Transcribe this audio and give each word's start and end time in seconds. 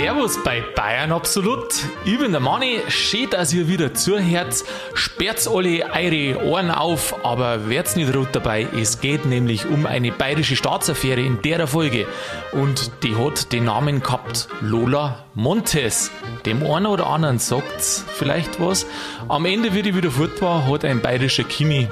Servus 0.00 0.42
bei 0.42 0.62
Bayern 0.74 1.12
Absolut. 1.12 1.74
Ich 2.06 2.18
bin 2.18 2.32
der 2.32 2.40
Manni. 2.40 2.80
Schön, 2.88 3.28
dass 3.28 3.52
ihr 3.52 3.68
wieder 3.68 3.92
zuhört. 3.92 4.64
Sperrt 4.94 5.46
alle 5.46 5.84
eure 5.92 6.42
Ohren 6.42 6.70
auf, 6.70 7.22
aber 7.22 7.68
werdet 7.68 7.96
nicht 7.96 8.16
rot 8.16 8.28
dabei. 8.32 8.66
Es 8.74 9.02
geht 9.02 9.26
nämlich 9.26 9.66
um 9.66 9.84
eine 9.84 10.10
bayerische 10.10 10.56
Staatsaffäre 10.56 11.20
in 11.20 11.42
der 11.42 11.66
Folge. 11.66 12.06
Und 12.52 12.90
die 13.02 13.14
hat 13.14 13.52
den 13.52 13.64
Namen 13.64 14.00
gehabt 14.00 14.48
Lola 14.62 15.26
Montes. 15.34 16.10
Dem 16.46 16.62
einen 16.62 16.86
oder 16.86 17.06
anderen 17.06 17.38
sagt's 17.38 18.02
vielleicht 18.08 18.58
was. 18.58 18.86
Am 19.28 19.44
Ende, 19.44 19.74
wie 19.74 19.82
die 19.82 19.94
wieder 19.94 20.10
fort 20.10 20.40
war, 20.40 20.66
hat 20.66 20.82
ein 20.82 21.02
bayerischer 21.02 21.44
Kimi 21.44 21.88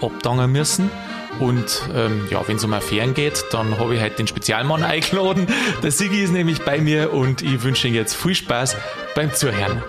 abdangen 0.00 0.50
müssen. 0.50 0.90
Und 1.38 1.82
ähm, 1.94 2.26
ja, 2.30 2.46
wenn 2.46 2.56
es 2.56 2.64
um 2.64 2.72
Affären 2.72 3.14
geht, 3.14 3.44
dann 3.52 3.78
habe 3.78 3.94
ich 3.94 4.02
heute 4.02 4.16
den 4.16 4.26
Spezialmann 4.26 4.82
eingeladen. 4.84 5.46
Der 5.82 5.90
Sigi 5.90 6.22
ist 6.22 6.32
nämlich 6.32 6.62
bei 6.62 6.78
mir 6.78 7.12
und 7.12 7.42
ich 7.42 7.62
wünsche 7.62 7.88
Ihnen 7.88 7.96
jetzt 7.96 8.14
viel 8.14 8.34
Spaß 8.34 8.76
beim 9.14 9.32
Zuhören. 9.34 9.82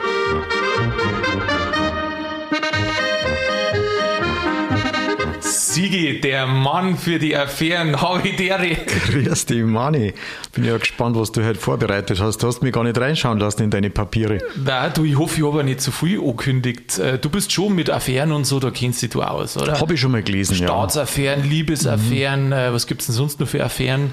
Sigi, 5.73 6.21
der 6.21 6.45
Mann 6.45 6.97
für 6.97 7.17
die 7.17 7.35
Affären, 7.35 7.99
Havidere. 8.01 8.77
Grüß 9.07 9.47
dich, 9.47 9.63
Mani. 9.63 10.13
Bin 10.53 10.65
ja 10.65 10.77
gespannt, 10.77 11.15
was 11.15 11.31
du 11.31 11.43
heute 11.43 11.59
vorbereitet 11.59 12.19
hast. 12.19 12.43
Du 12.43 12.47
hast 12.47 12.61
mich 12.61 12.71
gar 12.71 12.83
nicht 12.83 12.95
reinschauen 12.95 13.39
lassen 13.39 13.63
in 13.63 13.71
deine 13.71 13.89
Papiere. 13.89 14.37
Na, 14.55 14.89
du, 14.89 15.03
ich 15.03 15.17
hoffe, 15.17 15.39
ich 15.39 15.47
habe 15.47 15.63
nicht 15.63 15.81
zu 15.81 15.91
viel 15.91 16.19
angekündigt. 16.19 16.99
Äh, 16.99 17.17
du 17.17 17.27
bist 17.31 17.51
schon 17.51 17.73
mit 17.73 17.89
Affären 17.89 18.33
und 18.33 18.45
so, 18.45 18.59
da 18.59 18.69
kennst 18.69 19.01
du 19.01 19.07
dich 19.07 19.15
aus, 19.15 19.57
oder? 19.57 19.79
Habe 19.79 19.95
ich 19.95 19.99
schon 19.99 20.11
mal 20.11 20.21
gelesen, 20.21 20.59
ja. 20.59 20.67
Staatsaffären, 20.67 21.43
Liebesaffären, 21.43 22.49
mhm. 22.49 22.73
was 22.73 22.85
gibt 22.85 23.01
es 23.01 23.07
denn 23.07 23.15
sonst 23.15 23.39
noch 23.39 23.47
für 23.47 23.63
Affären? 23.63 24.11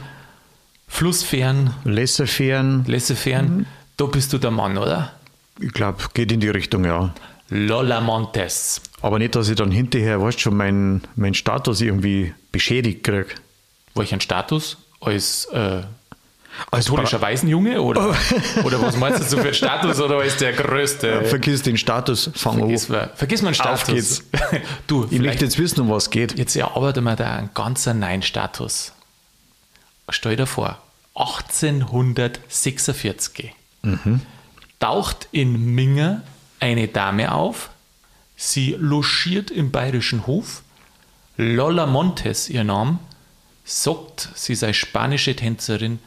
Flussfähren, 0.88 1.74
Laissez-faire. 1.84 2.84
Laissez-faire. 2.86 3.42
Mhm. 3.42 3.66
Da 3.98 4.06
bist 4.06 4.32
du 4.32 4.38
der 4.38 4.50
Mann, 4.50 4.78
oder? 4.78 5.12
Ich 5.60 5.72
glaube, 5.74 5.98
geht 6.14 6.32
in 6.32 6.40
die 6.40 6.48
Richtung, 6.48 6.86
ja. 6.86 7.12
Lola 7.50 8.00
Montes. 8.00 8.80
Aber 9.02 9.18
nicht, 9.18 9.34
dass 9.34 9.48
ich 9.48 9.56
dann 9.56 9.70
hinterher, 9.70 10.20
weißt 10.20 10.38
schon, 10.40 10.54
meinen 10.56 11.02
mein 11.16 11.32
Status 11.34 11.80
irgendwie 11.80 12.34
beschädigt 12.52 13.02
kriege. 13.04 13.28
Welchen 13.94 14.20
Status? 14.20 14.76
Als 15.00 15.46
äh, 15.46 15.82
katholischer 16.70 17.22
Waisenjunge? 17.22 17.80
Oder, 17.80 18.14
oder 18.64 18.82
was 18.82 18.96
meinst 18.96 19.20
du 19.20 19.24
so 19.24 19.36
für 19.38 19.44
einen 19.44 19.54
Status? 19.54 20.00
Oder 20.00 20.18
als 20.18 20.36
der 20.36 20.52
größte? 20.52 21.24
Vergiss 21.24 21.62
den 21.62 21.78
Status, 21.78 22.30
fang 22.34 22.58
Vergiss, 22.58 22.90
an. 22.90 23.08
vergiss 23.14 23.42
meinen 23.42 23.54
Status. 23.54 23.82
Auf 23.82 23.86
geht's. 23.86 24.24
du, 24.86 25.06
Ich 25.10 25.20
möchte 25.20 25.44
jetzt 25.44 25.58
wissen, 25.58 25.80
um 25.80 25.88
was 25.88 26.04
es 26.04 26.10
geht. 26.10 26.38
Jetzt 26.38 26.56
erarbeiten 26.56 27.04
wir 27.04 27.16
da 27.16 27.36
einen 27.36 27.50
ganz 27.54 27.86
neuen 27.86 28.22
Status. 28.22 28.92
Stell 30.10 30.36
dir 30.36 30.46
vor, 30.46 30.78
1846 31.14 33.54
taucht 34.78 35.28
in 35.30 35.74
Minger 35.74 36.22
eine 36.58 36.88
Dame 36.88 37.32
auf. 37.32 37.70
Sie 38.42 38.74
logiert 38.78 39.50
im 39.50 39.70
bayerischen 39.70 40.26
Hof. 40.26 40.62
Lola 41.36 41.84
Montes, 41.84 42.48
ihr 42.48 42.64
Name, 42.64 42.98
sagt, 43.66 44.30
sie 44.34 44.54
sei 44.54 44.72
spanische 44.72 45.36
Tänzerin 45.36 45.98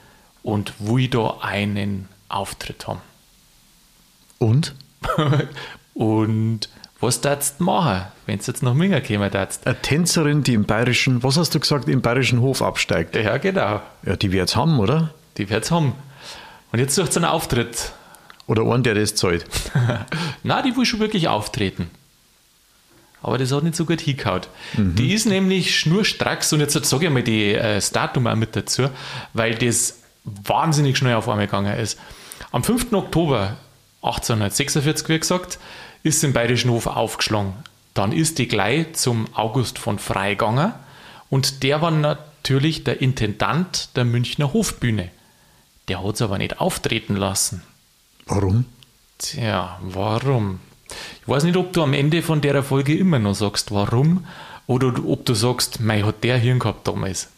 und 0.42 0.74
will 0.80 1.10
da 1.10 1.38
einen 1.42 2.10
Auftritt 2.30 2.88
haben. 2.88 3.02
Und? 4.40 4.74
und 5.94 6.70
was 7.00 7.22
darfst 7.22 7.60
du 7.60 7.66
machen, 7.66 8.08
wenn 8.26 8.40
du 8.40 8.46
jetzt 8.46 8.64
nach 8.64 8.74
Minger 8.74 9.02
kommen 9.02 9.30
darfst? 9.30 9.68
Eine 9.68 9.80
Tänzerin, 9.80 10.42
die 10.42 10.56
im 10.56 10.66
bayerischen, 10.66 11.22
was 11.22 11.38
hast 11.38 11.54
du 11.54 11.60
gesagt, 11.60 11.88
im 11.88 12.02
bayerischen 12.02 12.42
Hof 12.42 12.64
absteigt. 12.64 13.16
Ja, 13.16 13.38
genau. 13.38 13.80
Ja, 14.08 14.16
die 14.16 14.32
wird's 14.32 14.56
haben, 14.56 14.80
oder? 14.80 15.14
Die 15.38 15.52
wird's 15.52 15.70
haben. 15.70 15.94
Und 16.72 16.80
jetzt 16.80 16.96
sucht 16.96 17.14
sie 17.14 17.20
einen 17.20 17.26
Auftritt. 17.26 17.92
Oder 18.48 18.64
einen, 18.64 18.82
der 18.82 18.96
das 18.96 19.14
zahlt. 19.14 19.46
Na, 20.44 20.64
die 20.64 20.76
will 20.76 20.88
schon 20.88 21.00
wirklich 21.00 21.28
auftreten. 21.28 21.92
Aber 23.24 23.38
das 23.38 23.52
hat 23.52 23.64
nicht 23.64 23.76
so 23.76 23.86
gut 23.86 24.02
hingehauen. 24.02 24.42
Die 24.78 25.14
ist 25.14 25.26
nämlich 25.26 25.80
schnurstracks 25.80 26.52
und 26.54 26.60
jetzt 26.60 26.74
sage 26.74 27.06
ich 27.08 27.12
mal 27.12 27.24
die, 27.24 27.54
äh, 27.54 27.82
Datum 27.92 28.28
auch 28.28 28.36
mit 28.36 28.56
dazu, 28.56 28.90
weil 29.34 29.56
das 29.56 30.00
wahnsinnig 30.26 30.98
schnell 30.98 31.16
auf 31.16 31.28
einmal 31.30 31.48
gegangen 31.48 31.78
ist. 31.78 31.98
Am 32.52 32.64
5. 32.64 32.94
Oktober 32.94 33.58
1846, 34.02 35.10
wie 35.10 35.20
gesagt, 35.20 35.58
ist 36.04 36.24
im 36.24 36.34
Bayerischen 36.34 36.70
Hof 36.70 36.88
aufgeschlagen. 36.88 37.54
Dann 37.94 38.12
ist 38.12 38.38
die 38.40 38.48
gleich 38.48 38.94
zum 38.94 39.28
August 39.34 39.80
von 39.80 40.00
Frey 40.00 40.32
gegangen 40.32 40.74
und 41.30 41.64
der 41.64 41.82
war 41.82 41.92
natürlich 41.92 42.84
der 42.84 43.02
Intendant 43.02 43.96
der 43.96 44.04
Münchner 44.04 44.54
Hofbühne. 44.54 45.10
Der 45.88 46.04
hat 46.04 46.16
es 46.16 46.22
aber 46.22 46.38
nicht 46.38 46.60
auftreten 46.60 47.16
lassen. 47.16 47.64
Warum? 48.26 48.66
Tja, 49.18 49.80
warum? 49.82 50.60
Ich 51.24 51.28
weiß 51.30 51.46
nicht, 51.46 51.56
ob 51.56 51.72
du 51.72 51.82
am 51.84 51.94
Ende 51.94 52.22
von 52.22 52.42
der 52.42 52.62
Folge 52.64 52.98
immer 52.98 53.18
noch 53.18 53.34
sagst, 53.34 53.72
warum, 53.72 54.26
oder 54.68 54.94
ob 55.08 55.26
du 55.26 55.34
sagst, 55.34 55.80
mei, 55.80 56.02
hat 56.02 56.24
der 56.24 56.38
Hirn 56.38 56.60
gehabt 56.60 56.86
damals. 56.86 57.30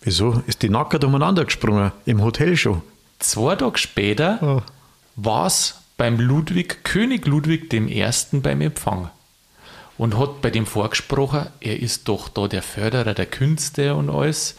Wieso? 0.00 0.42
Ist 0.46 0.62
die 0.62 0.70
nackert 0.70 1.04
umeinander 1.04 1.44
gesprungen? 1.44 1.92
Im 2.06 2.22
Hotel 2.22 2.56
schon? 2.56 2.80
Zwei 3.18 3.56
Tage 3.56 3.76
später 3.78 4.38
Oh. 4.40 4.62
war 5.16 5.46
es 5.46 5.80
beim 5.98 6.18
Ludwig, 6.18 6.82
König 6.82 7.26
Ludwig 7.26 7.72
I. 7.72 8.04
beim 8.32 8.60
Empfang 8.62 9.10
und 9.98 10.18
hat 10.18 10.40
bei 10.40 10.50
dem 10.50 10.64
vorgesprochen, 10.66 11.46
er 11.60 11.80
ist 11.80 12.08
doch 12.08 12.28
da 12.28 12.48
der 12.48 12.62
Förderer 12.62 13.14
der 13.14 13.26
Künste 13.26 13.94
und 13.94 14.10
alles. 14.10 14.56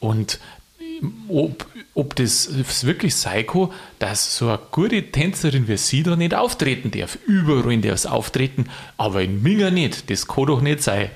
Und 0.00 0.38
ob, 1.28 1.66
ob 1.94 2.16
das 2.16 2.50
wirklich 2.84 3.14
sein 3.14 3.46
kann, 3.46 3.70
dass 3.98 4.36
so 4.36 4.48
eine 4.48 4.58
gute 4.70 5.10
Tänzerin 5.10 5.68
wie 5.68 5.76
sie 5.76 6.02
da 6.02 6.16
nicht 6.16 6.34
auftreten 6.34 6.90
darf. 6.90 7.18
Überall 7.26 7.78
darf 7.78 7.94
es 7.94 8.06
auftreten, 8.06 8.66
aber 8.96 9.22
in 9.22 9.42
Minga 9.42 9.70
nicht. 9.70 10.10
Das 10.10 10.26
kann 10.26 10.46
doch 10.46 10.60
nicht 10.60 10.82
sein. 10.82 11.10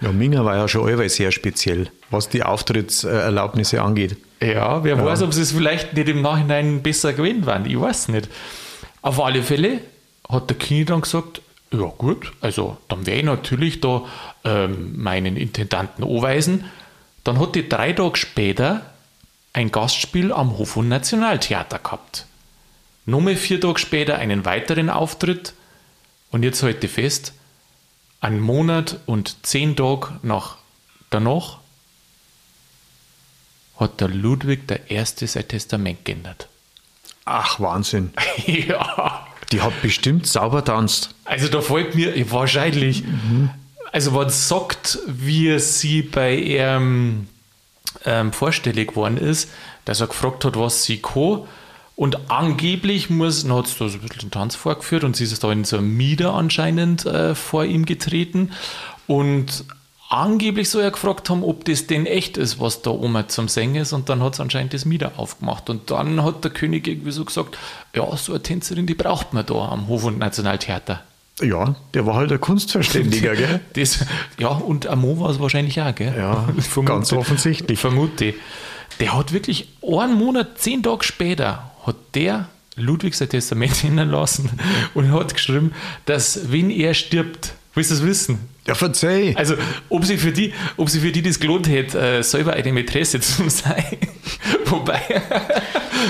Ja, 0.00 0.12
Minga 0.12 0.44
war 0.44 0.56
ja 0.56 0.68
schon 0.68 0.86
allweil 0.88 1.08
sehr 1.08 1.32
speziell, 1.32 1.90
was 2.10 2.28
die 2.28 2.42
Auftrittserlaubnisse 2.42 3.80
angeht. 3.80 4.16
Ja, 4.40 4.84
wer 4.84 5.02
weiß, 5.02 5.22
ob 5.22 5.32
sie 5.32 5.40
es 5.40 5.52
vielleicht 5.52 5.94
nicht 5.94 6.08
im 6.08 6.20
Nachhinein 6.20 6.82
besser 6.82 7.14
gewesen 7.14 7.46
waren. 7.46 7.64
Ich 7.64 7.80
weiß 7.80 8.08
nicht. 8.08 8.28
Auf 9.00 9.20
alle 9.20 9.42
Fälle 9.42 9.80
hat 10.28 10.50
der 10.50 10.58
Kini 10.58 10.84
dann 10.84 11.00
gesagt, 11.00 11.40
ja 11.72 11.92
gut, 11.96 12.32
also 12.40 12.76
dann 12.88 13.06
werde 13.06 13.20
ich 13.20 13.24
natürlich 13.24 13.80
da 13.80 14.04
ähm, 14.44 14.92
meinen 14.96 15.36
Intendanten 15.36 16.04
anweisen. 16.04 16.64
Dann 17.24 17.40
hat 17.40 17.54
die 17.54 17.68
drei 17.68 17.92
Tage 17.92 18.16
später 18.16 18.82
ein 19.56 19.72
Gastspiel 19.72 20.32
am 20.34 20.58
Hof- 20.58 20.76
und 20.76 20.88
Nationaltheater 20.88 21.78
gehabt. 21.78 22.26
Nochmal 23.06 23.36
vier 23.36 23.58
Tage 23.58 23.78
später 23.78 24.16
einen 24.18 24.44
weiteren 24.44 24.90
Auftritt 24.90 25.54
und 26.30 26.42
jetzt 26.42 26.62
ich 26.62 26.90
fest, 26.90 27.32
einen 28.20 28.40
Monat 28.40 29.00
und 29.06 29.46
zehn 29.46 29.74
Tage 29.74 30.08
nach 30.22 30.56
danach 31.08 31.58
hat 33.80 34.00
der 34.02 34.08
Ludwig 34.08 34.68
der 34.68 34.90
Erste 34.90 35.26
sein 35.26 35.48
Testament 35.48 36.04
geändert. 36.04 36.48
Ach, 37.24 37.58
Wahnsinn. 37.58 38.12
ja, 38.46 39.26
Die 39.52 39.62
hat 39.62 39.80
bestimmt 39.80 40.26
sauber 40.26 40.62
tanzt. 40.66 41.14
also 41.24 41.48
da 41.48 41.62
fällt 41.62 41.94
mir 41.94 42.30
wahrscheinlich, 42.30 43.04
also 43.90 44.14
wenn 44.14 44.26
es 44.26 44.48
sagt, 44.48 44.98
wie 45.06 45.58
sie 45.60 46.02
bei 46.02 46.34
ihrem 46.34 47.28
ähm, 48.04 48.32
vorstellig 48.32 48.88
geworden 48.90 49.16
ist, 49.16 49.50
dass 49.84 50.00
er 50.00 50.06
gefragt 50.06 50.44
hat, 50.44 50.56
was 50.56 50.84
sie 50.84 50.98
kann. 50.98 51.42
Und 51.96 52.30
angeblich 52.30 53.08
muss, 53.08 53.42
dann 53.42 53.54
hat 53.54 53.66
es 53.66 53.78
da 53.78 53.88
so 53.88 53.96
ein 53.96 54.02
bisschen 54.02 54.28
den 54.28 54.30
Tanz 54.30 54.54
vorgeführt 54.54 55.02
und 55.02 55.16
sie 55.16 55.24
ist 55.24 55.42
da 55.42 55.50
in 55.50 55.64
so 55.64 55.78
einem 55.78 55.96
Mieder 55.96 56.34
anscheinend 56.34 57.06
äh, 57.06 57.34
vor 57.34 57.64
ihm 57.64 57.86
getreten. 57.86 58.52
Und 59.06 59.64
angeblich 60.10 60.68
soll 60.68 60.82
er 60.82 60.90
gefragt 60.90 61.30
haben, 61.30 61.42
ob 61.42 61.64
das 61.64 61.86
denn 61.86 62.04
echt 62.04 62.36
ist, 62.36 62.60
was 62.60 62.82
da 62.82 62.90
oben 62.90 63.28
zum 63.28 63.48
Singen 63.48 63.76
ist. 63.76 63.94
Und 63.94 64.10
dann 64.10 64.22
hat 64.22 64.34
es 64.34 64.40
anscheinend 64.40 64.74
das 64.74 64.84
Mieder 64.84 65.12
aufgemacht. 65.16 65.70
Und 65.70 65.90
dann 65.90 66.22
hat 66.22 66.44
der 66.44 66.50
König 66.50 66.86
irgendwie 66.86 67.12
so 67.12 67.24
gesagt, 67.24 67.56
ja, 67.94 68.14
so 68.16 68.32
eine 68.32 68.42
Tänzerin, 68.42 68.86
die 68.86 68.94
braucht 68.94 69.32
man 69.32 69.46
da 69.46 69.54
am 69.54 69.88
Hof- 69.88 70.04
und 70.04 70.18
Nationaltheater. 70.18 71.02
Ja, 71.42 71.76
der 71.92 72.06
war 72.06 72.14
halt 72.14 72.32
ein 72.32 72.40
Kunstverständiger, 72.40 73.34
gell? 73.36 73.60
Das, 73.74 74.04
ja, 74.38 74.48
und 74.48 74.86
Amo 74.86 75.20
war 75.20 75.30
es 75.30 75.38
wahrscheinlich 75.38 75.80
auch, 75.80 75.94
gell? 75.94 76.14
Ja, 76.16 76.48
Vermute- 76.58 76.84
ganz 76.86 77.12
offensichtlich. 77.12 77.78
Vermute. 77.78 78.34
Der 79.00 79.14
hat 79.16 79.32
wirklich 79.32 79.68
einen 79.82 80.14
Monat, 80.14 80.58
zehn 80.58 80.82
Tage 80.82 81.04
später, 81.04 81.70
hat 81.84 81.96
der 82.14 82.48
Ludwig 82.76 83.14
sein 83.14 83.28
Testament 83.28 83.74
hinterlassen 83.76 84.50
und 84.94 85.12
hat 85.12 85.34
geschrieben, 85.34 85.72
dass 86.06 86.50
wenn 86.52 86.70
er 86.70 86.94
stirbt, 86.94 87.52
willst 87.74 87.90
du 87.90 87.94
es 87.96 88.02
wissen? 88.02 88.38
Ja, 88.66 88.74
verzeih. 88.74 89.34
Also, 89.36 89.54
ob 89.88 90.04
sie 90.04 90.16
für 90.16 90.32
die, 90.32 90.52
ob 90.76 90.90
sie 90.90 91.00
für 91.00 91.12
die 91.12 91.22
das 91.22 91.38
gelohnt 91.40 91.68
hätte, 91.68 91.98
äh, 91.98 92.22
selber 92.22 92.54
eine 92.54 92.72
Mätresse 92.72 93.20
zu 93.20 93.48
sein. 93.48 93.84
Wobei, 94.64 95.00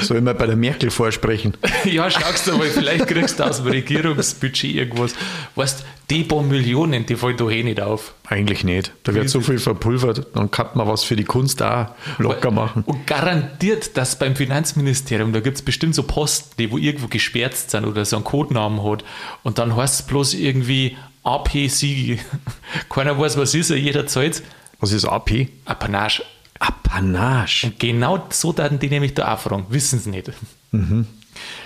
Soll 0.02 0.18
ich 0.18 0.22
mal 0.22 0.34
bei 0.34 0.46
der 0.46 0.56
Merkel 0.56 0.90
vorsprechen? 0.90 1.56
ja, 1.84 2.10
schaust 2.10 2.46
du 2.46 2.56
mal, 2.56 2.68
vielleicht 2.68 3.06
kriegst 3.08 3.38
du 3.38 3.44
aus 3.44 3.62
dem 3.62 3.68
Regierungsbudget 3.68 4.74
irgendwas. 4.74 5.14
Weißt 5.54 5.84
die 6.10 6.22
paar 6.22 6.42
Millionen, 6.42 7.04
die 7.04 7.16
fallen 7.16 7.36
da 7.36 7.48
eh 7.48 7.62
nicht 7.64 7.80
auf. 7.80 8.14
Eigentlich 8.28 8.62
nicht. 8.62 8.92
Da 9.02 9.14
wird 9.14 9.28
so 9.28 9.40
viel 9.40 9.58
verpulvert, 9.58 10.28
dann 10.34 10.50
kann 10.50 10.68
man 10.74 10.86
was 10.86 11.02
für 11.02 11.16
die 11.16 11.24
Kunst 11.24 11.62
auch 11.62 11.88
locker 12.18 12.52
machen. 12.52 12.84
Und 12.86 13.06
garantiert, 13.06 13.96
dass 13.96 14.18
beim 14.18 14.36
Finanzministerium, 14.36 15.32
da 15.32 15.40
gibt 15.40 15.56
es 15.56 15.62
bestimmt 15.62 15.96
so 15.96 16.04
Posten, 16.04 16.54
die 16.58 16.70
wo 16.70 16.78
irgendwo 16.78 17.08
gesperrt 17.08 17.56
sind 17.56 17.84
oder 17.84 18.04
so 18.04 18.16
einen 18.16 18.24
Codenamen 18.24 18.84
hat. 18.84 19.04
Und 19.42 19.58
dann 19.58 19.74
heißt 19.74 20.00
es 20.00 20.06
bloß 20.06 20.34
irgendwie 20.34 20.96
AP-Sieg. 21.26 22.24
Keiner 22.88 23.18
weiß, 23.18 23.36
was 23.36 23.54
ist, 23.54 23.70
jeder 23.70 24.06
zahlt. 24.06 24.42
Was 24.80 24.92
ist 24.92 25.04
AP? 25.04 25.48
Apanage. 25.64 26.22
Apanage. 26.58 27.72
Genau 27.78 28.26
so 28.30 28.56
werden 28.56 28.78
die 28.78 28.88
nämlich 28.88 29.14
da 29.14 29.34
auch 29.34 29.38
fragen. 29.38 29.66
Wissen 29.70 29.98
sie 29.98 30.10
nicht. 30.10 30.30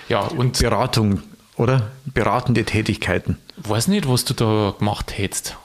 Ja, 0.09 0.21
und 0.21 0.59
Beratung, 0.59 1.21
oder? 1.55 1.91
Beratende 2.05 2.63
Tätigkeiten. 2.65 3.37
weiß 3.57 3.87
nicht, 3.87 4.07
was 4.09 4.25
du 4.25 4.33
da 4.33 4.73
gemacht 4.77 5.17
hättest. 5.17 5.57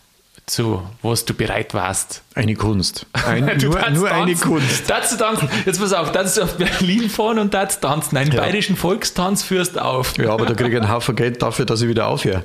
Zu 0.48 0.80
was 1.02 1.24
du 1.24 1.34
bereit 1.34 1.74
warst. 1.74 2.22
Eine 2.36 2.54
Kunst. 2.54 3.04
Ein, 3.12 3.46
Du 3.58 3.70
nur 3.70 3.90
nur 3.90 4.08
eine. 4.08 4.32
Kunst. 4.36 4.88
Du 4.88 5.16
tanzen? 5.16 5.48
Jetzt 5.64 5.80
pass 5.80 5.92
auf, 5.92 6.12
du 6.12 6.42
auf 6.44 6.56
Berlin 6.56 7.10
fahren 7.10 7.40
und 7.40 7.52
darfst 7.52 7.80
tanzen. 7.80 8.16
Einen 8.16 8.30
Ja. 8.30 8.42
bayerischen 8.42 8.76
Volkstanz 8.76 9.42
führst 9.42 9.76
auf. 9.76 10.16
Ja, 10.18 10.30
aber 10.30 10.46
da 10.46 10.54
kriege 10.54 10.70
ich 10.70 10.76
einen 10.76 10.88
Haufen 10.92 11.16
Geld 11.16 11.42
dafür, 11.42 11.64
dass 11.66 11.82
ich 11.82 11.88
wieder 11.88 12.06
aufhöre. 12.06 12.44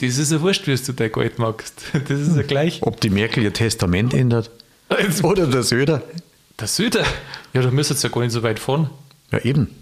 Das 0.00 0.16
ist 0.16 0.30
ja 0.30 0.40
wurscht, 0.42 0.68
wie 0.68 0.76
du 0.76 0.92
dein 0.92 1.10
Geld 1.10 1.40
magst. 1.40 1.82
Das 1.92 2.20
ist 2.20 2.36
ja 2.36 2.42
gleich. 2.42 2.78
Ob 2.82 3.00
die 3.00 3.10
Merkel 3.10 3.42
ihr 3.42 3.52
Testament 3.52 4.14
ändert 4.14 4.50
oder 5.24 5.48
der 5.48 5.64
Söder. 5.64 6.02
Der 6.60 6.68
Süder. 6.68 7.04
Ja, 7.52 7.62
da 7.62 7.70
müsst 7.72 7.90
ihr 7.90 7.96
ja 7.96 8.08
gar 8.10 8.20
nicht 8.20 8.30
so 8.30 8.44
weit 8.44 8.60
fahren. 8.60 8.90
Ja, 9.32 9.40
eben. 9.40 9.74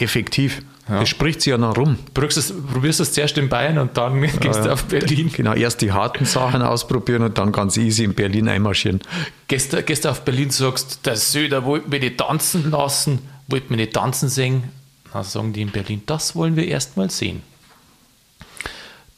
Effektiv. 0.00 0.62
Ja. 0.88 1.00
Das 1.00 1.08
spricht 1.08 1.40
sie 1.42 1.50
ja 1.50 1.58
noch 1.58 1.76
rum. 1.76 1.98
Probierst 2.14 2.36
es, 2.38 2.52
probierst 2.72 2.98
es 3.00 3.12
zuerst 3.12 3.38
in 3.38 3.48
Bayern 3.48 3.78
und 3.78 3.96
dann 3.96 4.20
gehst 4.40 4.64
du 4.64 4.72
auf 4.72 4.84
Berlin. 4.84 5.30
Genau, 5.32 5.52
erst 5.54 5.82
die 5.82 5.92
harten 5.92 6.24
Sachen 6.24 6.62
ausprobieren 6.62 7.22
und 7.22 7.38
dann 7.38 7.52
ganz 7.52 7.76
easy 7.76 8.02
in 8.04 8.14
Berlin 8.14 8.48
einmarschieren. 8.48 8.98
Du- 9.46 9.82
gehst 9.82 10.04
du 10.04 10.08
auf 10.10 10.24
Berlin, 10.24 10.50
sagst, 10.50 11.06
der 11.06 11.16
Söder 11.16 11.64
wollte 11.64 11.88
mich 11.88 12.00
nicht 12.00 12.18
tanzen 12.18 12.70
lassen, 12.70 13.20
wollte 13.46 13.68
mich 13.70 13.78
nicht 13.78 13.92
tanzen 13.92 14.28
sehen. 14.28 14.64
Dann 15.12 15.22
sagen 15.24 15.52
die 15.52 15.62
in 15.62 15.70
Berlin, 15.70 16.02
das 16.06 16.34
wollen 16.34 16.56
wir 16.56 16.66
erst 16.66 16.96
mal 16.96 17.10
sehen. 17.10 17.42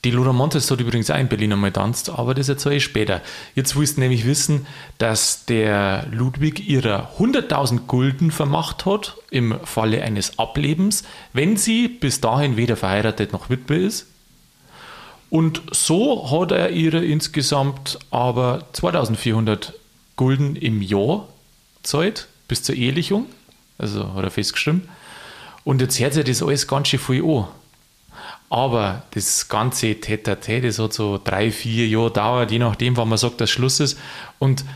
Die 0.05 0.11
Lola 0.11 0.33
Montes 0.33 0.69
hat 0.69 0.81
übrigens 0.81 1.13
auch 1.13 1.19
in 1.19 1.29
Berlin 1.29 1.53
einmal 1.53 1.71
tanzt, 1.71 2.11
aber 2.11 2.35
das 2.35 2.49
erzähle 2.49 2.77
ich 2.77 2.83
später. 2.83 3.23
Jetzt 3.55 3.77
willst 3.77 3.97
du 3.97 4.01
nämlich 4.01 4.27
wissen, 4.27 4.67
dass 4.99 5.45
der 5.45 6.09
Ludwig 6.11 6.69
ihrer 6.69 7.13
100.000 7.19 7.87
Gulden 7.87 8.33
vermacht 8.33 8.85
hat 8.85 9.17
im 9.31 9.55
Falle 9.63 10.03
eines 10.03 10.41
Ablebens, 10.41 11.05
wenn 11.33 11.57
sie 11.57 11.87
bis 11.87 12.21
dahin 12.21 12.57
weder 12.57 12.77
verheiratet 12.77 13.33
noch 13.33 13.49
Witwe 13.49 13.77
ist. 13.77 14.09
Und 15.31 15.63
so 15.71 16.33
hat 16.33 16.51
er 16.51 16.71
ihre 16.71 17.05
insgesamt 17.05 18.01
aber 18.11 18.67
2400 18.73 19.73
Gulden 20.17 20.57
im 20.57 20.83
Jahr 20.83 21.29
zahlt, 21.85 22.27
bis 22.49 22.65
zur 22.65 22.75
Ehelichung. 22.75 23.27
Also 23.79 24.15
hat 24.15 24.25
er 24.25 24.31
festgeschrieben. 24.33 24.89
Und 25.63 25.81
jetzt 25.81 26.01
hört 26.01 26.15
sich 26.15 26.25
das 26.25 26.43
alles 26.43 26.67
ganz 26.67 26.89
schön 26.89 26.99
viel 26.99 27.25
an. 27.25 27.47
Aber 28.53 29.05
das 29.13 29.49
ganze 29.49 29.99
Tete, 29.99 30.37
das 30.61 30.79
hat 30.79 30.93
so 30.93 31.17
drei, 31.17 31.51
vier 31.51 31.89
Jahre 31.89 32.11
dauert, 32.11 32.51
je 32.51 32.59
nachdem, 32.59 32.99
wann 32.99 33.09
man 33.09 33.17
sagt, 33.17 33.41
dass 33.41 33.49
Schluss 33.49 33.81
ist. 33.81 33.99
Und 34.39 34.67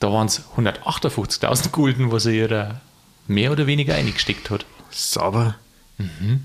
da 0.00 0.12
waren 0.12 0.26
es 0.26 0.42
158.000 0.56 1.70
Gulden, 1.70 2.10
was 2.10 2.26
er 2.26 2.32
ihr 2.32 2.80
mehr 3.28 3.52
oder 3.52 3.68
weniger 3.68 3.94
eingesteckt 3.94 4.50
hat. 4.50 4.66
Sauber. 4.90 5.54
Mhm. 5.96 6.42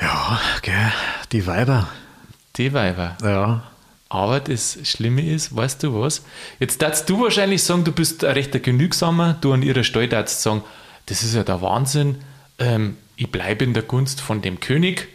Ja, 0.00 0.40
gell, 0.62 0.92
die 1.32 1.46
Weiber. 1.46 1.86
Die 2.56 2.72
Weiber. 2.72 3.18
Ja. 3.22 3.64
Aber 4.08 4.40
das 4.40 4.78
Schlimme 4.84 5.20
ist, 5.20 5.54
weißt 5.54 5.82
du 5.82 6.00
was? 6.00 6.24
Jetzt 6.60 6.80
darfst 6.80 7.10
du 7.10 7.20
wahrscheinlich 7.20 7.62
sagen, 7.62 7.84
du 7.84 7.92
bist 7.92 8.24
ein 8.24 8.32
rechter 8.32 8.58
Genügsamer, 8.58 9.36
du 9.38 9.52
an 9.52 9.60
ihrer 9.60 9.84
Stelle 9.84 10.08
darfst 10.08 10.40
sagen, 10.40 10.64
das 11.04 11.22
ist 11.22 11.34
ja 11.34 11.44
der 11.44 11.60
Wahnsinn, 11.60 12.22
ähm, 12.58 12.96
ich 13.16 13.30
bleibe 13.30 13.64
in 13.64 13.74
der 13.74 13.82
Gunst 13.82 14.22
von 14.22 14.40
dem 14.40 14.60
König. 14.60 15.08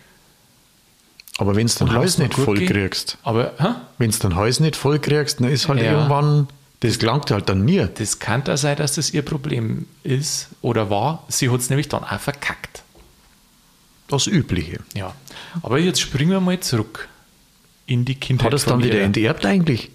Aber 1.41 1.55
wenn 1.55 1.65
du 1.65 1.85
lass 1.85 2.17
mal 2.19 2.25
nicht 2.25 2.35
voll 2.37 2.57
gehen. 2.59 2.67
kriegst, 2.67 3.17
Aber 3.23 3.53
wenn 3.97 4.11
du 4.11 4.17
den 4.19 4.35
Hals 4.35 4.59
nicht 4.59 4.75
voll 4.75 4.99
kriegst, 4.99 5.39
dann 5.39 5.49
ist 5.49 5.67
halt 5.67 5.79
Ja. 5.81 5.93
irgendwann, 5.93 6.47
das 6.81 6.99
gelangt 6.99 7.31
halt 7.31 7.49
dann 7.49 7.65
nie. 7.65 7.87
das 7.95 8.19
kann 8.19 8.43
da 8.43 8.57
sein, 8.57 8.77
dass 8.77 8.93
das 8.93 9.11
ihr 9.11 9.23
Problem 9.23 9.87
ist 10.03 10.49
oder 10.61 10.89
war. 10.91 11.23
Sie 11.29 11.49
hat 11.49 11.59
es 11.61 11.69
nämlich 11.71 11.89
dann 11.89 12.03
auch 12.03 12.19
verkackt. 12.19 12.83
Das 14.07 14.27
Übliche. 14.27 14.81
Ja. 14.93 15.15
Aber 15.63 15.79
jetzt 15.79 15.99
springen 15.99 16.29
wir 16.31 16.41
mal 16.41 16.59
zurück 16.59 17.07
in 17.87 18.05
die 18.05 18.15
Kindheit. 18.15 18.45
Hat 18.47 18.53
er 18.53 18.57
es 18.57 18.65
dann 18.65 18.83
wieder 18.83 19.01
enterbt 19.01 19.43
eigentlich? 19.45 19.89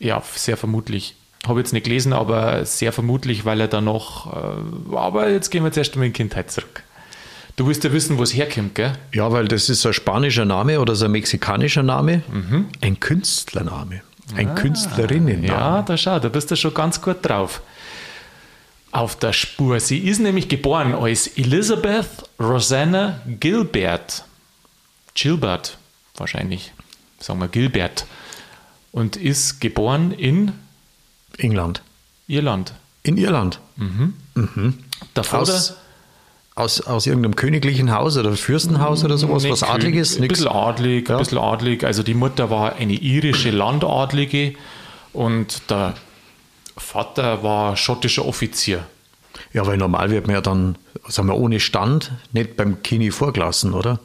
Ja, 0.00 0.22
sehr 0.34 0.56
vermutlich. 0.56 1.14
Habe 1.46 1.60
jetzt 1.60 1.72
nicht 1.72 1.84
gelesen, 1.84 2.12
aber 2.12 2.64
sehr 2.64 2.92
vermutlich, 2.92 3.44
weil 3.44 3.60
er 3.60 3.68
dann 3.68 3.84
noch. 3.84 4.32
Äh, 4.34 4.96
aber 4.96 5.30
jetzt 5.30 5.50
gehen 5.50 5.62
wir 5.62 5.70
zuerst 5.70 5.94
mal 5.94 6.04
in 6.06 6.12
die 6.12 6.16
Kindheit 6.16 6.50
zurück. 6.50 6.82
Du 7.56 7.66
willst 7.66 7.84
ja 7.84 7.92
wissen, 7.92 8.18
wo 8.18 8.22
es 8.22 8.34
herkommt, 8.34 8.74
gell? 8.74 8.92
Ja, 9.12 9.32
weil 9.32 9.48
das 9.48 9.70
ist 9.70 9.84
ein 9.86 9.94
spanischer 9.94 10.44
Name 10.44 10.78
oder 10.78 10.94
so 10.94 11.06
ein 11.06 11.12
mexikanischer 11.12 11.82
Name. 11.82 12.22
Ein 12.82 13.00
Künstlername. 13.00 14.02
Ein 14.34 14.54
Künstlerinnenname. 14.54 15.46
Ja, 15.46 15.82
da 15.82 15.96
schau, 15.96 16.18
da 16.18 16.28
bist 16.28 16.50
du 16.50 16.56
schon 16.56 16.74
ganz 16.74 17.00
gut 17.00 17.18
drauf. 17.22 17.62
Auf 18.92 19.16
der 19.16 19.32
Spur. 19.32 19.80
Sie 19.80 19.98
ist 19.98 20.20
nämlich 20.20 20.48
geboren 20.48 20.94
als 20.94 21.28
Elizabeth 21.28 22.08
Rosanna 22.38 23.20
Gilbert. 23.40 24.24
Gilbert, 25.14 25.78
wahrscheinlich. 26.16 26.72
Sagen 27.18 27.40
wir 27.40 27.48
Gilbert. 27.48 28.06
Und 28.92 29.16
ist 29.16 29.60
geboren 29.60 30.12
in 30.12 30.52
England. 31.38 31.82
Irland. 32.28 32.74
In 33.02 33.16
Irland. 33.16 33.60
Der 35.14 35.24
Vater. 35.24 35.54
Aus, 35.54 35.74
aus, 36.56 36.80
aus 36.80 37.06
irgendeinem 37.06 37.36
königlichen 37.36 37.92
Haus 37.92 38.16
oder 38.16 38.32
Fürstenhaus 38.32 39.04
oder 39.04 39.18
sowas, 39.18 39.42
Nicht 39.42 39.52
was 39.52 39.62
Adliges? 39.62 40.18
Ein 40.18 40.26
bisschen 40.26 40.48
adlig, 40.48 41.08
Ja. 41.08 41.16
ein 41.16 41.18
bisschen 41.22 41.38
adlig. 41.38 41.84
Also 41.84 42.02
die 42.02 42.14
Mutter 42.14 42.50
war 42.50 42.74
eine 42.76 42.94
irische 42.94 43.50
Landadlige 43.50 44.54
und 45.12 45.70
der 45.70 45.94
Vater 46.78 47.42
war 47.42 47.76
schottischer 47.76 48.24
Offizier. 48.26 48.84
Ja, 49.52 49.66
weil 49.66 49.76
normal 49.76 50.10
wird 50.10 50.26
man 50.26 50.34
ja 50.34 50.40
dann, 50.40 50.76
sagen 51.06 51.28
wir, 51.28 51.36
ohne 51.36 51.60
Stand 51.60 52.12
nicht 52.32 52.56
beim 52.56 52.82
Kini 52.82 53.10
vorgelassen, 53.10 53.74
oder? 53.74 54.00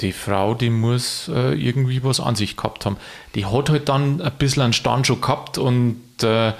Die 0.00 0.12
Frau, 0.12 0.54
die 0.54 0.70
muss 0.70 1.28
äh, 1.32 1.52
irgendwie 1.54 2.02
was 2.02 2.18
an 2.18 2.34
sich 2.34 2.56
gehabt 2.56 2.84
haben. 2.84 2.96
Die 3.36 3.46
hat 3.46 3.70
halt 3.70 3.88
dann 3.88 4.20
ein 4.20 4.32
bisschen 4.38 4.62
einen 4.62 4.72
Stand 4.72 5.06
schon 5.06 5.20
gehabt 5.20 5.56
und 5.58 6.00
äh, 6.24 6.52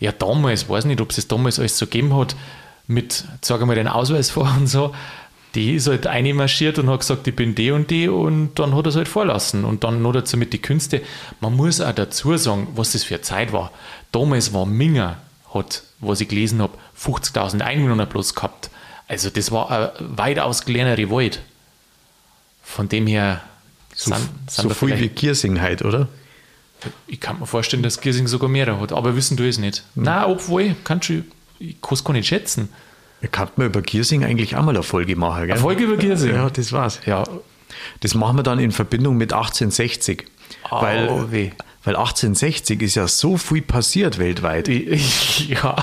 ja, 0.00 0.12
damals, 0.18 0.68
weiß 0.68 0.86
nicht, 0.86 1.00
ob 1.00 1.10
es 1.10 1.28
damals 1.28 1.60
alles 1.60 1.78
so 1.78 1.86
gegeben 1.86 2.16
hat, 2.16 2.34
mit, 2.88 3.24
sag 3.42 3.64
mal, 3.64 3.76
den 3.76 3.86
Ausweis 3.86 4.30
vor 4.30 4.52
und 4.58 4.66
so, 4.66 4.94
die 5.54 5.74
ist 5.74 5.86
halt 5.86 6.06
einmarschiert 6.06 6.78
und 6.78 6.90
hat 6.90 7.00
gesagt, 7.00 7.26
ich 7.26 7.36
bin 7.36 7.54
die 7.54 7.70
und 7.70 7.90
die 7.90 8.08
und 8.08 8.58
dann 8.58 8.74
hat 8.74 8.86
er 8.86 8.90
es 8.90 8.96
halt 8.96 9.08
vorlassen. 9.08 9.64
Und 9.64 9.84
dann 9.84 10.02
noch 10.02 10.12
dazu 10.12 10.36
mit 10.36 10.52
die 10.52 10.60
Künste. 10.60 11.02
Man 11.40 11.54
muss 11.54 11.80
auch 11.80 11.92
dazu 11.94 12.36
sagen, 12.36 12.68
was 12.74 12.92
das 12.92 13.04
für 13.04 13.14
eine 13.14 13.22
Zeit 13.22 13.52
war. 13.52 13.70
Damals 14.12 14.52
war 14.52 14.66
Minger, 14.66 15.18
hat, 15.54 15.82
was 16.00 16.20
ich 16.20 16.28
gelesen 16.28 16.60
habe, 16.60 16.76
50.000 17.00 17.60
Einwohner 17.60 18.06
bloß 18.06 18.34
gehabt. 18.34 18.70
Also 19.06 19.30
das 19.30 19.50
war 19.50 19.70
eine 19.70 19.92
weitaus 20.00 20.64
kleinere 20.64 21.10
Welt. 21.10 21.40
Von 22.62 22.88
dem 22.88 23.06
her 23.06 23.40
So, 23.94 24.14
sind, 24.14 24.28
sind 24.48 24.68
so 24.68 24.74
viel 24.74 25.00
wie 25.00 25.08
Giersing 25.08 25.60
halt, 25.60 25.82
oder? 25.82 26.08
ich 27.06 27.20
kann 27.20 27.40
mir 27.40 27.46
vorstellen, 27.46 27.82
dass 27.82 28.00
Giersing 28.00 28.28
sogar 28.28 28.48
mehrere 28.48 28.80
hat, 28.80 28.92
aber 28.92 29.16
wissen 29.16 29.36
du 29.36 29.48
es 29.48 29.58
nicht. 29.58 29.78
Hm. 29.94 30.04
Na, 30.04 30.28
obwohl, 30.28 30.76
kannst 30.84 31.08
du, 31.08 31.24
ich 31.58 31.80
kann 31.80 31.94
es 31.94 32.04
gar 32.04 32.12
nicht 32.12 32.28
schätzen. 32.28 32.68
Wir 33.20 33.28
könnten 33.28 33.62
über 33.62 33.82
Giersing 33.82 34.24
eigentlich 34.24 34.54
auch 34.56 34.62
mal 34.62 34.74
eine 34.74 34.82
Folge 34.84 35.16
machen, 35.16 35.42
gell? 35.42 35.52
Eine 35.52 35.60
Folge 35.60 35.84
über 35.84 35.96
Giersing? 35.96 36.34
Ja, 36.34 36.48
das 36.50 36.72
war's. 36.72 37.00
Ja, 37.04 37.24
Das 38.00 38.14
machen 38.14 38.36
wir 38.36 38.42
dann 38.44 38.58
in 38.60 38.70
Verbindung 38.70 39.16
mit 39.16 39.32
1860. 39.32 40.24
Au, 40.70 40.82
weil, 40.82 41.32
weh. 41.32 41.50
weil 41.84 41.96
1860 41.96 42.80
ist 42.82 42.94
ja 42.94 43.08
so 43.08 43.36
viel 43.36 43.62
passiert 43.62 44.18
weltweit. 44.18 44.68
ja. 45.48 45.74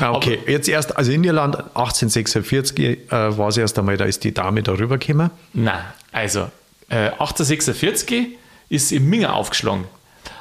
Ah, 0.00 0.12
Okay, 0.12 0.38
jetzt 0.46 0.68
erst, 0.68 0.96
also 0.96 1.12
in 1.12 1.22
Irland 1.24 1.56
1846 1.56 2.78
äh, 2.80 3.36
war 3.36 3.48
es 3.48 3.56
erst 3.58 3.78
einmal, 3.78 3.96
da 3.98 4.04
ist 4.06 4.24
die 4.24 4.32
Dame 4.32 4.62
darüber 4.62 4.96
gekommen. 4.98 5.30
Na, 5.52 5.84
also, 6.12 6.50
äh, 6.88 7.10
1846 7.18 8.28
ist 8.70 8.92
in 8.92 9.08
Minger 9.08 9.34
aufgeschlagen. 9.34 9.84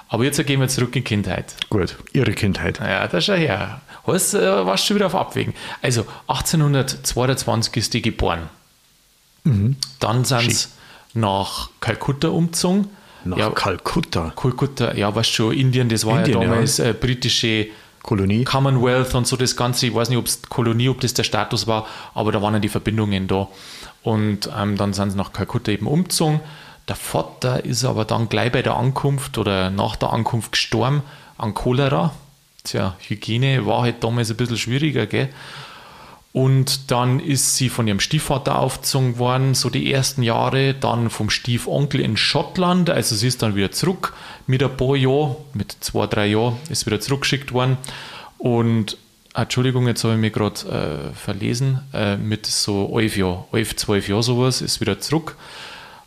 Aber 0.08 0.24
jetzt 0.24 0.44
gehen 0.46 0.60
wir 0.62 0.68
zurück 0.68 0.96
in 0.96 1.04
Kindheit. 1.04 1.56
Gut, 1.70 1.98
ihre 2.14 2.32
Kindheit. 2.34 2.80
Ja, 2.80 3.08
da 3.08 3.20
schau 3.20 3.34
her. 3.34 3.82
Hast, 4.06 4.34
äh, 4.34 4.66
warst 4.66 4.86
schon 4.86 4.96
wieder 4.96 5.08
auf 5.08 5.16
Abwägen. 5.16 5.54
Also, 5.82 6.06
1822 6.28 7.78
ist 7.78 7.94
die 7.94 8.02
geboren. 8.02 8.50
Mhm. 9.44 9.78
Dann 10.00 10.26
sind 10.26 10.52
sie 10.52 10.68
nach 11.14 11.70
Kalkutta 11.80 12.30
umgezogen, 12.30 12.90
Nach 13.24 13.38
ja, 13.38 13.50
Kalkutta. 13.50 14.34
Kalkutta, 14.36 14.94
ja, 14.96 15.14
weißt 15.14 15.32
schon, 15.32 15.54
Indien, 15.54 15.90
das 15.90 16.06
war 16.06 16.20
Indien, 16.20 16.40
ja 16.40 16.44
ja. 16.44 16.50
damals 16.50 16.80
äh, 16.80 16.94
britische 16.94 17.68
Kolonie. 18.02 18.44
Commonwealth 18.44 19.16
und 19.16 19.26
so 19.26 19.38
das 19.38 19.56
Ganze. 19.56 19.88
Ich 19.88 19.96
weiß 19.96 20.10
nicht, 20.10 20.18
ob 20.18 20.26
es 20.26 20.42
Kolonie, 20.42 20.90
ob 20.90 21.00
das 21.00 21.14
der 21.14 21.24
Status 21.24 21.68
war, 21.68 21.88
aber 22.14 22.32
da 22.32 22.42
waren 22.42 22.54
ja 22.54 22.60
die 22.60 22.70
Verbindungen 22.70 23.28
da. 23.28 23.48
Und 24.04 24.50
ähm, 24.58 24.76
dann 24.78 24.94
sind 24.94 25.12
sie 25.12 25.18
nach 25.18 25.32
Kalkutta 25.32 25.72
eben 25.72 25.88
umgezogen. 25.88 26.42
Der 26.90 26.98
Vater 26.98 27.64
ist 27.64 27.86
aber 27.86 28.04
dann 28.04 28.28
gleich 28.28 28.52
bei 28.52 28.62
der 28.62 28.76
Ankunft 28.76 29.38
oder 29.38 29.70
nach 29.70 29.96
der 29.96 30.12
Ankunft 30.12 30.52
gestorben 30.52 31.02
an 31.38 31.54
Cholera. 31.54 32.14
Tja, 32.64 32.96
Hygiene 33.00 33.66
war 33.66 33.84
halt 33.84 34.04
damals 34.04 34.32
ein 34.32 34.38
bisschen 34.38 34.58
schwieriger, 34.58 35.06
gell? 35.06 35.30
Und 36.34 36.90
dann 36.90 37.20
ist 37.20 37.58
sie 37.58 37.70
von 37.70 37.88
ihrem 37.88 38.00
Stiefvater 38.00 38.58
aufgezogen 38.58 39.20
worden, 39.20 39.54
so 39.54 39.70
die 39.70 39.94
ersten 39.94 40.24
Jahre, 40.24 40.74
dann 40.74 41.12
vom 41.12 41.30
Stiefonkel 41.30 42.02
in 42.02 42.18
Schottland, 42.18 42.90
also 42.90 43.16
sie 43.16 43.28
ist 43.28 43.44
dann 43.44 43.56
wieder 43.56 43.72
zurück 43.72 44.14
mit 44.48 44.64
ein 44.64 44.76
paar 44.76 44.96
Jahren, 44.96 45.36
mit 45.54 45.78
zwei, 45.82 46.08
drei 46.08 46.28
Jahren, 46.28 46.58
ist 46.70 46.88
wieder 46.88 47.00
zurückgeschickt 47.00 47.52
worden. 47.54 47.78
Und, 48.40 48.98
Entschuldigung, 49.36 49.86
jetzt 49.86 50.04
habe 50.04 50.16
ich 50.16 50.20
mich 50.20 50.34
gerade 50.34 51.12
äh, 51.12 51.16
verlesen, 51.16 51.82
äh, 51.94 52.18
mit 52.18 52.48
so 52.48 53.00
elf 53.00 53.16
Jahren, 53.16 53.44
elf, 53.52 53.76
zwölf 53.76 54.08
Jahren 54.10 54.24
sowas, 54.24 54.62
ist 54.62 54.82
wieder 54.82 55.00
zurück 55.00 55.38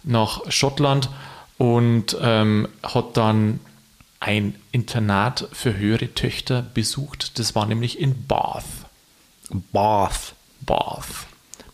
nach 0.02 0.40
Schottland 0.50 1.08
und 1.56 2.16
ähm, 2.20 2.66
hat 2.82 3.16
dann 3.16 3.60
ein 4.20 4.54
Internat 4.72 5.48
für 5.52 5.76
höhere 5.76 6.14
Töchter 6.14 6.62
besucht, 6.62 7.38
das 7.38 7.54
war 7.54 7.66
nämlich 7.66 8.00
in 8.00 8.26
Bath. 8.26 8.64
Bath. 9.72 10.34
Bath. 10.60 11.26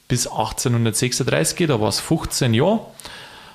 Bis 0.09 0.27
1836, 0.27 1.67
da 1.67 1.81
war 1.81 1.89
es 1.89 2.01
15 2.01 2.55
Jahre. 2.55 2.87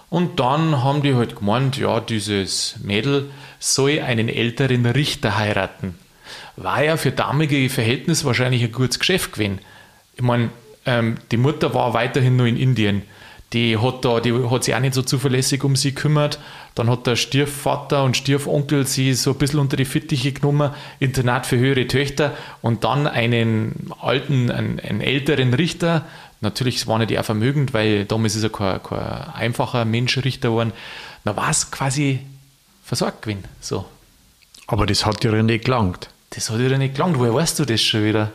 Und 0.09 0.39
dann 0.39 0.83
haben 0.83 1.01
die 1.01 1.15
halt 1.15 1.35
gemeint, 1.35 1.77
ja, 1.77 1.99
dieses 1.99 2.77
Mädel 2.81 3.29
soll 3.59 3.99
einen 3.99 4.29
älteren 4.29 4.85
Richter 4.85 5.37
heiraten. 5.37 5.95
War 6.55 6.83
ja 6.83 6.97
für 6.97 7.11
damalige 7.11 7.69
Verhältnisse 7.69 8.25
wahrscheinlich 8.25 8.63
ein 8.63 8.71
gutes 8.71 8.99
Geschäft 8.99 9.33
gewesen. 9.33 9.59
Ich 10.15 10.21
meine, 10.21 10.49
ähm, 10.85 11.17
die 11.31 11.37
Mutter 11.37 11.73
war 11.73 11.93
weiterhin 11.93 12.37
nur 12.37 12.47
in 12.47 12.57
Indien. 12.57 13.03
Die 13.53 13.77
hat, 13.77 14.03
da, 14.03 14.19
die 14.19 14.33
hat 14.33 14.63
sich 14.63 14.73
auch 14.73 14.79
nicht 14.79 14.93
so 14.93 15.01
zuverlässig 15.01 15.63
um 15.63 15.75
sie 15.75 15.93
gekümmert. 15.93 16.39
Dann 16.77 16.91
hat 16.91 17.07
der 17.07 17.15
Stiefvater 17.15 18.03
und 18.03 18.15
Stiefonkel 18.15 18.85
sie 18.85 19.13
so 19.13 19.31
ein 19.31 19.37
bisschen 19.39 19.59
unter 19.59 19.77
die 19.77 19.85
Fittiche 19.85 20.31
genommen, 20.31 20.71
Internat 20.99 21.47
für 21.47 21.57
höhere 21.57 21.87
Töchter 21.87 22.37
und 22.61 22.83
dann 22.83 23.07
einen 23.07 23.91
alten, 23.99 24.51
einen, 24.51 24.79
einen 24.79 25.01
älteren 25.01 25.55
Richter. 25.55 26.05
Natürlich 26.41 26.85
waren 26.85 27.07
die 27.07 27.17
auch 27.17 27.25
vermögend, 27.25 27.73
weil 27.73 28.05
damals 28.05 28.35
ist 28.35 28.43
er 28.43 28.51
kein, 28.51 28.83
kein 28.83 28.99
einfacher 29.33 29.85
Mensch 29.85 30.19
Richter 30.19 30.49
geworden. 30.49 30.71
Da 31.25 31.35
war 31.35 31.49
es 31.49 31.71
quasi 31.71 32.19
versorgt 32.83 33.23
gewesen. 33.23 33.43
So. 33.59 33.85
Aber 34.67 34.85
das 34.85 35.03
hat 35.03 35.23
dir 35.23 35.31
nicht 35.41 35.65
gelangt. 35.65 36.09
Das 36.29 36.51
hat 36.51 36.59
dir 36.59 36.77
nicht 36.77 36.93
gelangt. 36.93 37.17
Woher 37.17 37.33
weißt 37.33 37.57
du 37.57 37.65
das 37.65 37.81
schon 37.81 38.03
wieder? 38.03 38.31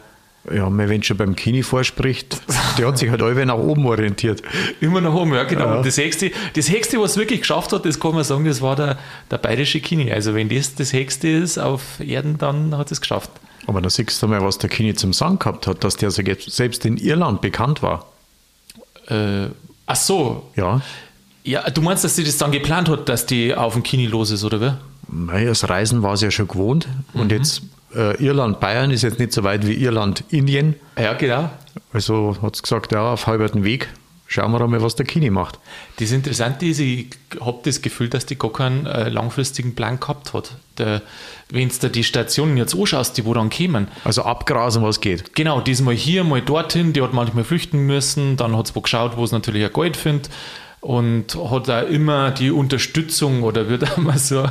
Ja, 0.51 0.69
wenn 0.77 1.03
schon 1.05 1.17
beim 1.17 1.37
Kini 1.37 1.63
vorspricht, 1.63 2.41
der 2.79 2.89
hat 2.89 2.99
sich 2.99 3.11
halt 3.11 3.23
alle 3.23 3.47
nach 3.47 3.55
oben 3.57 3.87
orientiert. 3.87 4.43
Immer 4.81 5.01
nach 5.01 5.15
oben, 5.15 5.35
ja, 5.35 5.45
genau. 5.45 5.77
Ja. 5.77 5.83
Das 5.83 5.97
Höchste, 5.99 6.33
das 6.55 6.69
Höchste, 6.69 7.01
was 7.01 7.13
es 7.13 7.17
wirklich 7.17 7.41
geschafft 7.41 7.73
hat, 7.73 7.85
das 7.85 8.01
kann 8.01 8.15
man 8.15 8.25
sagen, 8.25 8.45
das 8.45 8.61
war 8.61 8.75
der, 8.75 8.99
der 9.31 9.39
bayerische 9.39 9.81
Kini. 9.81 10.11
Also, 10.13 10.35
wenn 10.35 10.49
das 10.49 10.75
das 10.75 10.93
Höchste 10.93 11.29
ist 11.29 11.59
auf 11.59 12.01
Erden, 12.01 12.39
dann 12.39 12.77
hat 12.77 12.91
es 12.91 13.01
geschafft. 13.01 13.31
Aber 13.69 13.81
da 13.81 13.89
siehst 13.89 14.21
du 14.21 14.27
mal, 14.27 14.43
was 14.43 14.59
der 14.59 14.69
Kini 14.69 14.95
zum 14.95 15.13
Sagen 15.13 15.39
gehabt 15.39 15.69
hat, 15.69 15.85
dass 15.85 15.97
der 15.97 16.11
selbst 16.11 16.85
in 16.85 16.97
Irland 16.97 17.41
bekannt 17.41 17.81
war. 17.83 18.07
Äh, 19.09 19.47
ach 19.87 19.97
so. 19.97 20.51
Ja, 20.57 20.81
Ja, 21.45 21.71
du 21.71 21.83
meinst, 21.83 22.03
dass 22.03 22.17
sie 22.17 22.25
das 22.25 22.37
dann 22.39 22.51
geplant 22.51 22.89
hat, 22.89 23.09
dass 23.09 23.27
die 23.27 23.55
auf 23.55 23.75
dem 23.75 23.85
Kini 23.85 24.07
los 24.07 24.33
ist, 24.33 24.43
oder 24.43 24.61
wie? 24.61 24.73
Mei, 25.09 25.45
das 25.45 25.69
Reisen 25.69 26.03
war 26.03 26.17
sie 26.17 26.25
ja 26.25 26.31
schon 26.31 26.49
gewohnt. 26.49 26.89
Und 27.13 27.31
jetzt 27.31 27.63
äh, 27.95 28.23
Irland, 28.23 28.61
Bayern 28.61 28.91
ist 28.91 29.03
jetzt 29.03 29.19
nicht 29.19 29.33
so 29.33 29.43
weit 29.45 29.67
wie 29.67 29.75
Irland, 29.75 30.25
Indien. 30.31 30.77
Ja, 30.99 31.15
genau. 31.15 31.51
Also 31.93 32.37
hat 32.43 32.57
sie 32.57 32.63
gesagt, 32.63 32.93
ja, 32.93 33.13
auf 33.13 33.27
halberten 33.27 33.65
Weg. 33.65 33.89
Schauen 34.33 34.51
wir 34.51 34.59
doch 34.61 34.67
mal, 34.67 34.81
was 34.81 34.95
der 34.95 35.05
Kini 35.05 35.29
macht. 35.29 35.59
Das 35.99 36.11
Interessante 36.11 36.65
ist, 36.65 36.79
ich 36.81 37.09
habe 37.39 37.59
das 37.65 37.83
Gefühl, 37.83 38.09
dass 38.09 38.25
die 38.25 38.39
gar 38.39 38.51
keinen 38.51 38.87
äh, 38.87 39.11
langfristigen 39.11 39.75
Plan 39.75 40.01
gehabt 40.01 40.33
hat. 40.33 40.53
Wenn 41.51 41.69
du 41.69 41.91
die 41.91 42.03
Stationen 42.03 42.57
jetzt 42.57 42.75
anschaust, 42.75 43.19
die 43.19 43.27
wo 43.27 43.35
dann 43.35 43.51
kämen, 43.51 43.89
Also 44.05 44.23
abgrasen, 44.23 44.83
was 44.83 45.03
geht. 45.03 45.35
Genau, 45.35 45.61
diesmal 45.61 45.95
hier, 45.95 46.25
mal 46.25 46.41
dorthin. 46.41 46.95
Die 46.95 47.03
hat 47.03 47.13
manchmal 47.13 47.45
flüchten 47.45 47.81
müssen. 47.81 48.39
Dann 48.39 48.57
hat 48.57 48.69
sie 48.69 48.75
wo 48.75 48.81
geschaut, 48.81 49.19
wo 49.19 49.25
es 49.25 49.33
natürlich 49.33 49.67
ein 49.67 49.73
Gold 49.73 49.99
findet. 49.99 50.31
Und 50.83 51.37
hat 51.37 51.69
da 51.69 51.81
immer 51.81 52.33
die 52.33 52.51
Unterstützung 52.51 53.45
oder 53.45 53.69
wird 53.69 53.85
einmal 53.97 54.19
so 54.19 54.45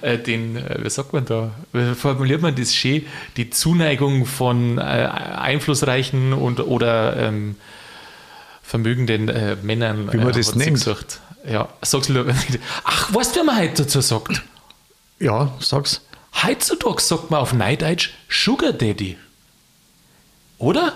äh, 0.00 0.18
den, 0.18 0.56
äh, 0.56 0.80
wie 0.82 0.90
sagt 0.90 1.12
man 1.12 1.24
da, 1.24 1.52
wie 1.72 1.94
formuliert 1.94 2.42
man 2.42 2.56
das 2.56 2.74
schön, 2.74 3.06
die 3.36 3.50
Zuneigung 3.50 4.26
von 4.26 4.78
äh, 4.78 4.80
einflussreichen 4.82 6.32
und 6.32 6.58
oder 6.58 7.16
ähm, 7.16 7.54
vermögenden 8.60 9.28
äh, 9.28 9.56
Männern 9.62 10.12
Wie 10.12 10.16
man 10.16 10.30
äh, 10.30 10.32
das 10.32 10.56
nennt. 10.56 10.74
Gesagt. 10.74 11.20
Ja, 11.48 11.68
sag's 11.80 12.08
lieber 12.08 12.24
nicht. 12.24 12.58
Ach, 12.82 13.14
weißt 13.14 13.36
du, 13.36 13.40
wie 13.40 13.46
man 13.46 13.58
heute 13.58 13.84
dazu 13.84 14.00
sagt? 14.00 14.42
Ja, 15.20 15.52
sag's. 15.60 16.00
Heutzutage 16.42 17.00
sagt 17.00 17.30
man 17.30 17.38
auf 17.38 17.52
Neideutsch 17.52 18.10
Sugar 18.28 18.72
Daddy. 18.72 19.16
Oder? 20.58 20.94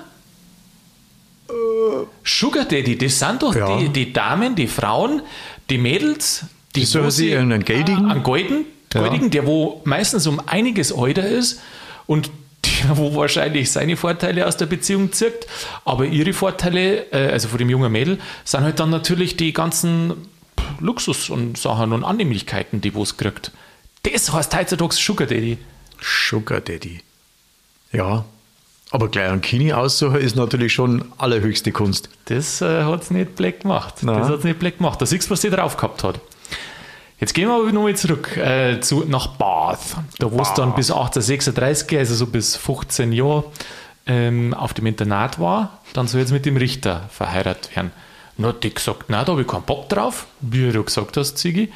Sugar 2.25 2.65
Daddy, 2.65 2.97
das 2.97 3.19
sind 3.19 3.43
doch 3.43 3.55
Ja. 3.55 3.77
die, 3.79 3.89
die 3.89 4.13
Damen, 4.13 4.55
die 4.55 4.67
Frauen, 4.67 5.23
die 5.71 5.79
Mädels, 5.79 6.45
die, 6.75 6.83
wo 6.95 7.11
sich 7.11 7.29
irgendeinen 7.31 7.65
Geldigen. 7.65 8.11
Einen 8.11 8.23
Golden, 8.23 8.65
Ja. 8.95 9.01
Goldigen, 9.01 9.31
der 9.31 9.47
wo 9.47 9.81
meistens 9.85 10.27
um 10.27 10.41
einiges 10.47 10.91
älter 10.91 11.27
ist 11.27 11.61
und 12.07 12.31
der, 12.65 12.97
wo 12.97 13.15
wahrscheinlich 13.15 13.71
seine 13.71 13.97
Vorteile 13.97 14.47
aus 14.47 14.57
der 14.57 14.67
Beziehung 14.67 15.13
zirkt, 15.13 15.47
aber 15.85 16.07
ihre 16.07 16.33
Vorteile, 16.33 17.11
äh, 17.13 17.31
also 17.33 17.49
von 17.49 17.59
dem 17.59 17.71
jungen 17.71 17.91
Mädel, 17.91 18.19
sind 18.45 18.63
halt 18.63 18.79
dann 18.81 18.91
natürlich 18.91 19.37
die 19.37 19.53
ganzen 19.53 20.13
Luxus 20.81 21.29
und 21.31 21.59
Sachen 21.59 21.93
und 21.93 22.05
Annehmlichkeiten, 22.05 22.81
die 22.81 22.95
wo 22.95 23.03
es 23.03 23.17
kriegt. 23.17 23.53
Das 24.05 24.33
heißt 24.33 24.55
heutzutage 24.57 24.95
Sugar 24.95 25.27
Daddy. 25.27 25.59
Sugar 26.01 26.61
Daddy. 26.61 27.01
Ja. 27.93 28.25
Aber 28.93 29.09
gleich 29.09 29.31
ein 29.31 29.41
Kini 29.41 29.73
aussuchen 29.73 30.17
ist 30.17 30.37
natürlich 30.37 30.75
schon 30.75 31.07
allerhöchste 31.17 31.73
Kunst. 31.73 32.11
Das 32.27 32.61
äh, 32.61 32.85
hat 32.85 33.03
es 33.03 33.11
nicht 33.11 33.37
black 33.37 33.61
gemacht. 33.61 34.03
Nein. 34.03 34.19
Das 34.19 34.29
hat 34.29 34.41
es 34.41 34.45
nicht 34.45 34.59
black 34.59 34.77
gemacht. 34.77 35.01
Da 35.01 35.07
siehst 35.07 35.29
du, 35.29 35.31
was 35.31 35.41
sie 35.41 35.49
drauf 35.49 35.79
gehabt 35.79 36.05
hat. 36.05 36.21
Jetzt 37.19 37.33
gehen 37.33 37.49
wir 37.49 37.55
aber 37.55 37.73
nochmal 37.73 37.97
zurück 37.97 38.37
äh, 38.37 38.81
zu, 38.81 39.05
nach 39.09 39.29
Bath. 39.29 39.97
Da 40.19 40.31
wo 40.31 40.43
es 40.43 40.53
dann 40.53 40.75
bis 40.75 40.91
1836, 40.91 41.99
also 41.99 42.15
so 42.15 42.27
bis 42.27 42.55
15 42.57 43.13
Jahre, 43.13 43.45
ähm, 44.07 44.53
auf 44.53 44.75
dem 44.75 44.85
Internat 44.85 45.41
war. 45.41 45.81
Dann 45.95 46.07
soll 46.07 46.21
jetzt 46.21 46.33
mit 46.33 46.45
dem 46.45 46.59
Richter 46.59 47.09
verheiratet 47.09 47.75
werden. 47.75 47.93
Dann 48.37 48.47
hat 48.49 48.63
die 48.63 48.75
gesagt, 48.75 49.05
na, 49.09 49.25
da 49.25 49.33
habe 49.33 49.41
ich 49.41 49.49
keinen 49.49 49.63
Bock 49.63 49.89
drauf, 49.89 50.27
wie 50.43 50.71
du 50.71 50.85
gesagt 50.85 51.17
hast, 51.17 51.39
Ziggy. 51.39 51.73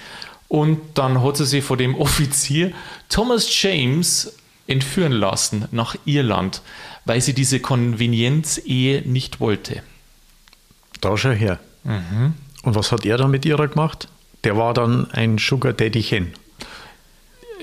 Und 0.49 0.81
dann 0.93 1.23
hat 1.23 1.39
sie 1.39 1.47
sich 1.47 1.65
von 1.65 1.79
dem 1.79 1.95
Offizier 1.99 2.73
Thomas 3.09 3.49
James 3.63 4.37
entführen 4.67 5.13
lassen 5.13 5.67
nach 5.71 5.97
Irland, 6.05 6.61
weil 7.07 7.21
sie 7.21 7.33
diese 7.33 7.61
Konvenienz-Ehe 7.61 9.03
nicht 9.09 9.41
wollte. 9.41 9.83
Da 11.01 11.17
schau 11.17 11.31
her. 11.31 11.59
Und 12.63 12.75
was 12.75 12.93
hat 12.93 13.07
er 13.07 13.17
dann 13.17 13.31
mit 13.31 13.45
ihrer 13.45 13.69
gemacht? 13.69 14.09
Der 14.45 14.57
war 14.57 14.75
dann 14.75 15.11
ein 15.13 15.39
Sugar 15.39 15.73
Daddychen. 15.73 16.33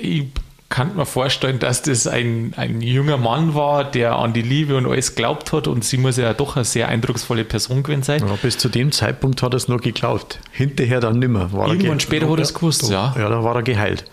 Ich 0.01 0.25
kann 0.69 0.95
mir 0.95 1.05
vorstellen, 1.05 1.59
dass 1.59 1.81
das 1.83 2.07
ein, 2.07 2.53
ein 2.57 2.81
junger 2.81 3.17
Mann 3.17 3.53
war, 3.53 3.83
der 3.83 4.15
an 4.15 4.33
die 4.33 4.41
Liebe 4.41 4.75
und 4.75 4.87
alles 4.87 5.13
glaubt 5.15 5.51
hat 5.53 5.67
und 5.67 5.83
sie 5.85 5.97
muss 5.97 6.17
ja 6.17 6.33
doch 6.33 6.55
eine 6.55 6.65
sehr 6.65 6.87
eindrucksvolle 6.89 7.43
Person 7.45 7.83
gewesen 7.83 8.01
sein. 8.03 8.27
Ja, 8.27 8.35
bis 8.41 8.57
zu 8.57 8.69
dem 8.69 8.91
Zeitpunkt 8.91 9.43
hat 9.43 9.53
er 9.53 9.57
es 9.57 9.67
noch 9.67 9.81
geglaubt. 9.81 10.39
Hinterher 10.51 10.99
dann 10.99 11.19
nimmer. 11.19 11.51
War 11.53 11.67
Irgendwann 11.67 11.97
ge- 11.99 12.05
später 12.07 12.27
hat 12.29 12.39
er 12.39 12.43
es 12.43 12.53
gewusst, 12.55 12.89
ja. 12.89 13.13
Ja, 13.17 13.29
da 13.29 13.43
war 13.43 13.55
er 13.55 13.61
geheilt. 13.63 14.05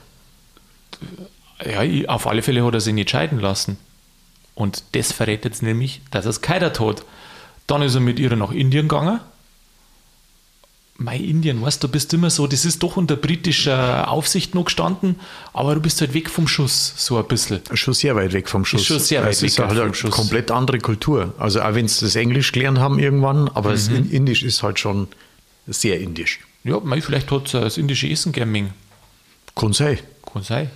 Ja, 1.65 2.09
auf 2.09 2.27
alle 2.27 2.43
Fälle 2.43 2.65
hat 2.65 2.75
er 2.75 2.81
sich 2.81 2.95
nicht 2.95 3.11
scheiden 3.11 3.39
lassen. 3.41 3.79
Und 4.61 4.83
das 4.93 5.11
verrät 5.13 5.45
jetzt 5.47 5.63
nämlich, 5.63 6.03
dass 6.11 6.27
er 6.27 6.31
es 6.31 6.43
geheiratet 6.43 6.81
hat. 6.81 7.05
Dann 7.67 7.81
ist 7.83 7.95
er 7.95 8.01
mit 8.01 8.19
ihr 8.19 8.37
nach 8.37 8.51
Indien 8.53 8.89
gegangen. 8.89 9.21
Mei, 10.99 11.17
Indien, 11.17 11.63
weißt 11.63 11.83
du, 11.83 11.87
du 11.87 11.93
bist 11.93 12.13
immer 12.13 12.29
so, 12.29 12.47
das 12.47 12.67
ist 12.67 12.83
doch 12.83 12.99
unter 12.99 13.17
britischer 13.17 14.11
Aufsicht 14.11 14.55
noch 14.55 14.67
gestanden, 14.67 15.19
aber 15.55 15.75
du 15.75 15.81
bist 15.81 15.99
halt 16.03 16.13
weg 16.13 16.29
vom 16.29 16.47
Schuss, 16.47 16.93
so 16.95 17.17
ein 17.17 17.27
bisschen. 17.27 17.63
Schon 17.73 17.95
sehr 17.95 18.15
weit 18.17 18.35
weg 18.35 18.51
vom 18.51 18.67
Schuss. 18.67 18.85
schon 18.85 18.99
sehr 18.99 19.23
weit 19.23 19.31
es 19.33 19.43
ist 19.43 19.57
weg 19.59 19.65
halt 19.65 19.79
vom 19.79 19.87
eine 19.87 19.95
Schuss. 19.95 20.11
komplett 20.11 20.51
andere 20.51 20.79
Kultur. 20.79 21.33
Also 21.39 21.63
auch 21.63 21.75
wenn 21.75 21.89
sie 21.89 22.05
das 22.05 22.17
Englisch 22.17 22.53
gelernt 22.53 22.79
haben 22.81 22.99
irgendwann, 22.99 23.49
aber 23.49 23.71
das 23.71 23.89
Mhm. 23.89 24.11
Indisch 24.11 24.43
ist 24.43 24.63
halt 24.63 24.79
schon 24.79 25.09
sehr 25.67 25.99
indisch. 26.01 26.41
Ja, 26.65 26.79
mei, 26.81 27.01
vielleicht 27.01 27.31
hat 27.31 27.55
er 27.55 27.63
das 27.63 27.79
indische 27.79 28.07
Essen 28.07 28.33
gern. 28.33 28.75
Kann 29.57 29.73
sein. 29.73 29.99
Kann 30.31 30.43
sein. 30.43 30.71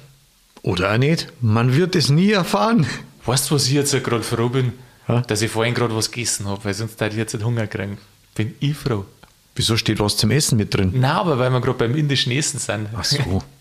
Oder 0.63 0.95
auch 0.95 0.99
nicht. 0.99 1.29
Man 1.43 1.75
wird 1.77 1.95
es 1.97 2.09
nie 2.09 2.31
erfahren. 2.31 2.87
Weißt 3.27 3.51
du, 3.51 3.55
was 3.55 3.67
ich 3.67 3.73
jetzt 3.73 3.93
gerade 4.05 4.23
froh 4.23 4.49
bin? 4.49 4.73
Ja? 5.09 5.21
Dass 5.23 5.43
ich 5.43 5.51
vorhin 5.51 5.75
gerade 5.75 5.95
was 5.97 6.11
gegessen 6.11 6.47
habe, 6.47 6.65
weil 6.65 6.75
sonst 6.75 7.01
hätte 7.01 7.15
ich 7.15 7.19
jetzt 7.19 7.35
nicht 7.35 7.45
Hunger 7.45 7.67
kriegen. 7.67 7.99
Bin 8.35 8.55
ich 8.61 8.77
froh. 8.77 9.05
Wieso 9.55 9.77
steht 9.77 10.01
was 10.01 10.17
zum 10.17 10.31
Essen 10.31 10.59
mit 10.59 10.75
drin? 10.75 10.93
Na, 10.95 11.21
aber 11.21 11.39
weil 11.39 11.51
wir 11.51 11.61
gerade 11.61 11.79
beim 11.79 11.95
indischen 11.95 12.33
Essen 12.33 12.59
sind. 12.59 12.89
Ach 12.97 13.05
so. 13.05 13.43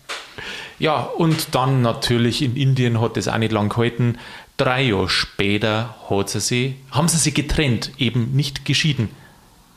Ja, 0.80 1.02
und 1.02 1.54
dann 1.54 1.82
natürlich 1.82 2.42
in 2.42 2.56
Indien 2.56 3.00
hat 3.00 3.16
das 3.16 3.28
auch 3.28 3.38
nicht 3.38 3.52
lang 3.52 3.68
gehalten. 3.68 4.18
Drei 4.56 4.82
Jahre 4.82 5.08
später 5.08 5.94
hat 6.10 6.30
sie 6.30 6.40
sie, 6.40 6.74
haben 6.90 7.06
sie 7.06 7.16
sich 7.16 7.32
getrennt, 7.32 7.92
eben 7.96 8.32
nicht 8.32 8.64
geschieden. 8.64 9.10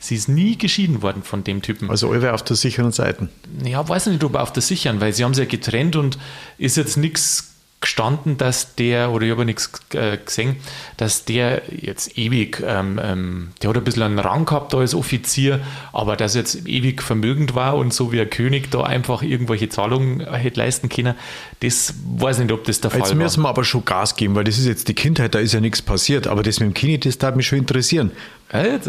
Sie 0.00 0.14
ist 0.14 0.28
nie 0.28 0.56
geschieden 0.56 1.02
worden 1.02 1.22
von 1.22 1.44
dem 1.44 1.62
Typen. 1.62 1.90
Also 1.90 2.10
alle 2.10 2.32
auf 2.32 2.42
der 2.42 2.56
sicheren 2.56 2.92
Seite. 2.92 3.28
Ja, 3.64 3.88
weiß 3.88 4.06
nicht, 4.06 4.22
ob 4.22 4.34
auf 4.36 4.52
der 4.52 4.62
sicheren, 4.62 5.00
weil 5.00 5.12
sie 5.12 5.24
haben 5.24 5.34
sie 5.34 5.42
ja 5.42 5.48
getrennt 5.48 5.96
und 5.96 6.18
ist 6.56 6.76
jetzt 6.76 6.96
nichts 6.96 7.47
gestanden, 7.80 8.38
dass 8.38 8.74
der, 8.74 9.12
oder 9.12 9.24
ich 9.26 9.30
habe 9.30 9.44
nichts 9.44 9.70
äh, 9.94 10.18
gesehen, 10.18 10.56
dass 10.96 11.24
der 11.24 11.62
jetzt 11.70 12.18
ewig, 12.18 12.60
ähm, 12.66 12.98
ähm, 13.00 13.48
der 13.62 13.70
hat 13.70 13.76
ein 13.76 13.84
bisschen 13.84 14.02
einen 14.02 14.18
Rang 14.18 14.46
gehabt 14.46 14.72
da 14.72 14.78
als 14.78 14.94
Offizier, 14.94 15.60
aber 15.92 16.16
dass 16.16 16.34
er 16.34 16.40
jetzt 16.40 16.66
ewig 16.66 17.02
vermögend 17.02 17.54
war 17.54 17.76
und 17.76 17.94
so 17.94 18.10
wie 18.10 18.20
ein 18.20 18.30
König 18.30 18.72
da 18.72 18.82
einfach 18.82 19.22
irgendwelche 19.22 19.68
Zahlungen 19.68 20.20
hätte 20.20 20.58
leisten 20.58 20.88
können, 20.88 21.14
das 21.60 21.94
weiß 22.18 22.40
nicht, 22.40 22.50
ob 22.50 22.64
das 22.64 22.80
der 22.80 22.90
Fall 22.90 23.00
war. 23.00 23.08
Jetzt 23.08 23.16
müssen 23.16 23.42
wir 23.42 23.48
aber 23.48 23.62
schon 23.62 23.84
Gas 23.84 24.16
geben, 24.16 24.34
weil 24.34 24.44
das 24.44 24.58
ist 24.58 24.66
jetzt 24.66 24.88
die 24.88 24.94
Kindheit, 24.94 25.36
da 25.36 25.38
ist 25.38 25.52
ja 25.52 25.60
nichts 25.60 25.80
passiert, 25.80 26.26
aber 26.26 26.42
das 26.42 26.58
mit 26.58 26.70
dem 26.70 26.74
Kini, 26.74 26.98
das 26.98 27.18
darf 27.18 27.36
mich 27.36 27.46
schon 27.46 27.58
interessieren. 27.58 28.10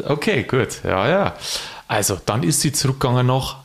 Okay, 0.08 0.44
gut, 0.44 0.80
ja, 0.84 1.08
ja. 1.08 1.36
Also, 1.88 2.20
dann 2.26 2.44
ist 2.44 2.62
sie 2.62 2.72
zurückgegangen 2.72 3.28
nach, 3.28 3.58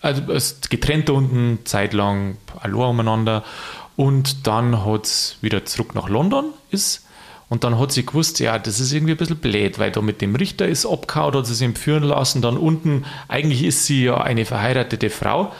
also 0.00 0.22
getrennt 0.70 1.10
unten, 1.10 1.58
zeitlang, 1.64 2.38
allein 2.60 2.74
umeinander 2.74 3.44
und 3.96 4.46
dann 4.46 4.84
hat 4.84 5.06
es 5.06 5.36
wieder 5.40 5.64
zurück 5.64 5.94
nach 5.94 6.08
London 6.08 6.46
ist. 6.70 7.06
Und 7.48 7.64
dann 7.64 7.80
hat 7.80 7.90
sie 7.90 8.06
gewusst, 8.06 8.38
ja, 8.38 8.58
das 8.60 8.78
ist 8.78 8.92
irgendwie 8.92 9.14
ein 9.14 9.16
bisschen 9.16 9.38
blöd, 9.38 9.80
weil 9.80 9.90
da 9.90 10.00
mit 10.00 10.20
dem 10.20 10.36
Richter 10.36 10.68
ist 10.68 10.86
abgehauen, 10.86 11.34
hat 11.34 11.46
sie 11.46 11.54
sich 11.54 11.76
führen 11.76 12.04
lassen. 12.04 12.42
Dann 12.42 12.56
unten, 12.56 13.04
eigentlich 13.26 13.64
ist 13.64 13.86
sie 13.86 14.04
ja 14.04 14.18
eine 14.18 14.44
verheiratete 14.46 15.10
Frau. 15.10 15.52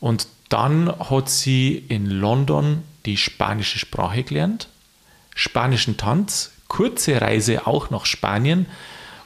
Und 0.00 0.26
dann 0.48 0.90
hat 1.10 1.28
sie 1.28 1.84
in 1.88 2.06
London 2.06 2.82
die 3.04 3.18
spanische 3.18 3.78
Sprache 3.78 4.22
gelernt, 4.22 4.68
spanischen 5.34 5.98
Tanz, 5.98 6.52
kurze 6.68 7.20
Reise 7.20 7.66
auch 7.66 7.90
nach 7.90 8.06
Spanien. 8.06 8.66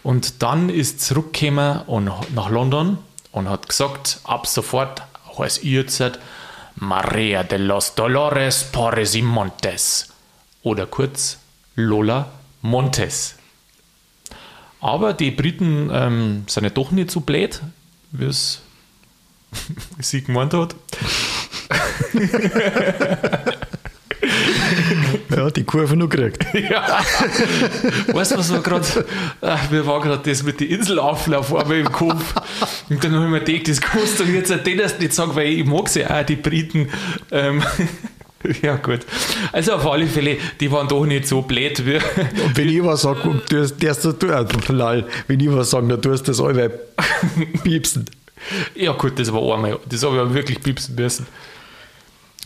Und 0.03 0.43
dann 0.43 0.71
ist 0.71 1.01
zurückgekommen 1.01 1.83
und 1.87 2.11
nach 2.35 2.51
London 2.51 2.99
und 3.31 3.49
hat 3.49 3.69
gesagt, 3.69 4.21
ab 4.25 4.47
sofort 4.47 5.03
heißt 5.39 5.63
ihr 5.63 5.83
jetzt 5.83 6.03
Maria 6.81 7.45
de 7.45 7.59
los 7.59 7.95
Dolores 7.95 8.65
Porres 8.65 9.15
y 9.15 9.23
Montes 9.23 10.09
oder 10.63 10.87
kurz 10.87 11.39
Lola 11.75 12.31
Montes. 12.63 13.37
Aber 14.81 15.13
die 15.13 15.31
Briten 15.31 15.91
ähm, 15.93 16.45
sind 16.47 16.65
ja 16.65 16.71
doch 16.71 16.91
nicht 16.91 17.11
so 17.11 17.21
blöd, 17.21 17.61
wie 18.13 18.27
es 18.27 18.63
sie 20.01 20.23
gemeint 20.23 20.55
hat. 20.55 20.75
ja, 25.35 25.51
die 25.51 25.65
Kurve 25.65 25.97
noch 25.97 26.09
gekriegt. 26.09 26.47
ja. 26.71 27.01
Weißt 28.13 28.33
du, 28.33 28.39
was 28.39 28.53
war 28.53 28.63
gerade, 28.63 28.87
mir 29.71 29.87
war 29.87 30.01
gerade 30.01 30.23
das 30.29 30.43
mit 30.43 30.61
den 30.61 30.69
Inselauflauf 30.71 31.55
einmal 31.55 31.79
im 31.79 31.93
Kopf. 31.93 32.35
Und 32.89 33.03
dann 33.03 33.15
habe 33.15 33.25
ich 33.25 33.31
mir 33.31 33.41
gedacht, 33.41 33.69
das 33.69 33.81
kannst 33.81 34.21
du 34.21 34.25
jetzt 34.25 34.51
den 34.67 34.79
erst 34.79 35.01
nicht 35.01 35.13
sagen, 35.13 35.35
weil 35.35 35.49
ich 35.49 35.67
mag 35.67 35.89
sie 35.89 36.07
auch, 36.07 36.25
die 36.25 36.37
Briten. 36.37 36.89
Ähm, 37.31 37.63
ja, 38.63 38.77
gut. 38.77 39.01
Also 39.53 39.73
auf 39.73 39.87
alle 39.87 40.07
Fälle, 40.07 40.37
die 40.61 40.71
waren 40.71 40.89
doch 40.89 41.05
nicht 41.05 41.27
so 41.27 41.43
blöd 41.43 41.85
wie. 41.85 41.97
Und 41.97 42.57
wenn 42.57 42.69
ich 42.69 42.83
was 42.83 43.03
sage, 43.03 43.43
du 43.49 43.61
hast, 43.61 44.05
du, 44.05 44.27
äh, 44.27 45.05
wenn 45.27 45.41
ich 45.41 45.53
was 45.53 45.71
sage, 45.71 45.89
dann 45.89 46.01
tust 46.03 46.27
du 46.27 46.33
das 46.33 46.41
alle 46.41 46.71
piepsen. 47.65 48.07
Ja, 48.75 48.93
gut, 48.93 49.19
das 49.19 49.33
war 49.33 49.55
einmal. 49.55 49.79
Das 49.89 50.03
habe 50.05 50.17
ich 50.17 50.21
aber 50.21 50.35
wirklich 50.35 50.63
piepsen 50.63 50.95
müssen. 50.95 51.27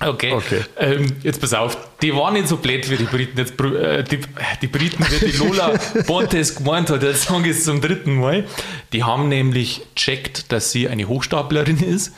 Okay. 0.07 0.33
okay. 0.33 0.61
Ähm, 0.79 1.17
jetzt 1.23 1.41
pass 1.41 1.55
auf, 1.55 1.77
die 2.01 2.15
waren 2.15 2.35
nicht 2.35 2.49
so 2.49 2.57
blöd 2.57 2.91
wie 2.91 2.97
die 2.97 3.05
Briten. 3.05 3.39
Jetzt, 3.39 3.61
äh, 3.61 4.03
die, 4.05 4.21
die, 4.61 4.67
Briten, 4.67 5.05
wie 5.09 5.31
die 5.31 5.37
Lola 5.37 5.73
Bontes 6.07 6.57
gemeint 6.57 6.91
hat, 6.91 7.03
jetzt 7.03 7.25
sagen 7.25 7.45
es 7.45 7.65
zum 7.65 7.81
dritten 7.81 8.21
Mal. 8.21 8.45
Die 8.93 9.05
haben 9.05 9.29
nämlich 9.29 9.83
checkt, 9.95 10.53
dass 10.53 10.73
sie 10.73 10.89
eine 10.89 11.07
Hochstaplerin 11.09 11.79
ist. 11.79 12.15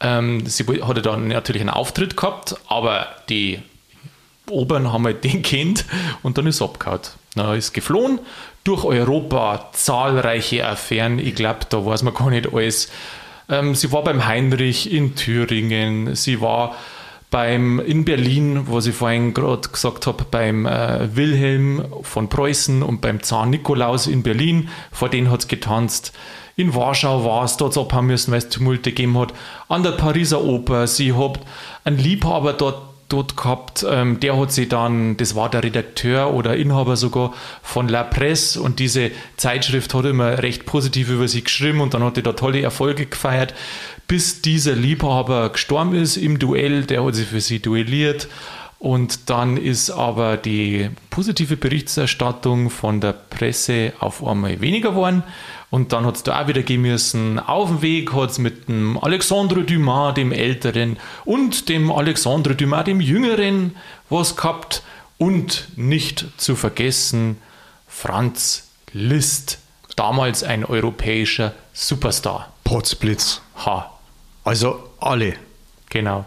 Ähm, 0.00 0.46
sie 0.46 0.64
hatte 0.82 1.02
dann 1.02 1.28
natürlich 1.28 1.62
einen 1.62 1.70
Auftritt 1.70 2.16
gehabt, 2.16 2.56
aber 2.68 3.06
die 3.28 3.60
Oberen 4.50 4.92
haben 4.92 5.04
halt 5.04 5.24
den 5.24 5.42
kennt 5.42 5.84
und 6.22 6.38
dann 6.38 6.46
ist 6.46 6.62
abgehauen. 6.62 7.00
Na, 7.34 7.54
ist 7.54 7.72
geflohen 7.72 8.20
durch 8.64 8.84
Europa, 8.84 9.70
zahlreiche 9.72 10.66
Affären. 10.66 11.18
Ich 11.18 11.34
glaube, 11.34 11.60
da 11.68 11.84
weiß 11.84 12.02
man 12.02 12.14
gar 12.14 12.30
nicht 12.30 12.52
alles. 12.52 12.90
Ähm, 13.48 13.74
sie 13.74 13.92
war 13.92 14.02
beim 14.02 14.26
Heinrich 14.26 14.92
in 14.92 15.14
Thüringen, 15.14 16.14
sie 16.16 16.40
war 16.40 16.76
beim, 17.36 17.80
in 17.80 18.06
Berlin, 18.06 18.62
was 18.66 18.86
ich 18.86 18.94
vorhin 18.94 19.34
gerade 19.34 19.68
gesagt 19.68 20.06
habe, 20.06 20.24
beim 20.30 20.64
äh, 20.64 21.14
Wilhelm 21.14 21.84
von 22.00 22.30
Preußen 22.30 22.82
und 22.82 23.02
beim 23.02 23.22
Zahn 23.22 23.50
Nikolaus 23.50 24.06
in 24.06 24.22
Berlin, 24.22 24.70
vor 24.90 25.10
denen 25.10 25.30
hat 25.30 25.40
es 25.40 25.46
getanzt. 25.46 26.14
In 26.56 26.74
Warschau 26.74 27.26
war 27.26 27.44
es, 27.44 27.58
dort 27.58 27.76
abhauen 27.76 28.06
müssen, 28.06 28.32
weil 28.32 28.38
es 28.38 28.48
Tumulte 28.48 28.88
gegeben 28.90 29.18
hat. 29.18 29.34
An 29.68 29.82
der 29.82 29.90
Pariser 29.90 30.42
Oper, 30.42 30.86
sie 30.86 31.12
hat 31.12 31.40
einen 31.84 31.98
Liebhaber 31.98 32.54
dort 32.54 32.96
dort 33.08 33.36
gehabt. 33.36 33.86
Ähm, 33.88 34.18
der 34.18 34.36
hat 34.36 34.50
sie 34.50 34.68
dann, 34.68 35.16
das 35.16 35.34
war 35.36 35.50
der 35.50 35.62
Redakteur 35.62 36.32
oder 36.32 36.56
Inhaber 36.56 36.96
sogar 36.96 37.34
von 37.62 37.86
La 37.88 38.02
Presse 38.02 38.60
und 38.60 38.80
diese 38.80 39.10
Zeitschrift 39.36 39.94
hat 39.94 40.06
immer 40.06 40.42
recht 40.42 40.66
positiv 40.66 41.10
über 41.10 41.28
sie 41.28 41.44
geschrieben 41.44 41.80
und 41.80 41.94
dann 41.94 42.02
hat 42.02 42.16
er 42.16 42.24
da 42.24 42.32
tolle 42.32 42.62
Erfolge 42.62 43.06
gefeiert 43.06 43.54
bis 44.08 44.42
dieser 44.42 44.74
Liebhaber 44.74 45.50
gestorben 45.50 45.94
ist 45.94 46.16
im 46.16 46.38
Duell. 46.38 46.84
Der 46.84 47.04
hat 47.04 47.14
sich 47.14 47.28
für 47.28 47.40
sie 47.40 47.60
duelliert. 47.60 48.28
Und 48.78 49.30
dann 49.30 49.56
ist 49.56 49.90
aber 49.90 50.36
die 50.36 50.90
positive 51.08 51.56
Berichterstattung 51.56 52.68
von 52.68 53.00
der 53.00 53.14
Presse 53.14 53.94
auf 54.00 54.24
einmal 54.24 54.60
weniger 54.60 54.90
geworden. 54.90 55.22
Und 55.70 55.92
dann 55.92 56.04
hat 56.04 56.16
es 56.16 56.22
da 56.22 56.42
auch 56.42 56.48
wieder 56.48 56.62
gehen 56.62 56.82
müssen. 56.82 57.38
Auf 57.38 57.68
dem 57.68 57.82
Weg 57.82 58.12
hat 58.12 58.30
es 58.30 58.38
mit 58.38 58.68
dem 58.68 58.98
Alexandre 58.98 59.64
Dumas, 59.64 60.14
dem 60.14 60.30
Älteren, 60.30 60.98
und 61.24 61.68
dem 61.68 61.90
Alexandre 61.90 62.54
Dumas, 62.54 62.84
dem 62.84 63.00
Jüngeren, 63.00 63.76
was 64.10 64.36
gehabt. 64.36 64.82
Und 65.18 65.68
nicht 65.76 66.26
zu 66.36 66.54
vergessen, 66.54 67.38
Franz 67.88 68.68
Liszt, 68.92 69.58
damals 69.96 70.42
ein 70.44 70.64
europäischer 70.64 71.54
Superstar. 71.72 72.52
Potzblitz. 72.64 73.40
Ha, 73.64 73.95
also 74.46 74.90
alle. 75.00 75.34
Genau. 75.90 76.24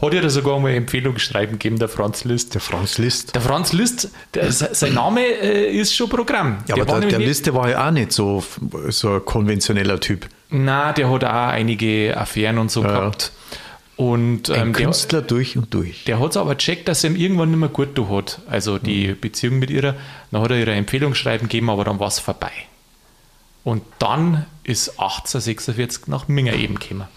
Hat 0.00 0.14
ja 0.14 0.20
da 0.20 0.30
sogar 0.30 0.58
mal 0.60 0.72
Empfehlung 0.72 1.18
schreiben 1.18 1.52
gegeben, 1.52 1.78
der 1.78 1.88
Franz 1.88 2.24
List. 2.24 2.54
Der 2.54 2.60
Franz 2.60 2.98
List. 2.98 3.34
Der 3.34 3.42
Franz 3.42 3.72
List, 3.72 4.10
der, 4.32 4.50
sein 4.52 4.94
Name 4.94 5.20
äh, 5.20 5.76
ist 5.76 5.94
schon 5.94 6.08
Programm. 6.08 6.58
Ja, 6.68 6.76
der 6.76 6.84
aber 6.84 7.00
der, 7.00 7.10
der 7.10 7.18
Liste 7.18 7.52
war 7.52 7.68
ja 7.68 7.86
auch 7.86 7.90
nicht 7.90 8.12
so, 8.12 8.42
so 8.88 9.14
ein 9.14 9.24
konventioneller 9.24 9.98
Typ. 9.98 10.28
Na, 10.50 10.92
der 10.92 11.10
hat 11.10 11.24
auch 11.24 11.48
einige 11.48 12.16
Affären 12.16 12.58
und 12.58 12.70
so 12.70 12.82
ja. 12.82 12.88
gehabt. 12.88 13.32
Und, 13.96 14.48
ähm, 14.50 14.68
ein 14.68 14.72
Künstler 14.72 15.20
der, 15.20 15.28
durch 15.28 15.56
und 15.56 15.74
durch. 15.74 16.04
Der 16.04 16.20
hat 16.20 16.30
es 16.30 16.36
aber 16.36 16.56
checkt, 16.56 16.86
dass 16.86 17.02
er 17.02 17.10
ihm 17.10 17.16
irgendwann 17.16 17.50
nicht 17.50 17.58
mehr 17.58 17.68
gut 17.68 17.98
hat. 18.08 18.40
Also 18.48 18.78
die 18.78 19.08
mhm. 19.08 19.20
Beziehung 19.20 19.58
mit 19.58 19.70
ihrer. 19.70 19.96
Dann 20.30 20.40
hat 20.40 20.52
er 20.52 20.58
ihre 20.58 20.72
Empfehlungsschreiben 20.72 21.48
gegeben, 21.48 21.68
aber 21.68 21.84
dann 21.84 21.98
war 21.98 22.08
es 22.08 22.20
vorbei. 22.20 22.52
Und 23.64 23.82
dann 23.98 24.46
ist 24.62 24.90
1846 24.90 26.06
nach 26.06 26.28
Minger 26.28 26.54
eben 26.54 26.78
gekommen. 26.78 27.08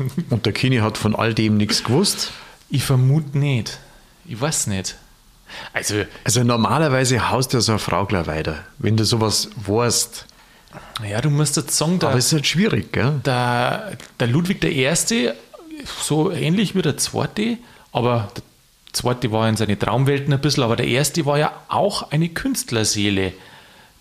Und 0.30 0.46
der 0.46 0.52
Kini 0.52 0.78
hat 0.78 0.98
von 0.98 1.14
all 1.14 1.34
dem 1.34 1.56
nichts 1.56 1.84
gewusst? 1.84 2.32
Ich 2.68 2.84
vermute 2.84 3.38
nicht. 3.38 3.78
Ich 4.26 4.40
weiß 4.40 4.68
nicht. 4.68 4.96
Also, 5.72 6.04
also 6.24 6.44
normalerweise 6.44 7.30
haust 7.30 7.52
ja 7.52 7.60
so 7.60 7.72
eine 7.72 7.78
Frau 7.78 8.06
gleich 8.06 8.26
weiter, 8.26 8.64
wenn 8.78 8.96
du 8.96 9.04
sowas 9.04 9.50
weißt. 9.56 10.26
Ja, 11.08 11.20
du 11.20 11.30
musst 11.30 11.56
jetzt 11.56 11.76
sagen, 11.76 11.98
der, 11.98 12.10
aber 12.10 12.18
es 12.18 12.26
ist 12.26 12.32
halt 12.32 12.46
schwierig, 12.46 12.92
gell? 12.92 13.20
Der, 13.24 13.96
der 14.20 14.26
Ludwig 14.28 14.62
I., 14.62 15.32
so 16.00 16.30
ähnlich 16.30 16.74
wie 16.74 16.82
der 16.82 16.96
zweite, 16.96 17.58
aber 17.92 18.30
der 18.34 18.42
zweite 18.92 19.32
war 19.32 19.48
in 19.48 19.56
seine 19.56 19.78
Traumwelten 19.78 20.32
ein 20.32 20.40
bisschen, 20.40 20.62
aber 20.62 20.76
der 20.76 20.86
erste 20.86 21.26
war 21.26 21.38
ja 21.38 21.52
auch 21.68 22.10
eine 22.12 22.28
Künstlerseele. 22.28 23.32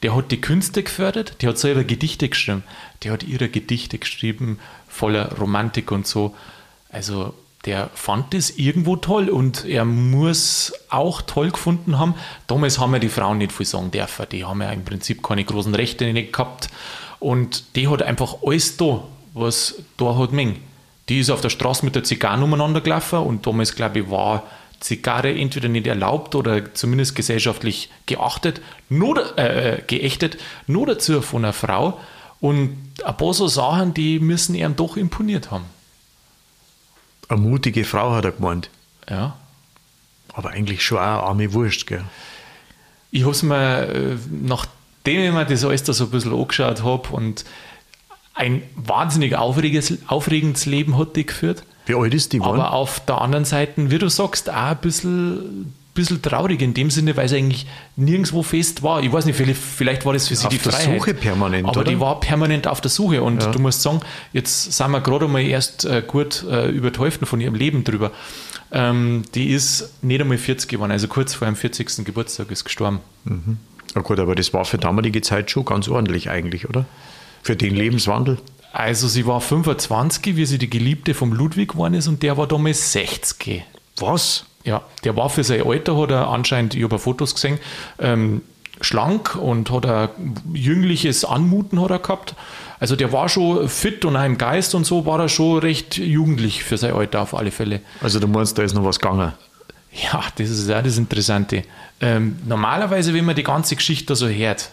Der 0.04 0.16
hat 0.16 0.32
die 0.32 0.40
Künste 0.40 0.84
gefördert, 0.84 1.42
der 1.42 1.50
hat 1.50 1.58
selber 1.58 1.84
Gedichte 1.84 2.30
geschrieben, 2.30 2.64
der 3.04 3.14
hat 3.14 3.24
ihre 3.24 3.50
Gedichte 3.50 3.98
geschrieben, 3.98 4.60
voller 5.00 5.38
Romantik 5.38 5.92
und 5.92 6.06
so. 6.06 6.36
Also 6.92 7.34
der 7.66 7.90
fand 7.94 8.34
das 8.34 8.52
irgendwo 8.52 8.96
toll 8.96 9.30
und 9.30 9.66
er 9.66 9.86
muss 9.86 10.74
auch 10.90 11.22
toll 11.22 11.52
gefunden 11.52 12.00
haben. 12.00 12.16
Damals 12.48 12.80
haben 12.80 12.94
ja 12.94 13.00
die 13.00 13.10
Frauen 13.10 13.38
nicht 13.40 13.52
viel 13.52 13.66
sagen 13.66 13.92
dürfen. 13.92 14.26
Die 14.32 14.46
haben 14.46 14.62
ja 14.62 14.72
im 14.72 14.86
Prinzip 14.86 15.24
keine 15.24 15.44
großen 15.44 15.76
Rechte 15.76 16.14
gehabt. 16.14 16.70
Und 17.20 17.76
die 17.76 17.88
hat 17.88 18.02
einfach 18.02 18.38
alles 18.46 18.78
da, 18.78 19.04
was 19.34 19.76
da 19.98 20.18
hat 20.18 20.32
Meng. 20.32 20.58
Die 21.10 21.20
ist 21.20 21.30
auf 21.30 21.42
der 21.42 21.50
Straße 21.50 21.84
mit 21.84 21.96
der 21.96 22.04
Zigarre 22.04 22.44
umeinander 22.44 22.82
gelaufen 22.82 23.20
und 23.20 23.46
damals, 23.46 23.76
glaube 23.76 24.00
ich, 24.00 24.10
war 24.10 24.44
Zigarre 24.80 25.34
entweder 25.34 25.68
nicht 25.68 25.88
erlaubt 25.88 26.36
oder 26.36 26.74
zumindest 26.74 27.16
gesellschaftlich 27.16 27.90
geachtet, 28.06 28.62
nur, 28.88 29.38
äh, 29.38 29.74
äh, 29.74 29.82
geächtet, 29.86 30.38
nur 30.68 30.86
dazu 30.86 31.22
von 31.22 31.44
einer 31.44 31.54
Frau. 31.54 32.00
Und 32.42 32.78
ein 33.04 33.18
paar 33.18 33.34
so 33.34 33.48
Sachen, 33.48 33.94
die 33.94 34.20
müssen 34.20 34.56
ihm 34.56 34.76
doch 34.76 34.98
imponiert 34.98 35.52
haben. 35.52 35.66
Eine 37.28 37.42
mutige 37.42 37.84
Frau 37.84 38.12
hat 38.12 38.26
er 38.26 38.32
gemeint. 38.32 38.70
Ja. 39.10 39.36
Aber 40.34 40.52
eigentlich 40.52 40.84
schon 40.84 40.98
auch 40.98 41.02
eine 41.02 41.24
arme 41.24 41.54
Wurst, 41.54 41.86
gell? 41.88 42.04
Ich 43.12 43.24
habe 43.24 43.32
es 43.32 43.44
mir, 43.44 43.88
äh, 43.90 44.18
nachdem 44.30 45.22
ich 45.22 45.32
mir 45.32 45.46
das 45.46 45.66
alles 45.66 45.84
da 45.84 45.94
so 45.94 46.06
ein 46.06 46.12
bisschen 46.12 46.34
angeschaut 46.34 46.84
habe 46.84 47.10
und 47.10 47.46
ein 48.36 48.62
wahnsinnig 48.76 49.36
aufregendes, 49.36 49.98
aufregendes 50.08 50.66
Leben 50.66 50.98
hat 50.98 51.16
die 51.16 51.26
geführt. 51.26 51.64
Wie 51.86 51.96
alt 51.96 52.14
ist 52.14 52.34
die 52.34 52.42
Aber 52.42 52.72
auf 52.72 53.04
der 53.06 53.20
anderen 53.20 53.46
Seite, 53.46 53.92
wie 53.92 53.98
du 53.98 54.10
sagst, 54.10 54.50
auch 54.50 54.56
ein 54.56 54.78
bisschen, 54.78 55.74
bisschen 56.02 56.22
traurig 56.22 56.62
in 56.62 56.74
dem 56.74 56.90
Sinne, 56.90 57.16
weil 57.18 57.28
sie 57.30 57.38
eigentlich 57.38 57.66
nirgendwo 57.96 58.44
fest 58.44 58.84
war. 58.84 59.02
Ich 59.04 59.12
weiß 59.12 59.26
nicht, 59.26 59.36
vielleicht, 59.36 59.60
vielleicht 59.62 60.06
war 60.06 60.14
das 60.14 60.28
für 60.28 60.36
sie 60.36 60.46
Auf 60.48 60.52
die 60.54 60.58
der 60.58 60.72
Freiheit. 60.72 61.00
Suche 61.00 61.14
permanent, 61.14 61.68
Aber 61.68 61.82
oder? 61.82 61.90
die 61.92 62.00
war 62.00 62.20
permanent 62.20 62.68
auf 62.68 62.82
der 62.82 62.90
Suche. 62.92 63.22
Und 63.24 63.44
Ja. 63.44 63.52
du 63.52 63.60
musst 63.60 63.82
sagen, 63.82 64.00
jetzt 64.34 64.72
sind 64.74 64.92
wir 64.92 65.02
gerade 65.02 65.28
mal 65.28 65.42
erst 65.42 65.86
äh, 65.86 66.02
gut 66.06 66.44
äh, 66.50 66.70
über 66.70 66.92
die 66.92 67.00
Hälfte 67.00 67.26
von 67.26 67.40
ihrem 67.42 67.56
Leben 67.56 67.84
drüber. 67.84 68.12
Ähm, 68.72 69.24
die 69.36 69.50
ist 69.50 70.04
nicht 70.04 70.22
einmal 70.22 70.38
40 70.38 70.70
geworden, 70.70 70.92
also 70.92 71.08
kurz 71.08 71.34
vor 71.34 71.48
ihrem 71.48 71.56
40. 71.56 72.06
Geburtstag 72.06 72.52
ist 72.52 72.64
gestorben. 72.66 73.00
Ja 73.96 74.02
gut, 74.02 74.20
aber 74.20 74.36
das 74.36 74.54
war 74.54 74.66
für 74.66 74.78
damalige 74.78 75.22
Zeit 75.22 75.50
schon 75.50 75.66
ganz 75.66 75.88
ordentlich 75.88 76.30
eigentlich, 76.30 76.70
oder? 76.70 76.86
Für 77.42 77.56
den 77.56 77.74
Lebenswandel. 77.76 78.38
Also 78.72 79.08
sie 79.08 79.26
war 79.26 79.42
25, 79.42 80.36
wie 80.36 80.46
sie 80.46 80.60
die 80.60 80.70
Geliebte 80.70 81.16
vom 81.16 81.34
Ludwig 81.34 81.70
geworden 81.72 81.96
ist 81.96 82.08
und 82.08 82.22
der 82.22 82.38
war 82.38 82.46
damals 82.46 82.92
60. 82.92 83.64
Was? 83.98 84.46
Ja, 84.64 84.84
der 85.04 85.16
war 85.16 85.30
für 85.30 85.44
sein 85.44 85.66
Alter, 85.66 85.98
hat 85.98 86.12
er 86.12 86.28
anscheinend, 86.30 86.76
ich 86.76 86.84
habe 86.84 87.00
Fotos 87.00 87.34
gesehen, 87.34 87.60
ähm, 88.00 88.42
schlank 88.82 89.36
und 89.36 89.72
hat 89.72 89.86
ein 89.86 90.36
jüngliches 90.54 91.26
Anmuten 91.26 91.82
hat 91.82 91.92
er 91.92 92.00
gehabt. 92.00 92.36
Also 92.80 92.96
der 92.96 93.12
war 93.12 93.28
schon 93.28 93.68
fit 93.68 94.06
und 94.06 94.16
auch 94.16 94.26
im 94.26 94.38
Geist 94.38 94.74
und 94.74 94.86
so 94.86 95.06
war 95.06 95.20
er 95.20 95.30
schon 95.30 95.60
recht 95.60 95.98
jugendlich 95.98 96.64
für 96.64 96.78
sein 96.78 96.94
Alter 96.94 97.22
auf 97.22 97.36
alle 97.36 97.52
Fälle. 97.52 97.82
Also 98.02 98.20
du 98.20 98.28
meinst, 98.28 98.58
da 98.58 98.64
ist 98.64 98.74
noch 98.74 98.86
was 98.86 99.00
gegangen. 99.00 99.34
Ja, 99.92 100.24
das 100.36 100.50
ist 100.50 100.72
auch 100.72 100.84
das 100.84 100.98
Interessante. 100.98 101.64
Ähm, 102.00 102.38
normalerweise, 102.46 103.14
wenn 103.14 103.26
man 103.26 103.36
die 103.36 103.44
ganze 103.44 103.76
Geschichte 103.76 104.16
so 104.16 104.28
hört, 104.28 104.70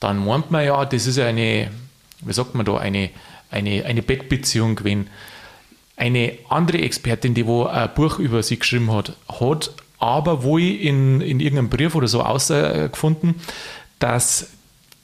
dann 0.00 0.24
meint 0.24 0.50
man 0.50 0.64
ja, 0.64 0.84
das 0.84 1.06
ist 1.06 1.18
eine, 1.18 1.70
wie 2.20 2.32
sagt 2.32 2.54
man 2.54 2.66
da, 2.66 2.78
eine, 2.78 3.10
eine, 3.50 3.84
eine 3.84 4.02
Bettbeziehung 4.02 4.74
gewesen. 4.74 5.08
Eine 5.96 6.38
andere 6.48 6.78
Expertin, 6.78 7.34
die 7.34 7.46
wo 7.46 7.64
ein 7.64 7.94
Buch 7.94 8.18
über 8.18 8.42
sie 8.42 8.58
geschrieben 8.58 8.92
hat, 8.92 9.16
hat 9.40 9.72
aber 9.98 10.42
wohl 10.42 10.60
in, 10.60 11.20
in 11.20 11.40
irgendeinem 11.40 11.70
Brief 11.70 11.94
oder 11.94 12.06
so 12.06 12.22
ausgefunden, 12.22 13.36
dass 13.98 14.50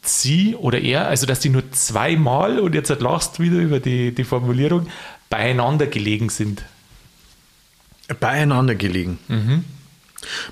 sie 0.03 0.55
oder 0.57 0.81
er, 0.81 1.09
also 1.09 1.27
dass 1.27 1.41
die 1.41 1.49
nur 1.49 1.71
zweimal, 1.73 2.59
und 2.59 2.75
jetzt 2.75 2.91
lachst 3.01 3.41
wieder 3.41 3.57
über 3.57 3.81
die, 3.81 4.15
die 4.15 4.25
Formulierung, 4.25 4.89
beieinander 5.31 5.87
gelegen 5.87 6.29
sind. 6.29 6.65
Beieinander 8.21 8.75
gelegen. 8.75 9.19
Mhm. 9.29 9.65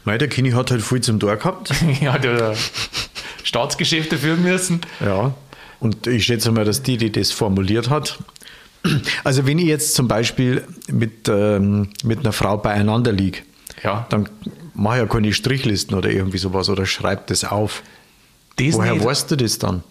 Mei, 0.05 0.19
der 0.19 0.29
Kini 0.29 0.53
hat 0.53 0.71
halt 0.71 0.83
viel 0.83 1.01
zum 1.01 1.21
Tor 1.21 1.37
gehabt. 1.37 1.73
ja, 2.01 2.19
der 2.19 2.57
Staatsgeschäfte 3.45 4.17
führen 4.19 4.43
müssen. 4.43 4.81
Ja. 5.01 5.35
Und 5.81 6.07
ich 6.07 6.25
schätze 6.25 6.51
mal, 6.53 6.65
dass 6.65 6.83
die, 6.83 6.97
die 6.97 7.13
das 7.13 7.33
formuliert 7.33 7.91
hat. 7.91 8.19
Also 9.25 9.47
wenn 9.47 9.59
ich 9.59 9.67
jetzt 9.67 9.95
zum 9.95 10.09
Beispiel 10.09 10.65
mit, 10.91 11.29
ähm, 11.29 11.91
mit 12.03 12.21
einer 12.21 12.33
Frau 12.33 12.57
beieinander 12.57 13.13
liege, 13.13 13.41
Ja, 13.83 14.07
dann 14.11 14.29
mache 14.75 14.97
ich 14.97 15.03
ja 15.03 15.07
keine 15.07 15.33
Strichlisten 15.33 15.95
oder 15.97 16.11
irgendwie 16.11 16.39
sowas 16.39 16.69
oder 16.71 16.87
schreibe 16.87 17.23
das 17.27 17.45
auf. 17.45 17.83
das 18.57 18.75
Woher 18.75 18.95
nicht. 18.95 19.05
weißt 19.05 19.31
du 19.31 19.37
das 19.37 19.59
dann? 19.59 19.83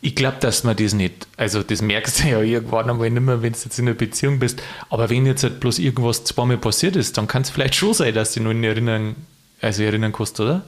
Ich 0.00 0.14
glaube, 0.14 0.36
dass 0.40 0.64
man 0.64 0.76
das 0.76 0.92
nicht, 0.92 1.26
also 1.36 1.62
das 1.62 1.82
merkst 1.82 2.22
du 2.24 2.28
ja 2.28 2.40
irgendwann 2.42 2.90
einmal 2.90 3.10
nicht 3.10 3.22
mehr, 3.22 3.42
wenn 3.42 3.52
du 3.52 3.58
jetzt 3.58 3.78
in 3.78 3.86
einer 3.86 3.94
Beziehung 3.96 4.38
bist. 4.38 4.62
Aber 4.90 5.08
wenn 5.10 5.24
jetzt 5.26 5.42
halt 5.44 5.60
bloß 5.60 5.78
irgendwas 5.78 6.24
zweimal 6.24 6.58
passiert 6.58 6.94
ist, 6.96 7.16
dann 7.16 7.26
kann 7.26 7.42
es 7.42 7.50
vielleicht 7.50 7.74
schon 7.74 7.94
sein, 7.94 8.12
dass 8.14 8.32
du 8.34 8.40
dich 8.40 8.44
noch 8.44 8.50
in 8.50 8.62
erinnern, 8.64 9.14
also 9.60 9.82
erinnern 9.82 10.12
kannst, 10.12 10.38
oder? 10.40 10.62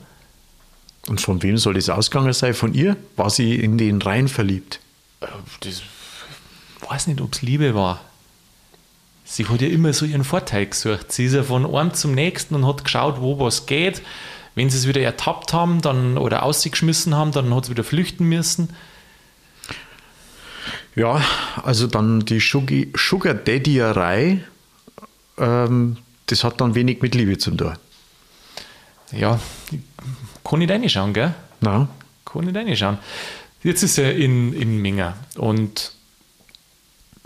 Und 1.06 1.20
von 1.20 1.42
wem 1.42 1.58
soll 1.58 1.74
das 1.74 1.90
ausgegangen 1.90 2.32
sein? 2.32 2.54
Von 2.54 2.72
ihr? 2.72 2.96
War 3.16 3.28
sie 3.30 3.56
in 3.56 3.76
den 3.76 4.00
Rhein 4.00 4.26
verliebt? 4.28 4.80
Äh, 5.20 5.26
Das 5.60 5.82
weiß 6.94 7.08
nicht, 7.08 7.20
ob 7.20 7.32
es 7.32 7.42
Liebe 7.42 7.74
war. 7.74 8.00
Sie 9.24 9.48
hat 9.48 9.60
ja 9.60 9.68
immer 9.68 9.92
so 9.92 10.06
ihren 10.06 10.22
Vorteil 10.22 10.66
gesucht. 10.66 11.10
Sie 11.10 11.24
ist 11.24 11.32
ja 11.32 11.42
von 11.42 11.66
einem 11.66 11.92
zum 11.92 12.14
nächsten 12.14 12.54
und 12.54 12.66
hat 12.66 12.84
geschaut, 12.84 13.20
wo 13.20 13.38
was 13.40 13.66
geht. 13.66 14.02
Wenn 14.54 14.70
sie 14.70 14.78
es 14.78 14.86
wieder 14.86 15.00
ertappt 15.00 15.52
haben 15.52 15.80
dann, 15.80 16.16
oder 16.16 16.44
ausgeschmissen 16.44 17.16
haben, 17.16 17.32
dann 17.32 17.52
hat 17.52 17.64
sie 17.64 17.72
wieder 17.72 17.82
flüchten 17.82 18.28
müssen. 18.28 18.68
Ja, 20.94 21.20
also 21.64 21.88
dann 21.88 22.20
die 22.20 22.38
Sugar 22.38 23.34
Daddierei, 23.34 24.44
ähm, 25.38 25.96
das 26.26 26.44
hat 26.44 26.60
dann 26.60 26.76
wenig 26.76 27.02
mit 27.02 27.16
Liebe 27.16 27.38
zu 27.38 27.50
tun. 27.50 27.72
Ja, 29.10 29.40
kann 30.48 30.60
ich 30.60 30.70
reinschauen, 30.70 31.12
gell? 31.12 31.34
Na? 31.60 31.88
Kann 32.24 32.48
ich 32.48 32.54
reinschauen. 32.54 32.98
Jetzt 33.64 33.82
ist 33.82 33.98
er 33.98 34.14
in, 34.14 34.52
in 34.52 34.80
Minga 34.80 35.16
und 35.36 35.94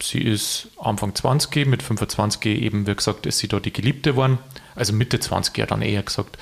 sie 0.01 0.21
ist 0.21 0.69
Anfang 0.79 1.15
20, 1.15 1.67
mit 1.67 1.83
25 1.83 2.47
eben, 2.47 2.87
wie 2.87 2.95
gesagt, 2.95 3.27
ist 3.27 3.39
sie 3.39 3.49
da 3.49 3.59
die 3.61 3.73
Geliebte 3.73 4.13
geworden. 4.13 4.39
Also 4.75 4.93
Mitte 4.93 5.19
20 5.19 5.59
ja 5.59 5.67
dann 5.67 5.83
eher 5.83 6.03
gesagt. 6.03 6.39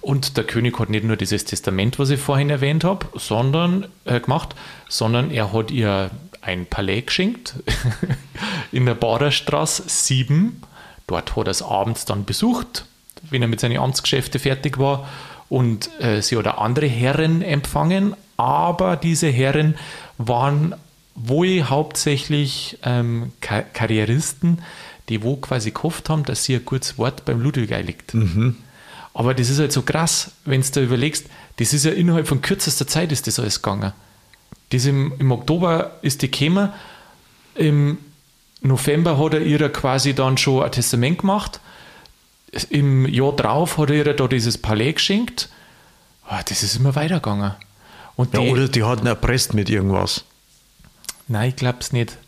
Und 0.00 0.36
der 0.36 0.44
König 0.44 0.78
hat 0.78 0.90
nicht 0.90 1.04
nur 1.04 1.16
dieses 1.16 1.44
Testament, 1.44 1.98
was 1.98 2.10
ich 2.10 2.20
vorhin 2.20 2.50
erwähnt 2.50 2.84
habe, 2.84 3.06
sondern 3.14 3.88
äh, 4.04 4.20
gemacht, 4.20 4.54
sondern 4.88 5.30
er 5.30 5.52
hat 5.52 5.70
ihr 5.70 6.10
ein 6.40 6.66
Palais 6.66 7.02
geschenkt 7.02 7.54
in 8.72 8.86
der 8.86 8.94
Baderstraße 8.94 9.84
7. 9.86 10.62
Dort 11.06 11.34
hat 11.36 11.48
er 11.48 11.50
es 11.50 11.62
abends 11.62 12.04
dann 12.04 12.24
besucht, 12.24 12.86
wenn 13.28 13.42
er 13.42 13.48
mit 13.48 13.60
seinen 13.60 13.78
Amtsgeschäften 13.78 14.40
fertig 14.40 14.78
war. 14.78 15.08
Und 15.48 15.90
äh, 16.00 16.22
sie 16.22 16.36
hat 16.38 16.46
auch 16.46 16.58
andere 16.58 16.86
Herren 16.86 17.42
empfangen, 17.42 18.14
aber 18.36 18.96
diese 18.96 19.28
Herren 19.28 19.76
waren 20.16 20.76
wohl 21.28 21.64
hauptsächlich 21.64 22.78
ähm, 22.82 23.32
Ka 23.40 23.62
Karrieristen, 23.62 24.62
die 25.08 25.22
wo 25.22 25.36
quasi 25.36 25.70
gehofft 25.72 26.08
haben, 26.08 26.24
dass 26.24 26.44
sie 26.44 26.54
ein 26.56 26.64
gutes 26.64 26.98
Wort 26.98 27.24
beim 27.24 27.40
Ludwig 27.40 27.72
einlegt. 27.72 28.14
Aber 29.12 29.34
das 29.34 29.50
ist 29.50 29.58
halt 29.58 29.72
so 29.72 29.82
krass, 29.82 30.30
wenn 30.44 30.62
du 30.62 30.68
da 30.72 30.80
überlegst, 30.80 31.26
das 31.56 31.72
ist 31.72 31.84
ja 31.84 31.90
innerhalb 31.92 32.28
von 32.28 32.40
kürzester 32.40 32.86
Zeit 32.86 33.10
ist 33.12 33.26
das 33.26 33.38
alles 33.38 33.60
gegangen. 33.60 33.92
Das 34.70 34.84
im, 34.84 35.12
Im 35.18 35.32
Oktober 35.32 35.98
ist 36.02 36.22
die 36.22 36.30
gekommen, 36.30 36.70
im 37.56 37.98
November 38.62 39.18
hat 39.18 39.34
er 39.34 39.42
ihr 39.42 39.68
quasi 39.70 40.14
dann 40.14 40.38
schon 40.38 40.62
ein 40.62 40.70
Testament 40.70 41.18
gemacht, 41.18 41.60
im 42.70 43.06
Jahr 43.06 43.32
drauf 43.34 43.78
hat 43.78 43.90
er 43.90 43.96
ihr 44.06 44.14
da 44.14 44.26
dieses 44.28 44.58
Palais 44.58 44.92
geschenkt. 44.94 45.48
Ah, 46.28 46.42
Das 46.48 46.62
ist 46.62 46.76
immer 46.76 46.94
weitergegangen. 46.94 47.52
Und 48.16 48.32
Ja, 48.34 48.40
die- 48.40 48.50
oder 48.50 48.68
die 48.68 48.84
hat 48.84 49.00
ihn 49.00 49.06
erpresst 49.06 49.54
mit 49.54 49.68
irgendwas. 49.70 50.24
Nein, 51.30 51.50
ich 51.50 51.56
glaube 51.56 51.78
es 51.78 51.92
nicht. 51.92 52.18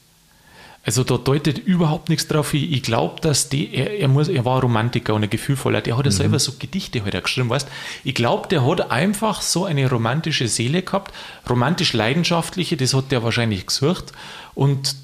Also 0.85 1.03
da 1.03 1.17
deutet 1.17 1.59
überhaupt 1.59 2.09
nichts 2.09 2.29
drauf 2.29 2.53
hin. 2.53 2.73
Ich 2.73 2.83
glaube, 2.83 3.21
dass 3.21 3.49
die, 3.49 3.75
er, 3.75 3.99
er, 3.99 4.09
muss, 4.09 4.29
er 4.29 4.45
war 4.45 4.61
Romantiker 4.61 5.15
und 5.15 5.25
ein 5.25 5.31
Gefühlvoller. 5.31 5.81
Der 5.81 5.97
hat 5.97 6.07
ja 6.07 6.13
selber 6.13 6.39
so 6.39 6.53
Gedichte 6.59 7.05
heute 7.05 7.21
geschrieben, 7.21 7.51
weißt 7.51 7.69
Ich 8.05 8.15
glaube, 8.15 8.49
der 8.49 8.65
hat 8.65 8.91
einfach 8.93 9.43
so 9.43 9.65
eine 9.65 9.91
romantische 9.91 10.47
Seele 10.47 10.83
gehabt, 10.83 11.13
romantisch-leidenschaftliche, 11.49 12.77
das 12.77 12.95
hat 12.95 13.11
der 13.11 13.23
wahrscheinlich 13.25 13.67
gesucht 13.67 14.13
und 14.55 14.97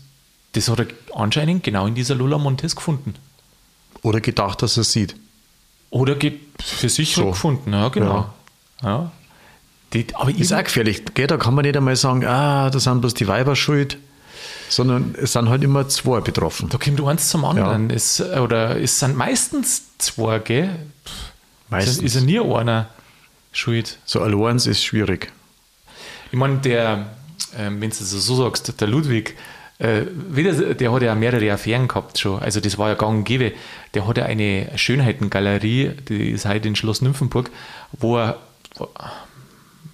das 0.53 0.69
hat 0.69 0.79
er 0.81 0.87
anscheinend 1.15 1.65
genau 1.65 1.87
in 1.87 1.95
dieser 1.95 2.15
Lola 2.15 2.39
Montes 2.39 2.75
gefunden. 2.75 3.15
Oder 4.03 4.21
gedacht, 4.21 4.63
dass 4.63 4.77
er 4.77 4.85
sieht. 4.85 5.17
Oder 5.91 6.17
für 6.61 6.89
sich 6.89 7.15
So. 7.15 7.31
gefunden, 7.31 7.73
ja, 7.73 7.89
genau. 7.89 8.33
Ja. 8.83 9.13
Die, 9.93 10.07
aber 10.15 10.31
Ist 10.31 10.53
auch 10.53 10.63
gefährlich. 10.63 11.03
Gell? 11.15 11.27
Da 11.27 11.37
kann 11.37 11.55
man 11.55 11.65
nicht 11.65 11.77
einmal 11.77 11.97
sagen, 11.97 12.25
ah, 12.25 12.71
da 12.71 12.79
sind 12.79 13.01
bloß 13.01 13.15
die 13.15 13.27
Weiber 13.27 13.57
schuld, 13.57 13.99
sondern 14.69 15.15
es 15.21 15.33
sind 15.33 15.49
halt 15.49 15.65
immer 15.65 15.89
zwei 15.89 16.21
betroffen. 16.21 16.69
Da 16.69 16.79
kommt 16.79 17.01
eins 17.03 17.29
zum 17.29 17.45
anderen. 17.45 17.91
Es, 17.91 18.21
oder 18.21 18.81
es 18.81 18.99
sind 18.99 19.17
meistens 19.17 19.83
zwei, 19.99 20.39
gell? 20.41 20.71
Meistens. 21.71 21.99
Ist 21.99 22.15
ja 22.15 22.21
nie 22.21 22.41
einer 22.41 22.89
schuld. 23.53 23.99
So 24.05 24.21
allein 24.21 24.57
ist 24.57 24.85
schwierig. 24.85 25.33
Ich 26.31 26.39
meine, 26.39 26.59
der, 26.59 27.07
ähm, 27.57 27.81
wenn 27.81 27.91
du 27.91 27.97
es 27.97 28.11
so 28.11 28.37
sagst, 28.37 28.81
der 28.81 28.89
Ludwig, 28.89 29.37
äh, 29.79 30.03
der 30.75 30.93
hat 30.93 31.03
ja 31.03 31.15
mehrere 31.15 31.53
Affären 31.53 31.89
gehabt 31.89 32.19
schon. 32.19 32.41
Also 32.41 32.61
das 32.61 32.79
war 32.79 32.89
ja 32.89 32.95
gang 32.95 33.19
und 33.19 33.25
gäbe. 33.25 33.53
Der 33.95 34.07
hat 34.07 34.19
ja 34.19 34.25
eine 34.25 34.71
Schönheitengalerie, 34.77 35.93
die 36.09 36.31
ist 36.31 36.47
heute 36.47 36.69
in 36.69 36.77
Schloss 36.77 37.01
Nymphenburg, 37.01 37.51
wo 37.93 38.19
er, 38.19 38.39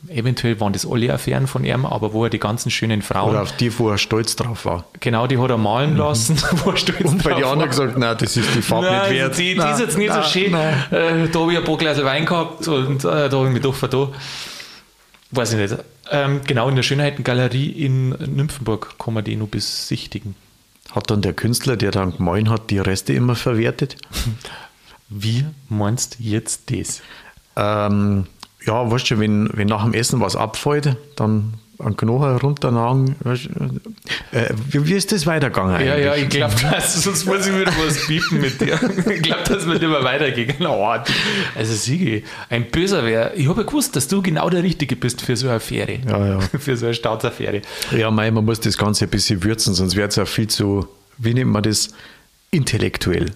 eventuell 0.08 0.60
waren 0.60 0.72
das 0.72 0.86
alle 0.86 1.12
Affären 1.12 1.46
von 1.46 1.64
ihm, 1.64 1.84
aber 1.86 2.12
wo 2.12 2.24
er 2.24 2.30
die 2.30 2.38
ganzen 2.38 2.70
schönen 2.70 3.02
Frauen, 3.02 3.30
Oder 3.30 3.42
auf 3.42 3.52
die, 3.56 3.76
wo 3.78 3.88
er 3.90 3.98
stolz 3.98 4.36
drauf 4.36 4.64
war. 4.64 4.84
genau, 5.00 5.26
die 5.26 5.38
hat 5.38 5.50
er 5.50 5.58
malen 5.58 5.96
lassen, 5.96 6.36
wo 6.64 6.70
er 6.70 6.76
stolz 6.76 7.00
Und 7.04 7.22
bei 7.22 7.30
drauf 7.30 7.38
den 7.40 7.44
anderen 7.48 7.58
war. 7.60 7.68
gesagt, 7.68 7.98
nein, 7.98 8.16
das 8.18 8.36
ist 8.36 8.54
die 8.54 8.62
Farbe 8.62 8.86
Nein, 8.86 9.10
nicht 9.10 9.20
wert. 9.20 9.38
die, 9.38 9.52
die 9.54 9.58
Nein, 9.58 9.72
ist 9.74 9.80
jetzt 9.80 9.98
nicht 9.98 10.08
nein, 10.10 10.22
so 10.22 10.28
schön. 10.28 10.54
Äh, 10.54 11.28
da 11.28 11.40
habe 11.40 11.52
ich 11.52 11.58
ein 11.58 11.64
paar 11.64 11.76
Gläser 11.76 12.04
Wein 12.04 12.26
gehabt 12.26 12.66
und 12.68 13.04
äh, 13.04 13.28
da 13.28 13.36
habe 13.36 13.46
ich 13.46 13.52
mich 13.52 13.62
doch 13.62 13.74
verdammt. 13.74 14.14
Weiß 15.30 15.52
ich 15.52 15.58
nicht. 15.58 15.76
Ähm, 16.10 16.42
genau, 16.46 16.68
in 16.68 16.76
der 16.76 16.82
Schönheitengalerie 16.82 17.70
in 17.70 18.10
Nymphenburg 18.10 18.94
kann 18.98 19.14
man 19.14 19.24
die 19.24 19.36
nur 19.36 19.48
besichtigen. 19.48 20.36
Hat 20.92 21.10
dann 21.10 21.22
der 21.22 21.32
Künstler, 21.32 21.76
der 21.76 21.90
dann 21.90 22.16
gemahlen 22.16 22.50
hat, 22.50 22.70
die 22.70 22.78
Reste 22.78 23.14
immer 23.14 23.34
verwertet? 23.34 23.96
Wie 25.08 25.44
meinst 25.68 26.18
du 26.18 26.24
jetzt 26.24 26.70
das? 26.70 27.02
Ähm, 27.56 28.26
ja, 28.66 28.90
weißt 28.90 29.10
du, 29.10 29.18
wenn, 29.18 29.50
wenn 29.52 29.68
nach 29.68 29.84
dem 29.84 29.94
Essen 29.94 30.20
was 30.20 30.36
abfällt, 30.36 30.96
dann 31.16 31.54
einen 31.78 31.96
Knochen 31.96 32.36
runternagen. 32.36 33.16
Äh, 34.32 34.50
wie, 34.70 34.86
wie, 34.86 34.94
ist 34.94 35.12
das 35.12 35.26
weitergegangen 35.26 35.74
eigentlich? 35.74 35.88
Ja, 35.88 35.96
ja, 35.96 36.14
ich 36.14 36.28
glaube, 36.28 36.54
sonst 36.80 37.26
muss 37.26 37.46
ich 37.46 37.58
wieder 37.58 37.72
was 37.84 38.06
bieten 38.06 38.40
mit 38.40 38.60
dir. 38.60 38.78
ich 39.10 39.22
glaube, 39.22 39.42
dass 39.46 39.66
wir 39.66 39.82
immer 39.82 40.02
weitergehen. 40.04 40.54
Oh, 40.66 40.94
also 41.54 41.74
Sigi, 41.74 42.24
ein 42.48 42.70
böser 42.70 43.04
wäre. 43.04 43.32
Ich 43.34 43.48
habe 43.48 43.62
ja 43.62 43.66
gewusst, 43.66 43.96
dass 43.96 44.08
du 44.08 44.22
genau 44.22 44.48
der 44.50 44.62
Richtige 44.62 44.96
bist 44.96 45.20
für 45.20 45.36
so 45.36 45.48
eine 45.48 45.56
Affäre. 45.56 45.98
Ja, 46.08 46.26
ja. 46.26 46.40
für 46.58 46.76
so 46.76 46.86
eine 46.86 46.94
Staatsaffäre. 46.94 47.62
Ja, 47.90 48.10
mei, 48.10 48.30
man 48.30 48.44
muss 48.44 48.60
das 48.60 48.78
Ganze 48.78 49.04
ein 49.06 49.10
bisschen 49.10 49.42
würzen, 49.42 49.74
sonst 49.74 49.96
wird 49.96 50.10
es 50.10 50.16
ja 50.16 50.26
viel 50.26 50.48
zu, 50.48 50.86
wie 51.18 51.34
nennt 51.34 51.50
man 51.50 51.62
das, 51.62 51.90
intellektuell. 52.50 53.32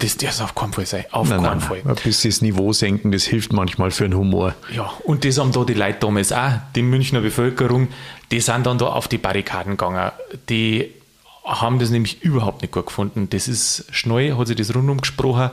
Das 0.00 0.16
darf 0.16 0.40
auf 0.40 0.54
keinen 0.54 0.72
Fall 0.72 0.86
sein. 0.86 1.04
Auf 1.10 1.28
nein, 1.28 1.42
keinen 1.42 1.58
nein, 1.58 1.60
Fall. 1.60 1.82
Ein 1.84 1.96
bisschen 1.96 2.30
das 2.30 2.40
Niveau 2.40 2.72
senken, 2.72 3.10
das 3.10 3.24
hilft 3.24 3.52
manchmal 3.52 3.90
für 3.90 4.04
den 4.04 4.16
Humor. 4.16 4.54
Ja, 4.72 4.92
und 5.04 5.24
das 5.24 5.38
haben 5.38 5.50
da 5.50 5.64
die 5.64 5.74
Leute 5.74 5.98
damals 6.00 6.32
auch, 6.32 6.52
die 6.76 6.82
Münchner 6.82 7.20
Bevölkerung, 7.20 7.88
die 8.30 8.40
sind 8.40 8.66
dann 8.66 8.78
da 8.78 8.86
auf 8.86 9.08
die 9.08 9.18
Barrikaden 9.18 9.72
gegangen. 9.76 10.12
Die 10.48 10.92
haben 11.44 11.80
das 11.80 11.90
nämlich 11.90 12.22
überhaupt 12.22 12.62
nicht 12.62 12.72
gut 12.72 12.86
gefunden. 12.86 13.28
Das 13.30 13.48
ist 13.48 13.86
schnell, 13.90 14.36
hat 14.36 14.46
sich 14.46 14.56
das 14.56 14.74
rundum 14.74 15.00
gesprochen. 15.00 15.50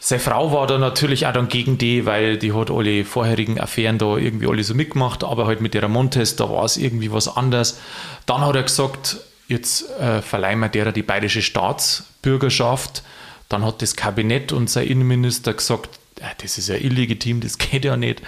Seine 0.00 0.20
Frau 0.20 0.52
war 0.52 0.68
da 0.68 0.78
natürlich 0.78 1.26
auch 1.26 1.32
dann 1.32 1.48
gegen 1.48 1.76
die, 1.76 2.06
weil 2.06 2.36
die 2.36 2.52
hat 2.52 2.70
alle 2.70 3.04
vorherigen 3.04 3.58
Affären 3.58 3.98
da 3.98 4.16
irgendwie 4.16 4.46
alle 4.46 4.62
so 4.62 4.74
mitgemacht, 4.74 5.24
aber 5.24 5.46
halt 5.46 5.60
mit 5.60 5.74
ihrer 5.74 5.88
Montes, 5.88 6.36
da 6.36 6.48
war 6.48 6.64
es 6.64 6.76
irgendwie 6.76 7.10
was 7.10 7.26
anderes. 7.26 7.80
Dann 8.26 8.42
hat 8.42 8.54
er 8.54 8.62
gesagt, 8.62 9.16
jetzt 9.48 9.90
äh, 9.98 10.22
verleihen 10.22 10.60
wir 10.60 10.68
derer 10.68 10.92
die 10.92 11.02
bayerische 11.02 11.42
Staatsbürgerschaft. 11.42 13.02
Dann 13.48 13.64
hat 13.64 13.82
das 13.82 13.96
Kabinett 13.96 14.52
und 14.52 14.68
sein 14.68 14.86
Innenminister 14.86 15.54
gesagt, 15.54 15.98
das 16.38 16.58
ist 16.58 16.68
ja 16.68 16.76
illegitim, 16.76 17.40
das 17.40 17.58
geht 17.58 17.84
ja 17.84 17.96
nicht. 17.96 18.22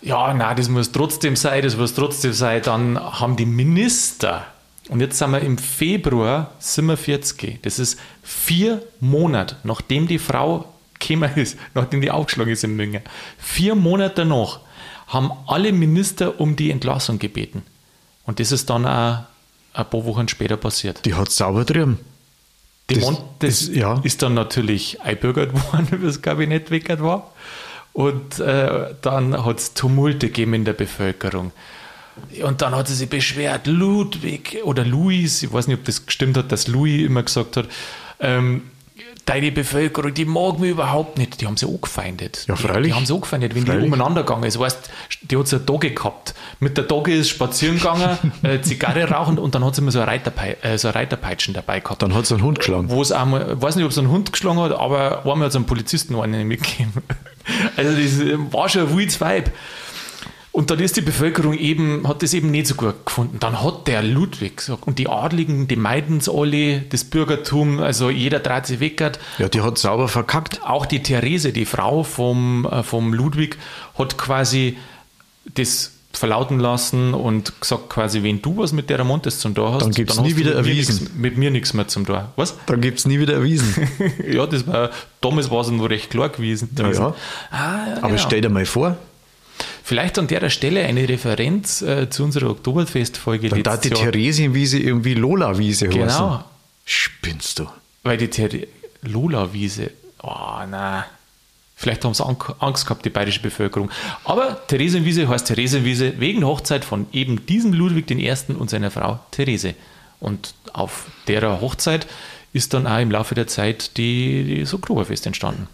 Ja, 0.00 0.32
nein, 0.32 0.56
das 0.56 0.68
muss 0.68 0.92
trotzdem 0.92 1.36
sein, 1.36 1.62
das 1.62 1.76
muss 1.76 1.94
trotzdem 1.94 2.32
sein. 2.32 2.62
Dann 2.62 2.98
haben 2.98 3.36
die 3.36 3.46
Minister, 3.46 4.46
und 4.88 5.00
jetzt 5.00 5.18
sind 5.18 5.32
wir 5.32 5.40
im 5.40 5.58
Februar 5.58 6.52
47, 6.60 7.58
das 7.62 7.78
ist 7.78 7.98
vier 8.22 8.82
Monate, 9.00 9.56
nachdem 9.64 10.06
die 10.06 10.18
Frau 10.18 10.72
gekommen 10.98 11.30
ist, 11.34 11.58
nachdem 11.74 12.00
die 12.00 12.10
aufgeschlagen 12.10 12.52
ist 12.52 12.64
in 12.64 12.76
München, 12.76 13.02
vier 13.38 13.74
Monate 13.74 14.14
danach, 14.16 14.60
haben 15.08 15.32
alle 15.46 15.72
Minister 15.72 16.38
um 16.40 16.54
die 16.54 16.70
Entlassung 16.70 17.18
gebeten. 17.18 17.62
Und 18.24 18.40
das 18.40 18.52
ist 18.52 18.68
dann 18.70 18.84
auch 18.84 19.24
ein 19.72 19.90
paar 19.90 20.04
Wochen 20.04 20.28
später 20.28 20.56
passiert. 20.56 21.04
Die 21.04 21.14
hat 21.14 21.30
sauber 21.30 21.64
drin. 21.64 21.98
Das, 22.88 23.00
Montes 23.00 23.66
das, 23.66 23.76
ja. 23.76 24.00
ist 24.02 24.22
dann 24.22 24.34
natürlich 24.34 25.00
einbürgert 25.00 25.52
worden, 25.72 25.88
wie 25.90 26.06
das 26.06 26.22
Kabinett 26.22 26.70
weggert 26.70 27.02
war. 27.02 27.32
Und 27.92 28.38
äh, 28.38 28.94
dann 29.02 29.44
hat 29.44 29.58
es 29.58 29.74
Tumulte 29.74 30.28
gegeben 30.28 30.54
in 30.54 30.64
der 30.64 30.72
Bevölkerung. 30.72 31.52
Und 32.42 32.62
dann 32.62 32.74
hat 32.74 32.88
sie 32.88 32.94
sich 32.94 33.08
beschwert, 33.08 33.66
Ludwig 33.66 34.60
oder 34.64 34.84
Louis, 34.84 35.42
ich 35.42 35.52
weiß 35.52 35.68
nicht, 35.68 35.78
ob 35.78 35.84
das 35.84 36.06
gestimmt 36.06 36.36
hat, 36.36 36.50
dass 36.50 36.66
Louis 36.66 37.06
immer 37.06 37.22
gesagt 37.22 37.56
hat, 37.56 37.66
ähm, 38.20 38.62
deine 39.28 39.52
Bevölkerung, 39.52 40.14
die 40.14 40.24
mag 40.24 40.58
mich 40.58 40.70
überhaupt 40.70 41.18
nicht. 41.18 41.40
Die 41.40 41.46
haben 41.46 41.56
sie 41.56 41.66
auch 41.66 41.80
gefeindet. 41.80 42.44
Ja, 42.48 42.56
freilich. 42.56 42.82
Die, 42.82 42.88
die 42.88 42.94
haben 42.94 43.06
sie 43.06 43.12
auch 43.12 43.20
gefeindet, 43.20 43.54
wenn 43.54 43.66
freilich. 43.66 43.84
die 43.84 43.86
umeinander 43.86 44.22
gegangen 44.22 44.44
ist. 44.44 44.58
Weißt, 44.58 44.90
die 45.22 45.36
hat 45.36 45.48
so 45.48 45.56
eine 45.56 45.64
Dogge 45.66 45.90
gehabt. 45.90 46.34
Mit 46.60 46.76
der 46.76 46.84
Dogge 46.84 47.14
ist 47.14 47.28
spazieren 47.28 47.76
gegangen, 47.76 48.18
äh, 48.42 48.60
Zigarre 48.62 49.04
rauchen 49.10 49.38
und 49.38 49.54
dann 49.54 49.64
hat 49.64 49.74
sie 49.74 49.82
immer 49.82 49.90
so 49.90 50.00
eine, 50.00 50.08
Reiterpei 50.10 50.56
äh, 50.62 50.78
so 50.78 50.88
eine 50.88 50.94
Reiterpeitschen 50.94 51.52
dabei 51.52 51.80
gehabt. 51.80 52.02
Dann 52.02 52.14
hat 52.14 52.26
sie 52.26 52.34
einen 52.34 52.44
Hund 52.44 52.58
geschlagen. 52.58 52.88
Wo 52.88 53.02
es 53.02 53.12
einmal, 53.12 53.54
ich 53.56 53.62
weiß 53.62 53.76
nicht, 53.76 53.84
ob 53.84 53.90
es 53.90 53.98
einen 53.98 54.10
Hund 54.10 54.32
geschlagen 54.32 54.60
hat, 54.60 54.72
aber 54.72 55.20
einmal 55.20 55.40
hat 55.40 55.50
es 55.50 55.56
einen 55.56 55.66
Polizisten 55.66 56.18
einen 56.18 56.46
mitgegeben. 56.46 56.92
Also 57.78 57.92
das 57.92 58.52
war 58.52 58.68
schon 58.68 58.82
ein 58.82 58.94
wildes 58.94 59.22
Vibe. 59.22 59.50
Und 60.58 60.72
dann 60.72 60.80
ist 60.80 60.96
die 60.96 61.02
Bevölkerung 61.02 61.56
eben, 61.56 62.08
hat 62.08 62.24
das 62.24 62.34
eben 62.34 62.50
nicht 62.50 62.66
so 62.66 62.74
gut 62.74 63.06
gefunden. 63.06 63.36
Dann 63.38 63.62
hat 63.62 63.86
der 63.86 64.02
Ludwig 64.02 64.56
gesagt, 64.56 64.88
und 64.88 64.98
die 64.98 65.08
Adligen, 65.08 65.68
die 65.68 65.76
meiden 65.76 66.16
es 66.16 66.28
alle, 66.28 66.80
das 66.80 67.04
Bürgertum, 67.04 67.78
also 67.78 68.10
jeder 68.10 68.40
dreht 68.40 68.66
sich 68.66 68.80
weg. 68.80 69.00
Ja, 69.38 69.48
die 69.48 69.60
hat 69.60 69.78
sauber 69.78 70.08
verkackt. 70.08 70.64
Auch 70.64 70.84
die 70.84 71.00
Therese, 71.00 71.52
die 71.52 71.64
Frau 71.64 72.02
vom, 72.02 72.66
äh, 72.66 72.82
vom 72.82 73.14
Ludwig, 73.14 73.56
hat 73.96 74.18
quasi 74.18 74.76
das 75.54 75.92
verlauten 76.12 76.58
lassen 76.58 77.14
und 77.14 77.60
gesagt 77.60 77.90
quasi, 77.90 78.24
wenn 78.24 78.42
du 78.42 78.56
was 78.56 78.72
mit 78.72 78.90
der 78.90 79.04
Montes 79.04 79.38
zum 79.38 79.54
Tor 79.54 79.74
hast, 79.74 79.84
dann 79.84 79.92
gibt 79.92 80.10
es 80.10 80.20
nie 80.20 80.34
wieder 80.34 80.56
erwiesen. 80.56 81.08
mit 81.16 81.36
mir 81.36 81.52
nichts 81.52 81.72
mehr 81.72 81.86
zum 81.86 82.04
Tor. 82.04 82.32
Was? 82.34 82.56
Dann 82.66 82.80
gibt 82.80 82.98
es 82.98 83.06
nie 83.06 83.20
wieder 83.20 83.34
erwiesen. 83.34 83.88
ja, 84.28 84.44
das 84.44 84.66
war, 84.66 84.90
damals 85.20 85.52
war 85.52 85.60
es 85.60 85.70
noch 85.70 85.88
recht 85.88 86.10
klar 86.10 86.30
gewesen. 86.30 86.70
Ja, 86.76 86.90
ja. 86.90 87.14
Ah, 87.52 87.86
ja 87.86 87.96
Aber 87.98 88.08
genau. 88.08 88.18
stell 88.18 88.40
dir 88.40 88.48
mal 88.48 88.66
vor, 88.66 88.96
Vielleicht 89.88 90.18
an 90.18 90.26
der 90.26 90.50
Stelle 90.50 90.84
eine 90.84 91.08
Referenz 91.08 91.80
äh, 91.80 92.10
zu 92.10 92.22
unserer 92.22 92.50
Oktoberfestfolge. 92.50 93.48
Dann 93.48 93.62
da 93.62 93.78
die 93.78 93.88
Theresienwiese 93.88 94.78
irgendwie 94.78 95.14
Lola-Wiese 95.14 95.88
Genau. 95.88 96.04
Heißen. 96.04 96.44
Spinnst 96.84 97.58
du? 97.58 97.68
Weil 98.02 98.18
die 98.18 98.28
Ther 98.28 98.50
Lola-Wiese, 99.00 99.90
oh 100.22 100.58
nein. 100.68 101.04
Vielleicht 101.74 102.04
haben 102.04 102.12
sie 102.12 102.22
Angst 102.58 102.84
gehabt, 102.84 103.06
die 103.06 103.08
bayerische 103.08 103.40
Bevölkerung. 103.40 103.90
Aber 104.24 104.66
Theresienwiese 104.66 105.26
heißt 105.26 105.46
Theresienwiese 105.46 106.20
wegen 106.20 106.44
Hochzeit 106.44 106.84
von 106.84 107.06
eben 107.12 107.46
diesem 107.46 107.72
Ludwig 107.72 108.10
I. 108.10 108.30
und 108.58 108.68
seiner 108.68 108.90
Frau 108.90 109.20
Therese. 109.30 109.74
Und 110.20 110.52
auf 110.74 111.06
derer 111.28 111.62
Hochzeit 111.62 112.06
ist 112.52 112.74
dann 112.74 112.86
auch 112.86 112.98
im 112.98 113.10
Laufe 113.10 113.34
der 113.34 113.46
Zeit 113.46 113.96
die, 113.96 114.44
die 114.44 114.64
so 114.66 114.76
Oktoberfest 114.76 115.24
entstanden. 115.24 115.66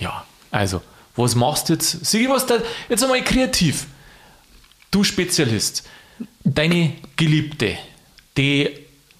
Ja, 0.00 0.24
also 0.50 0.80
was 1.16 1.34
machst 1.34 1.68
du 1.68 1.74
jetzt? 1.74 2.04
Sieh, 2.04 2.28
was 2.28 2.46
da, 2.46 2.58
jetzt 2.88 3.02
einmal 3.02 3.22
kreativ. 3.22 3.86
Du 4.90 5.02
Spezialist, 5.02 5.88
deine 6.44 6.92
Geliebte, 7.16 7.76
die 8.36 8.70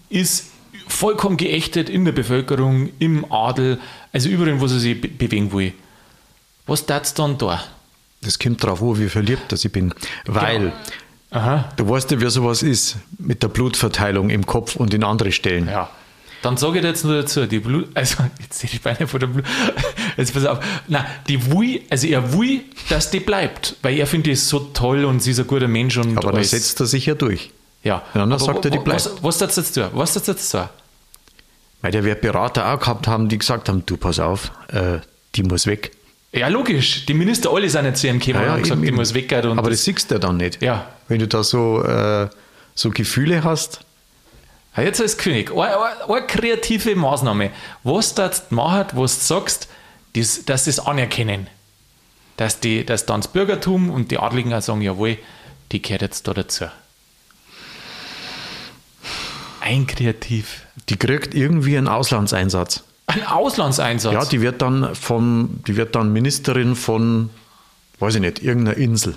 ist 0.08 0.50
vollkommen 0.88 1.36
geächtet 1.36 1.88
in 1.88 2.04
der 2.04 2.12
Bevölkerung, 2.12 2.90
im 2.98 3.30
Adel, 3.32 3.78
also 4.12 4.28
überall, 4.28 4.60
wo 4.60 4.66
sie 4.66 4.78
sich 4.78 5.00
be 5.00 5.08
bewegen 5.08 5.52
will. 5.52 5.72
Was 6.66 6.86
tat's 6.86 7.14
dann 7.14 7.38
da? 7.38 7.62
Das 8.22 8.38
kommt 8.38 8.62
drauf 8.62 8.82
an, 8.82 8.98
wie 8.98 9.08
verliebt 9.08 9.52
ich 9.52 9.72
bin. 9.72 9.94
Weil, 10.24 10.72
ja. 11.32 11.70
du 11.76 11.88
weißt 11.88 12.10
ja, 12.10 12.20
wie 12.20 12.30
sowas 12.30 12.62
ist 12.62 12.96
mit 13.18 13.42
der 13.42 13.48
Blutverteilung 13.48 14.30
im 14.30 14.46
Kopf 14.46 14.76
und 14.76 14.94
in 14.94 15.04
andere 15.04 15.32
Stellen. 15.32 15.68
Ja. 15.68 15.90
Dann 16.46 16.56
sage 16.56 16.76
ich 16.76 16.82
dir 16.82 16.88
jetzt 16.88 17.04
nur 17.04 17.14
dazu, 17.14 17.44
die 17.46 17.58
Blut, 17.58 17.88
also 17.94 18.22
jetzt 18.40 18.60
sehe 18.60 18.70
ich 18.72 18.80
beinahe 18.80 19.08
von 19.08 19.18
der 19.18 19.26
Blut, 19.26 19.44
jetzt 20.16 20.32
pass 20.32 20.44
auf, 20.44 20.60
nein, 20.86 21.04
die 21.26 21.50
will, 21.50 21.82
also 21.90 22.06
er 22.06 22.32
will, 22.32 22.60
dass 22.88 23.10
die 23.10 23.18
bleibt, 23.18 23.74
weil 23.82 23.98
er 23.98 24.06
findet 24.06 24.26
die 24.26 24.36
so 24.36 24.60
toll 24.60 25.04
und 25.04 25.18
sie 25.20 25.32
ist 25.32 25.40
ein 25.40 25.48
guter 25.48 25.66
Mensch 25.66 25.96
und 25.96 26.16
Aber 26.16 26.30
dann 26.30 26.44
setzt 26.44 26.78
er 26.78 26.86
sich 26.86 27.06
ja 27.06 27.16
durch. 27.16 27.50
Ja. 27.82 28.02
Und 28.14 28.30
dann 28.30 28.38
sagt 28.38 28.64
er, 28.64 28.70
die 28.70 28.78
bleibt. 28.78 29.06
Was, 29.06 29.22
was 29.22 29.38
das 29.38 29.56
jetzt 29.56 29.74
tun? 29.74 29.88
Was 29.92 30.14
das 30.14 30.28
jetzt 30.28 30.48
tun? 30.52 30.68
Weil 31.82 31.90
der 31.90 32.04
wird 32.04 32.20
Berater 32.20 32.72
auch 32.72 32.78
gehabt 32.78 33.08
haben, 33.08 33.28
die 33.28 33.38
gesagt 33.38 33.68
haben, 33.68 33.84
du 33.84 33.96
pass 33.96 34.20
auf, 34.20 34.52
äh, 34.68 34.98
die 35.34 35.42
muss 35.42 35.66
weg. 35.66 35.90
Ja, 36.32 36.46
logisch. 36.46 37.06
Die 37.06 37.14
Minister 37.14 37.50
alle 37.50 37.68
sind 37.68 37.86
nicht 37.86 37.96
zu 37.96 38.06
ihm 38.06 38.20
gekommen 38.20 38.44
ja, 38.44 38.50
ja, 38.50 38.54
und 38.54 38.54
haben 38.54 38.62
gesagt, 38.62 38.78
eben, 38.78 38.86
die 38.86 38.92
muss 38.92 39.14
weg. 39.14 39.32
Und 39.32 39.58
aber 39.58 39.70
das, 39.70 39.78
das 39.78 39.84
siehst 39.84 40.10
du 40.10 40.14
ja 40.14 40.18
dann 40.20 40.36
nicht. 40.36 40.62
Ja. 40.62 40.86
Wenn 41.08 41.18
du 41.18 41.26
da 41.26 41.42
so, 41.42 41.82
äh, 41.82 42.28
so 42.76 42.90
Gefühle 42.90 43.42
hast, 43.42 43.80
jetzt 44.82 45.00
als 45.00 45.16
König, 45.16 45.50
eine, 45.52 45.78
eine, 46.08 46.26
kreative 46.26 46.94
Maßnahme. 46.94 47.50
Was 47.82 48.14
du 48.14 48.22
jetzt 48.22 48.52
machen, 48.52 48.86
was 48.92 49.18
du 49.20 49.24
sagst, 49.24 49.68
das, 50.14 50.44
dass 50.44 50.64
sie 50.64 50.70
es 50.70 50.80
anerkennen. 50.80 51.46
Dass, 52.36 52.60
die, 52.60 52.84
dass 52.84 53.06
dann 53.06 53.22
das 53.22 53.32
Bürgertum 53.32 53.88
und 53.88 54.10
die 54.10 54.18
Adligen 54.18 54.52
auch 54.52 54.60
sagen, 54.60 54.82
jawohl, 54.82 55.16
die 55.72 55.80
gehört 55.80 56.02
jetzt 56.02 56.28
da 56.28 56.34
dazu. 56.34 56.66
Ein 59.60 59.86
Kreativ. 59.86 60.62
Die 60.88 60.96
kriegt 60.96 61.34
irgendwie 61.34 61.78
einen 61.78 61.88
Auslandseinsatz. 61.88 62.84
Ein 63.06 63.24
Auslandseinsatz? 63.26 64.12
Ja, 64.12 64.24
die 64.24 64.40
wird 64.40 64.62
dann 64.62 64.94
von, 64.94 65.62
die 65.66 65.76
wird 65.76 65.94
dann 65.94 66.12
Ministerin 66.12 66.76
von, 66.76 67.30
weiß 67.98 68.16
ich 68.16 68.20
nicht, 68.20 68.42
irgendeiner 68.42 68.76
Insel. 68.76 69.16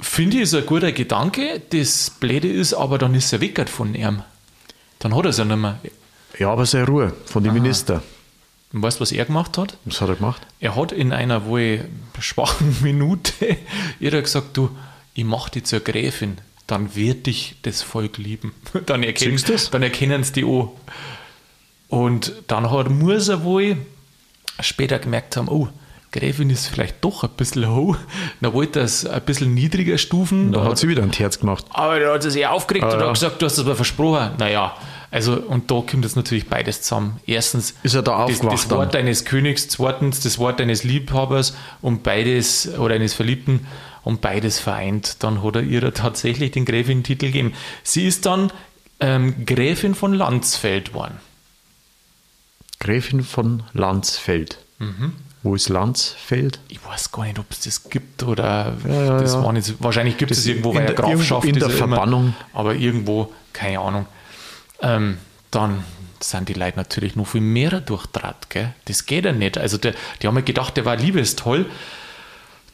Finde 0.00 0.36
ich, 0.36 0.42
ist 0.44 0.54
ein 0.54 0.64
guter 0.64 0.92
Gedanke. 0.92 1.60
Das 1.70 2.10
Blöde 2.10 2.48
ist, 2.48 2.74
aber 2.74 2.98
dann 2.98 3.14
ist 3.14 3.32
er 3.32 3.40
weg 3.40 3.68
von 3.68 3.94
ihm. 3.94 4.22
Dann 4.98 5.14
hat 5.14 5.24
er 5.24 5.30
es 5.30 5.38
ja 5.38 5.44
nicht 5.44 5.56
mehr. 5.56 5.80
Ja, 6.38 6.52
aber 6.52 6.66
sei 6.66 6.84
Ruhe 6.84 7.12
von 7.24 7.42
den 7.42 7.52
Ministern. 7.52 8.02
Und 8.72 8.82
weißt 8.82 8.98
du, 8.98 9.02
was 9.02 9.12
er 9.12 9.24
gemacht 9.24 9.58
hat? 9.58 9.76
Was 9.84 10.00
hat 10.00 10.08
er 10.08 10.16
gemacht? 10.16 10.46
Er 10.60 10.76
hat 10.76 10.92
in 10.92 11.12
einer 11.12 11.46
wohl 11.46 11.88
schwachen 12.20 12.76
Minute 12.82 13.56
ihr 14.00 14.10
gesagt, 14.22 14.56
du, 14.56 14.70
ich 15.14 15.24
mache 15.24 15.52
dich 15.52 15.64
zur 15.64 15.80
Gräfin, 15.80 16.38
dann 16.66 16.94
wird 16.94 17.26
dich 17.26 17.56
das 17.62 17.82
Volk 17.82 18.18
lieben. 18.18 18.52
Dann 18.86 19.02
erkennen, 19.02 19.40
dann 19.70 19.82
erkennen 19.82 20.24
sie 20.24 20.32
die 20.32 20.44
auch. 20.44 20.76
Und 21.88 22.32
dann 22.48 22.70
hat, 22.70 22.90
muss 22.90 23.28
er 23.28 23.44
wohl 23.44 23.76
später 24.60 24.98
gemerkt 24.98 25.36
haben, 25.36 25.48
oh, 25.48 25.68
Gräfin 26.16 26.50
ist 26.50 26.66
vielleicht 26.66 27.04
doch 27.04 27.22
ein 27.24 27.30
bisschen 27.36 27.68
hoch. 27.70 27.96
Dann 28.40 28.52
wollte 28.52 28.80
er 28.80 28.84
es 28.84 29.04
ein 29.06 29.22
bisschen 29.22 29.54
niedriger 29.54 29.98
stufen. 29.98 30.52
Da 30.52 30.64
hat 30.64 30.78
sie 30.78 30.88
wieder 30.88 31.02
ein 31.02 31.12
Herz 31.12 31.38
gemacht. 31.38 31.64
Aber 31.70 31.98
da 32.00 32.14
hat 32.14 32.22
sie 32.22 32.30
sich 32.30 32.46
aufgeregt 32.46 32.84
Ah, 32.84 32.92
und 32.94 33.00
ja. 33.00 33.06
hat 33.06 33.14
gesagt, 33.14 33.42
du 33.42 33.46
hast 33.46 33.58
das 33.58 33.64
mal 33.66 33.74
versprochen. 33.76 34.30
Naja, 34.38 34.74
also 35.10 35.34
und 35.34 35.70
da 35.70 35.82
kommt 35.88 36.04
jetzt 36.04 36.16
natürlich 36.16 36.48
beides 36.48 36.82
zusammen. 36.82 37.20
Erstens 37.26 37.74
Ist 37.82 37.94
er 37.94 38.02
da 38.02 38.26
das, 38.26 38.36
aufgewacht 38.36 38.54
das 38.54 38.70
Wort 38.70 38.96
eines 38.96 39.24
Königs, 39.24 39.68
zweitens 39.68 40.20
das 40.20 40.38
Wort 40.38 40.60
eines 40.60 40.84
Liebhabers 40.84 41.54
und 41.82 42.02
beides, 42.02 42.68
oder 42.78 42.94
eines 42.94 43.14
Verliebten 43.14 43.66
und 44.02 44.20
beides 44.20 44.58
vereint. 44.58 45.22
Dann 45.22 45.42
hat 45.42 45.56
er 45.56 45.62
ihr 45.62 45.92
tatsächlich 45.94 46.50
den 46.52 46.64
Gräfin-Titel 46.64 47.26
gegeben. 47.26 47.52
Sie 47.82 48.06
ist 48.06 48.26
dann 48.26 48.52
ähm, 49.00 49.44
Gräfin 49.46 49.94
von 49.94 50.14
Landsfeld 50.14 50.88
geworden. 50.88 51.18
Gräfin 52.78 53.22
von 53.22 53.62
Landsfeld. 53.72 54.58
Mhm. 54.78 55.12
Wo 55.46 55.54
ist 55.54 55.68
Landsfeld? 55.68 56.58
Ich 56.66 56.84
weiß 56.84 57.12
gar 57.12 57.22
nicht, 57.22 57.38
ob 57.38 57.46
es 57.50 57.60
das 57.60 57.88
gibt 57.88 58.24
oder 58.24 58.74
ja, 58.84 59.20
das 59.20 59.34
ja. 59.34 59.44
war 59.44 59.52
nicht, 59.52 59.74
wahrscheinlich 59.78 60.16
gibt 60.16 60.32
es 60.32 60.44
irgendwo, 60.44 60.70
in 60.72 60.78
weil 60.78 60.86
der- 60.86 60.94
Grafschaft 60.96 61.46
in 61.46 61.54
der 61.54 61.68
ja 61.68 61.76
immer, 61.76 61.86
Verbannung. 61.94 62.34
aber 62.52 62.74
irgendwo, 62.74 63.32
keine 63.52 63.78
Ahnung. 63.78 64.06
Ähm, 64.82 65.18
dann 65.52 65.84
sind 66.18 66.48
die 66.48 66.54
Leute 66.54 66.76
natürlich 66.76 67.14
noch 67.14 67.28
viel 67.28 67.42
mehr 67.42 67.80
durchdraht, 67.80 68.50
gell? 68.50 68.74
Das 68.86 69.06
geht 69.06 69.24
ja 69.24 69.30
nicht. 69.30 69.56
Also 69.56 69.78
der, 69.78 69.94
die 70.20 70.26
haben 70.26 70.34
ja 70.34 70.40
gedacht, 70.42 70.76
der 70.76 70.84
war 70.84 70.96
liebestoll. 70.96 71.66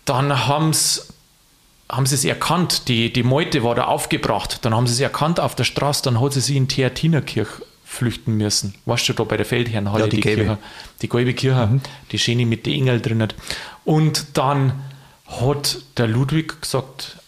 Dann 0.06 0.46
haben's, 0.48 1.08
haben 1.90 2.06
sie 2.06 2.14
es 2.14 2.24
erkannt, 2.24 2.88
die, 2.88 3.12
die 3.12 3.22
Meute 3.22 3.62
war 3.64 3.74
da 3.74 3.85
aufgebracht. 3.85 4.61
Dann 4.64 4.74
haben 4.74 4.87
sie 4.87 4.94
es 4.94 5.00
erkannt 5.00 5.40
auf 5.40 5.54
der 5.56 5.64
Straße, 5.64 6.04
dann 6.04 6.22
hat 6.22 6.32
sie 6.32 6.40
sich 6.40 6.56
in 6.56 6.68
Theatinerkirch 6.68 7.48
flüchten 7.92 8.37
müssen. 8.37 8.74
Weißt 8.87 9.09
du, 9.09 9.12
da 9.12 9.24
bei 9.24 9.37
der 9.37 9.46
Feldherrnhalle, 9.46 10.05
Ja, 10.05 10.09
die 10.09 10.20
gelbe. 10.20 10.42
Kirche, 10.44 10.59
die 11.02 11.09
gelbe 11.09 11.35
Kirche, 11.35 11.81
die 12.11 12.18
schöne 12.18 12.46
mit 12.46 12.66
den 12.66 12.74
Engel 12.74 13.00
drin. 13.00 13.28
Und 13.85 14.26
dann 14.35 14.83
hat 15.26 15.78
der 15.98 16.07
Ludwig 16.09 16.62
gesagt, 16.62 17.18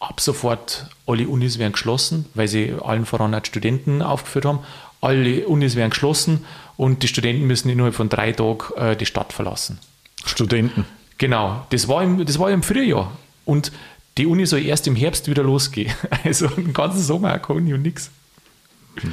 ab 0.00 0.20
sofort 0.20 0.86
alle 1.06 1.28
Unis 1.28 1.58
werden 1.58 1.72
geschlossen, 1.72 2.26
weil 2.34 2.48
sie 2.48 2.74
allen 2.82 3.06
voran 3.06 3.32
die 3.32 3.46
Studenten 3.46 4.02
aufgeführt 4.02 4.44
haben. 4.44 4.58
Alle 5.00 5.46
Unis 5.46 5.76
werden 5.76 5.90
geschlossen 5.90 6.44
und 6.76 7.02
die 7.02 7.08
Studenten 7.08 7.46
müssen 7.46 7.68
innerhalb 7.68 7.94
von 7.94 8.08
drei 8.08 8.32
Tagen 8.32 8.58
äh, 8.76 8.96
die 8.96 9.06
Stadt 9.06 9.32
verlassen. 9.32 9.78
Studenten. 10.24 10.84
Genau, 11.18 11.64
das 11.70 11.86
war 11.86 12.02
im, 12.02 12.24
das 12.24 12.38
war 12.38 12.50
im 12.50 12.62
Frühjahr. 12.62 13.12
Und 13.44 13.70
die 14.18 14.26
Uni 14.26 14.46
soll 14.46 14.64
erst 14.64 14.86
im 14.86 14.96
Herbst 14.96 15.28
wieder 15.28 15.42
losgehen. 15.44 15.92
Also 16.24 16.48
den 16.48 16.72
ganzen 16.72 17.02
Sommer 17.02 17.38
keine 17.38 17.58
Uni 17.58 17.74
und 17.74 17.82
nichts. 17.82 18.10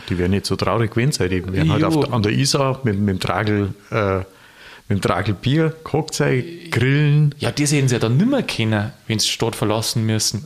Die 0.09 0.17
werden 0.17 0.31
nicht 0.31 0.45
so 0.45 0.55
traurig 0.55 0.91
gewesen 0.91 1.11
sein. 1.13 1.29
Die 1.29 1.45
werden 1.53 1.71
halt 1.71 1.83
auf, 1.83 1.99
der- 1.99 2.13
an 2.13 2.21
der 2.23 2.31
Isar 2.33 2.81
mit, 2.83 2.99
mit 2.99 3.09
dem 3.15 3.19
Tragel, 3.19 3.73
äh, 3.91 4.17
mit 4.17 4.97
dem 4.97 5.01
Tragel 5.01 5.33
Bier, 5.35 5.75
gehockt 5.83 6.15
sein, 6.15 6.43
grillen. 6.71 7.33
Ja, 7.39 7.51
das 7.51 7.71
hätten 7.71 7.87
sie 7.87 7.95
ja 7.95 7.99
dann 7.99 8.17
nicht 8.17 8.29
mehr 8.29 8.43
kennen, 8.43 8.91
wenn 9.07 9.19
sie 9.19 9.27
die 9.27 9.31
Stadt 9.33 9.55
verlassen 9.55 10.05
müssen. 10.05 10.45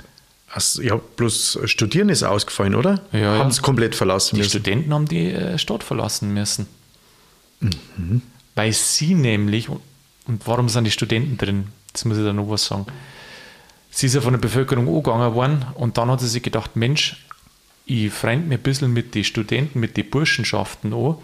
Also, 0.51 0.83
ja, 0.83 0.99
bloß 1.15 1.59
Studieren 1.65 2.09
ist 2.09 2.21
ausgefallen, 2.21 2.75
oder? 2.75 3.01
Ja. 3.11 3.39
Haben 3.39 3.49
sie 3.51 3.61
komplett 3.61 3.95
verlassen 3.95 4.35
Die 4.35 4.41
müssen. 4.41 4.51
Studenten 4.51 4.93
haben 4.93 5.07
die 5.07 5.31
äh, 5.31 5.57
Stadt 5.57 5.83
verlassen 5.83 6.31
müssen. 6.33 6.67
Weil 8.55 8.73
sie 8.73 9.15
nämlich, 9.15 9.69
und 9.69 9.81
warum 10.45 10.69
sind 10.69 10.83
die 10.83 10.91
Studenten 10.91 11.37
drin? 11.37 11.67
Das 11.91 12.05
muss 12.05 12.17
ich 12.17 12.23
da 12.23 12.33
noch 12.33 12.49
was 12.49 12.65
sagen. 12.65 12.85
Sie 13.89 14.07
ist 14.07 14.15
ja 14.15 14.21
von 14.21 14.33
der 14.33 14.39
Bevölkerung 14.39 14.87
angegangen 14.87 15.33
worden 15.33 15.65
und 15.75 15.97
dann 15.97 16.09
hat 16.11 16.19
sie 16.19 16.27
sich 16.27 16.43
gedacht, 16.43 16.75
Mensch, 16.75 17.25
ich 17.85 18.11
freund 18.11 18.47
mir 18.47 18.55
ein 18.55 18.61
bisschen 18.61 18.93
mit 18.93 19.15
den 19.15 19.23
Studenten, 19.23 19.79
mit 19.79 19.97
den 19.97 20.09
Burschenschaften 20.09 20.93
an. 20.93 21.17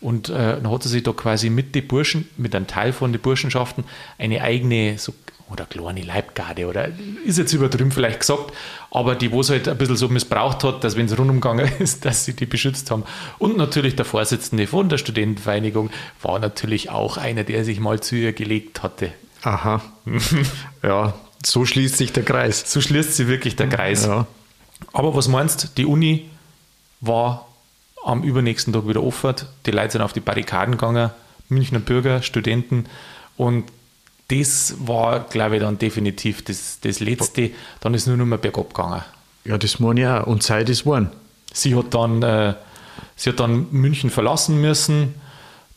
Und 0.00 0.30
äh, 0.30 0.32
dann 0.32 0.70
hat 0.70 0.82
sie 0.82 0.88
sich 0.88 1.02
da 1.02 1.12
quasi 1.12 1.50
mit 1.50 1.74
den 1.74 1.86
Burschen, 1.86 2.28
mit 2.38 2.54
einem 2.54 2.66
Teil 2.66 2.92
von 2.92 3.12
den 3.12 3.20
Burschenschaften, 3.20 3.84
eine 4.18 4.40
eigene, 4.42 4.96
so, 4.96 5.12
oder 5.50 5.66
kleine 5.66 6.00
Leibgarde, 6.00 6.66
oder 6.66 6.88
ist 7.24 7.36
jetzt 7.36 7.52
übertrieben 7.52 7.90
vielleicht 7.90 8.20
gesagt, 8.20 8.52
aber 8.90 9.14
die, 9.14 9.30
wo 9.30 9.40
es 9.40 9.50
halt 9.50 9.68
ein 9.68 9.76
bisschen 9.76 9.96
so 9.96 10.08
missbraucht 10.08 10.64
hat, 10.64 10.84
dass 10.84 10.96
wenn 10.96 11.06
es 11.06 11.18
rundum 11.18 11.40
gegangen 11.40 11.70
ist, 11.80 12.04
dass 12.06 12.24
sie 12.24 12.34
die 12.34 12.46
beschützt 12.46 12.90
haben. 12.90 13.04
Und 13.38 13.58
natürlich 13.58 13.94
der 13.94 14.06
Vorsitzende 14.06 14.66
von 14.66 14.88
der 14.88 14.96
Studentenvereinigung 14.96 15.90
war 16.22 16.38
natürlich 16.38 16.88
auch 16.88 17.18
einer, 17.18 17.44
der 17.44 17.64
sich 17.64 17.78
mal 17.78 18.00
zu 18.00 18.16
ihr 18.16 18.32
gelegt 18.32 18.82
hatte. 18.82 19.12
Aha. 19.42 19.82
ja, 20.82 21.14
so 21.44 21.66
schließt 21.66 21.96
sich 21.96 22.12
der 22.12 22.24
Kreis. 22.24 22.70
So 22.72 22.80
schließt 22.80 23.16
sie 23.16 23.28
wirklich 23.28 23.56
der 23.56 23.68
Kreis. 23.68 24.06
Ja. 24.06 24.26
Aber 24.92 25.14
was 25.14 25.28
meinst 25.28 25.62
du, 25.62 25.68
die 25.76 25.86
Uni 25.86 26.30
war 27.00 27.46
am 28.04 28.22
übernächsten 28.22 28.72
Tag 28.72 28.88
wieder 28.88 29.02
offen, 29.02 29.34
die 29.66 29.70
Leute 29.70 29.92
sind 29.92 30.02
auf 30.02 30.12
die 30.12 30.20
Barrikaden 30.20 30.72
gegangen, 30.72 31.10
Münchner 31.48 31.80
Bürger, 31.80 32.22
Studenten 32.22 32.86
und 33.36 33.64
das 34.30 34.74
war, 34.78 35.20
glaube 35.20 35.56
ich, 35.56 35.62
dann 35.62 35.78
definitiv 35.78 36.44
das, 36.44 36.78
das 36.80 37.00
Letzte. 37.00 37.50
Dann 37.80 37.94
ist 37.94 38.06
nur 38.06 38.16
noch 38.16 38.26
mal 38.26 38.38
bergab 38.38 38.72
gegangen. 38.74 39.02
ja, 39.44 39.58
das 39.58 39.80
meine 39.80 40.00
ich 40.00 40.06
auch. 40.06 40.26
Und 40.26 40.42
Zeit 40.42 40.68
ist 40.68 40.86
worden. 40.86 41.10
Sie 41.52 41.74
hat 41.74 41.92
dann, 41.94 42.22
äh, 42.22 42.54
sie 43.16 43.30
hat 43.30 43.40
dann 43.40 43.66
München 43.72 44.08
verlassen 44.10 44.60
müssen. 44.60 45.16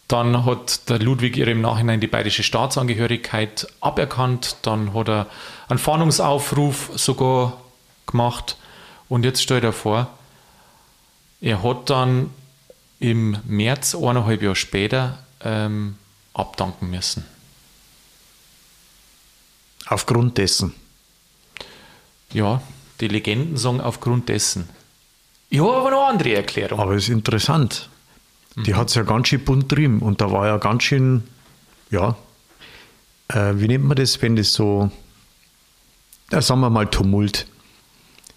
Dann 0.08 0.46
hat 0.46 0.88
der 0.90 1.00
Ludwig 1.00 1.38
ihr 1.38 1.48
im 1.48 1.62
Nachhinein 1.62 2.00
die 2.00 2.08
bayerische 2.08 2.44
Staatsangehörigkeit 2.44 3.68
aberkannt. 3.82 4.58
Dann 4.62 4.94
hat 4.94 5.10
er 5.10 5.28
einen 5.68 5.80
Fahndungsaufruf 5.80 6.92
sogar 6.94 7.58
gemacht. 8.06 8.58
Und 9.10 9.26
jetzt 9.26 9.42
stellt 9.42 9.64
er 9.64 9.74
vor, 9.74 10.08
er 11.42 11.62
hat 11.62 11.90
dann 11.90 12.30
im 13.00 13.38
März, 13.46 13.96
eineinhalb 13.96 14.42
Jahre 14.42 14.56
später, 14.56 15.20
ähm, 15.42 15.98
abdanken 16.34 16.90
müssen. 16.90 17.26
Aufgrund 19.88 20.38
dessen. 20.38 20.74
Ja, 22.32 22.62
die 23.02 23.10
Legenden 23.10 23.58
sagen 23.58 23.82
aufgrund 23.82 24.30
dessen. 24.30 24.70
Ich 25.50 25.60
habe 25.60 25.76
aber 25.76 25.92
noch 25.92 26.04
eine 26.04 26.14
andere 26.14 26.36
Erklärung. 26.36 26.80
Aber 26.80 26.94
es 26.94 27.04
ist 27.04 27.10
interessant. 27.10 27.90
Die 28.56 28.76
hat 28.76 28.90
es 28.90 28.96
ja 28.96 29.04
ganz 29.04 29.28
schön 29.28 29.44
bunt 29.44 29.72
drin 29.72 30.00
und 30.00 30.22
da 30.22 30.32
war 30.32 30.48
ja 30.48 30.58
ganz 30.58 30.84
schön, 30.84 31.24
ja, 31.90 32.16
äh, 33.28 33.54
wie 33.56 33.68
nennt 33.68 33.84
man 33.84 33.98
das, 33.98 34.22
wenn 34.22 34.36
das 34.36 34.54
so, 34.54 34.92
ja, 36.32 36.42
sagen 36.42 36.62
wir 36.62 36.70
mal 36.70 36.88
Tumult. 36.88 37.48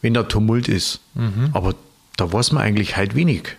Wenn 0.06 0.14
da 0.14 0.22
Tumult 0.22 0.68
ist. 0.68 1.00
Aber 1.52 1.74
da 2.16 2.32
weiß 2.32 2.52
man 2.52 2.62
eigentlich 2.62 2.96
halt 2.96 3.16
wenig. 3.16 3.56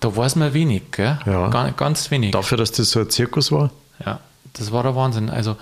Da 0.00 0.16
weiß 0.16 0.34
man 0.34 0.52
wenig, 0.52 0.82
gell? 0.90 1.16
Ja. 1.24 1.46
Ganz, 1.46 1.76
ganz 1.76 2.10
wenig. 2.10 2.32
Dafür, 2.32 2.58
dass 2.58 2.72
das 2.72 2.90
so 2.90 2.98
ein 2.98 3.08
Zirkus 3.08 3.52
war. 3.52 3.70
Ja, 4.04 4.18
das 4.54 4.72
war 4.72 4.82
der 4.82 4.96
Wahnsinn. 4.96 5.30
Also, 5.30 5.56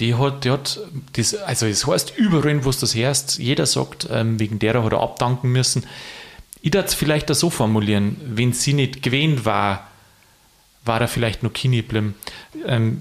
die 0.00 0.16
hat, 0.16 0.44
die 0.44 0.50
hat 0.50 0.80
das, 1.14 1.34
also 1.34 1.64
es 1.64 1.86
heißt 1.86 2.12
überall, 2.18 2.62
wo 2.66 2.72
du 2.72 2.76
das 2.78 2.94
hörst, 2.94 3.38
jeder 3.38 3.64
sagt, 3.64 4.06
ähm, 4.10 4.38
wegen 4.38 4.58
derer 4.58 4.84
hat 4.84 4.92
er 4.92 5.00
abdanken 5.00 5.50
müssen. 5.50 5.84
Ich 6.60 6.74
würde 6.74 6.86
es 6.86 6.92
vielleicht 6.92 7.30
auch 7.30 7.34
so 7.34 7.48
formulieren, 7.48 8.18
wenn 8.22 8.52
sie 8.52 8.74
nicht 8.74 9.02
gewähnt 9.02 9.46
war, 9.46 9.88
war 10.84 11.00
er 11.00 11.08
vielleicht 11.08 11.42
noch 11.42 11.54
Kini 11.54 11.78
geblieben. 11.78 12.16
Ähm, 12.66 13.00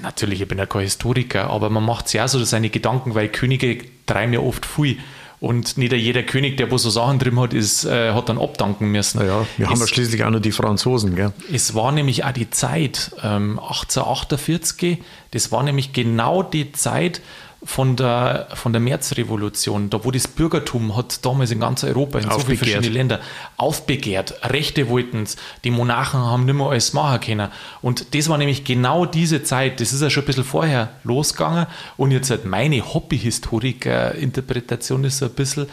natürlich, 0.00 0.40
ich 0.40 0.48
bin 0.48 0.58
ja 0.58 0.66
kein 0.66 0.82
Historiker, 0.82 1.48
aber 1.48 1.70
man 1.70 1.84
macht 1.84 2.08
sich 2.08 2.18
ja 2.18 2.26
so 2.26 2.42
seine 2.42 2.70
Gedanken, 2.70 3.14
weil 3.14 3.28
Könige 3.28 3.78
treiben 4.06 4.32
ja 4.32 4.40
oft 4.40 4.66
viel. 4.66 4.98
Und 5.42 5.76
nicht 5.76 5.92
jeder 5.92 6.22
König, 6.22 6.56
der 6.56 6.70
wo 6.70 6.78
so 6.78 6.88
Sachen 6.88 7.18
drin 7.18 7.40
hat, 7.40 7.52
ist, 7.52 7.84
äh, 7.84 8.12
hat 8.12 8.28
dann 8.28 8.38
abdanken 8.38 8.92
müssen. 8.92 9.18
Naja, 9.18 9.44
wir 9.56 9.66
haben 9.66 9.74
Es- 9.74 9.80
ja 9.80 9.86
schließlich 9.88 10.22
auch 10.22 10.30
noch 10.30 10.38
die 10.38 10.52
Franzosen, 10.52 11.16
gell? 11.16 11.32
es 11.52 11.74
war 11.74 11.90
nämlich 11.90 12.24
auch 12.24 12.30
die 12.30 12.48
Zeit, 12.50 13.10
ähm, 13.24 13.58
1848, 13.58 14.98
das 15.32 15.50
war 15.50 15.64
nämlich 15.64 15.92
genau 15.92 16.44
die 16.44 16.70
Zeit 16.70 17.20
von 17.64 17.96
der, 17.96 18.48
von 18.54 18.72
der 18.72 18.80
Märzrevolution, 18.80 19.88
da 19.88 20.04
wo 20.04 20.10
das 20.10 20.26
Bürgertum 20.26 20.96
hat 20.96 21.24
damals 21.24 21.52
in 21.52 21.60
ganz 21.60 21.84
Europa, 21.84 22.18
in 22.18 22.24
so 22.24 22.30
vielen 22.30 22.40
Aufbegehrt. 22.40 22.58
verschiedenen 22.58 22.92
Ländern, 22.92 23.20
aufbegehrt, 23.56 24.34
Rechte 24.44 24.88
wollten 24.88 25.22
es, 25.22 25.36
die 25.62 25.70
Monarchen 25.70 26.18
haben 26.20 26.44
nicht 26.44 26.56
mehr 26.56 26.66
alles 26.66 26.92
machen 26.92 27.20
können. 27.20 27.52
Und 27.80 28.12
das 28.14 28.28
war 28.28 28.36
nämlich 28.38 28.64
genau 28.64 29.06
diese 29.06 29.44
Zeit, 29.44 29.80
das 29.80 29.92
ist 29.92 30.02
ja 30.02 30.10
schon 30.10 30.24
ein 30.24 30.26
bisschen 30.26 30.42
vorher 30.44 30.90
losgegangen. 31.04 31.66
Und 31.96 32.10
jetzt 32.10 32.30
halt 32.30 32.44
meine 32.44 32.94
Hobby-Historiker-Interpretation 32.94 35.04
ist 35.04 35.18
so 35.18 35.26
ein 35.26 35.32
bisschen, 35.32 35.68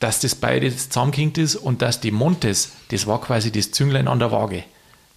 dass 0.00 0.20
das 0.20 0.34
beides 0.34 0.88
zusammengehängt 0.88 1.36
ist 1.38 1.56
und 1.56 1.82
dass 1.82 2.00
die 2.00 2.10
Montes, 2.10 2.72
das 2.88 3.06
war 3.06 3.20
quasi 3.20 3.52
das 3.52 3.70
Zünglein 3.70 4.08
an 4.08 4.18
der 4.18 4.32
Waage. 4.32 4.64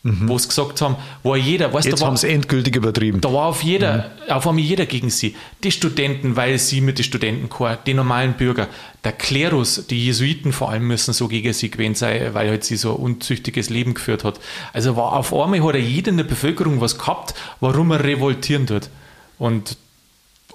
Wo 0.03 0.37
sie 0.37 0.47
gesagt 0.47 0.79
haben, 0.79 0.95
wo 1.21 1.35
jeder, 1.35 1.73
weißt 1.73 1.85
Mhm. 1.87 1.91
Jetzt 1.91 1.99
du, 2.01 2.05
haben 2.05 2.11
war, 2.13 2.17
sie 2.17 2.29
endgültig 2.29 2.75
übertrieben. 2.77 3.19
da 3.19 3.33
war 3.33 3.47
auf 3.47 3.61
jeder, 3.61 4.09
Mhm. 4.27 4.31
auf 4.31 4.47
einmal 4.47 4.63
jeder 4.63 4.85
gegen 4.85 5.09
sie. 5.09 5.35
Die 5.65 5.71
Studenten, 5.71 6.37
weil 6.37 6.57
sie 6.59 6.79
mit 6.79 6.97
den 6.97 7.03
Studentenchor, 7.03 7.77
die 7.85 7.93
normalen 7.93 8.33
Bürger, 8.33 8.67
der 9.03 9.11
Klerus, 9.11 9.85
die 9.89 10.05
Jesuiten 10.05 10.53
vor 10.53 10.69
allem 10.69 10.87
müssen 10.87 11.13
so 11.13 11.27
gegen 11.27 11.51
sie 11.51 11.69
gewesen 11.69 11.95
sein, 11.95 12.33
weil 12.33 12.47
halt 12.49 12.63
sie 12.63 12.77
so 12.77 12.91
ein 12.95 13.01
unzüchtiges 13.01 13.69
Leben 13.69 13.95
geführt 13.95 14.23
hat. 14.23 14.39
Also 14.71 14.95
war 14.95 15.11
auf 15.13 15.33
einmal 15.33 15.61
hat 15.61 15.75
er 15.75 15.81
jeder 15.81 16.09
in 16.11 16.17
der 16.17 16.23
Bevölkerung 16.23 16.79
was 16.79 16.97
gehabt, 16.97 17.33
warum 17.59 17.91
er 17.91 18.01
revoltieren 18.03 18.65
tut. 18.65 18.89
Und 19.37 19.75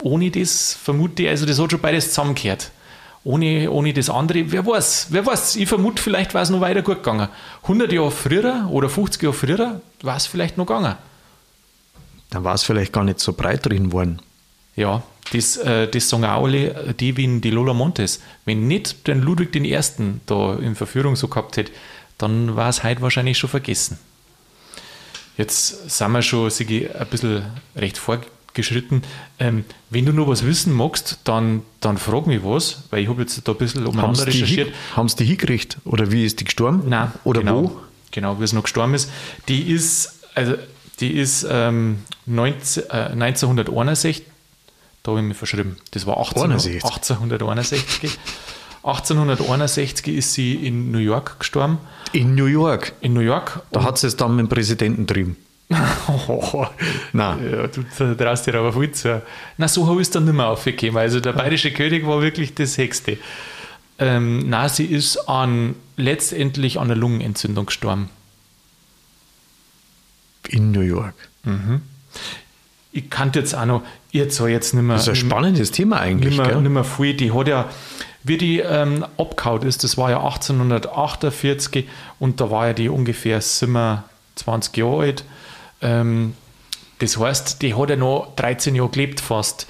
ohne 0.03 0.31
das 0.31 0.73
vermute 0.83 1.25
ich, 1.25 1.29
also 1.29 1.45
das 1.45 1.59
hat 1.59 1.71
schon 1.71 1.81
beides 1.81 2.09
zusammengehört. 2.09 2.71
Ohne, 3.25 3.71
ohne 3.71 3.93
das 3.93 4.11
andere, 4.11 4.51
wer 4.51 4.67
weiß, 4.67 5.09
wer 5.11 5.25
weiß, 5.25 5.57
ich 5.57 5.69
vermute, 5.69 6.03
vielleicht 6.03 6.35
war 6.35 6.43
es 6.43 6.51
noch 6.51 6.61
weiter 6.61 6.83
gut 6.83 6.97
gegangen. 6.97 7.29
100 7.63 7.93
Jahre 7.93 8.11
früher 8.11 8.69
oder 8.69 8.89
50 8.89 9.23
Jahre 9.23 9.35
früher 9.35 9.81
war 10.03 10.17
es 10.17 10.27
vielleicht 10.27 10.59
noch 10.59 10.67
gegangen. 10.67 10.97
Dann 12.31 12.45
war 12.45 12.55
es 12.55 12.65
vielleicht 12.65 12.93
gar 12.93 13.05
nicht 13.05 13.21
so 13.21 13.33
breit 13.33 13.65
drin 13.67 13.93
worden. 13.93 14.21
Ja, 14.75 15.03
das, 15.33 15.57
äh, 15.59 15.87
das 15.87 16.09
sagen 16.09 16.25
auch 16.25 16.45
alle, 16.45 16.95
die 16.99 17.17
wie 17.17 17.41
die 17.41 17.51
Lola 17.51 17.75
Montes. 17.75 18.21
Wenn 18.45 18.67
nicht 18.67 19.07
den 19.07 19.21
Ludwig 19.21 19.55
I. 19.55 19.79
da 20.27 20.55
in 20.57 20.75
Verführung 20.75 21.15
so 21.15 21.29
gehabt 21.29 21.57
hätte, 21.57 21.73
dann 22.19 22.57
war 22.57 22.69
es 22.69 22.83
heute 22.83 23.03
wahrscheinlich 23.03 23.39
schon 23.39 23.51
vergessen. 23.51 23.99
Jetzt 25.37 25.91
sind 25.91 26.13
wir 26.13 26.23
schon 26.23 26.51
Sigi, 26.51 26.89
ein 26.89 27.07
bisschen 27.07 27.45
recht 27.77 27.99
vorgeschritten. 28.53 29.03
Ähm, 29.39 29.65
wenn 29.91 30.05
du 30.05 30.13
noch 30.13 30.29
was 30.29 30.45
wissen 30.45 30.73
magst, 30.73 31.19
dann, 31.25 31.63
dann 31.81 31.99
frag 31.99 32.27
mich 32.27 32.45
was, 32.45 32.85
weil 32.91 33.03
ich 33.03 33.09
habe 33.09 33.23
jetzt 33.23 33.47
da 33.47 33.53
ein 33.53 33.59
bisschen 33.59 33.87
umeinander 33.87 34.27
recherchiert. 34.27 34.73
Haben 34.95 35.09
sie 35.09 35.17
die 35.17 35.25
hingekriegt? 35.25 35.79
Oder 35.85 36.13
wie 36.13 36.25
ist 36.25 36.41
die 36.41 36.45
gestorben? 36.45 36.83
Nein, 36.87 37.11
oder 37.25 37.41
genau, 37.41 37.65
wo? 37.65 37.81
Genau, 38.11 38.39
wie 38.39 38.45
es 38.45 38.53
noch 38.53 38.63
gestorben 38.63 38.95
ist. 38.95 39.11
Die 39.49 39.71
ist, 39.71 40.21
also, 40.35 40.55
die 41.01 41.13
ist 41.13 41.47
ähm, 41.49 42.01
19, 42.27 42.85
äh, 42.85 42.93
1961, 42.93 44.23
da 45.03 45.11
habe 45.13 45.21
ich 45.21 45.27
mich 45.27 45.37
verschrieben, 45.37 45.77
das 45.91 46.07
war 46.07 46.19
18, 46.19 46.43
61. 46.43 46.85
1861. 46.85 48.19
1861 48.85 50.09
ist 50.09 50.35
sie 50.35 50.55
in 50.55 50.91
New 50.91 50.99
York 50.99 51.39
gestorben. 51.39 51.79
In 52.13 52.35
New 52.35 52.47
York. 52.47 52.93
In 53.01 53.13
New 53.13 53.21
York. 53.21 53.63
Da 53.71 53.85
hat 53.85 53.97
sie 53.99 54.09
es 54.09 54.17
dann 54.17 54.35
mit 54.35 54.47
dem 54.47 54.49
Präsidenten 54.49 55.07
getrieben. 55.07 55.37
Oh, 56.29 56.67
Nein. 57.13 57.39
ja, 57.51 57.67
du 57.67 58.15
traust 58.17 58.47
dir 58.47 58.55
aber 58.55 58.73
viel 58.73 58.93
zu. 58.93 59.23
Na, 59.59 59.69
so 59.69 59.87
habe 59.87 60.01
ich 60.01 60.09
es 60.09 60.11
dann 60.11 60.25
nicht 60.25 60.35
mehr 60.35 60.47
aufgegeben. 60.49 60.97
Also 60.99 61.21
der 61.21 61.33
bayerische 61.33 61.73
König 61.73 62.07
war 62.07 62.21
wirklich 62.23 62.55
das 62.55 62.77
Hexte. 62.79 63.19
Ähm, 63.99 64.45
na, 64.49 64.69
sie 64.69 64.85
ist 64.87 65.29
an, 65.29 65.75
letztendlich 65.97 66.79
an 66.79 66.91
einer 66.91 66.97
Lungenentzündung 66.97 67.67
gestorben. 67.67 68.09
In 70.49 70.73
New 70.73 70.81
York. 70.81 71.15
Ich 72.93 73.09
kannte 73.11 73.39
jetzt 73.39 73.55
auch 73.55 73.65
noch, 73.65 73.83
jetzt 74.11 74.37
so 74.37 74.47
jetzt 74.47 74.75
nicht 74.75 74.83
mehr. 74.83 74.97
Das 74.97 75.07
ist 75.07 75.09
ein 75.09 75.13
mehr- 75.29 75.31
spannendes 75.31 75.71
Thema 75.71 75.99
eigentlich. 76.01 76.37
nicht 76.37 76.47
mehr, 76.47 76.61
nicht 76.61 76.71
mehr 76.71 76.85
viel. 76.85 77.15
Die 77.15 77.33
hat 77.33 77.49
ja, 77.49 77.69
wie 78.23 78.37
die 78.39 78.59
ähm, 78.61 79.05
abgehauen 79.17 79.63
ist, 79.63 79.85
das 79.85 79.97
war 79.97 80.11
ja 80.11 80.19
1848 80.19 81.89
und 82.19 82.41
da 82.41 82.51
war 82.51 82.67
ja 82.69 82.73
die 82.73 82.89
ungefähr 82.89 83.41
27 83.41 84.77
Jahre 84.77 85.01
alt. 85.01 85.25
Ähm, 85.83 86.35
das 86.99 87.19
heißt, 87.19 87.63
die 87.63 87.75
hat 87.75 87.91
ja 87.91 87.97
noch 87.97 88.33
13 88.37 88.75
Jahre 88.75 88.91
gelebt 88.91 89.21
fast. 89.21 89.67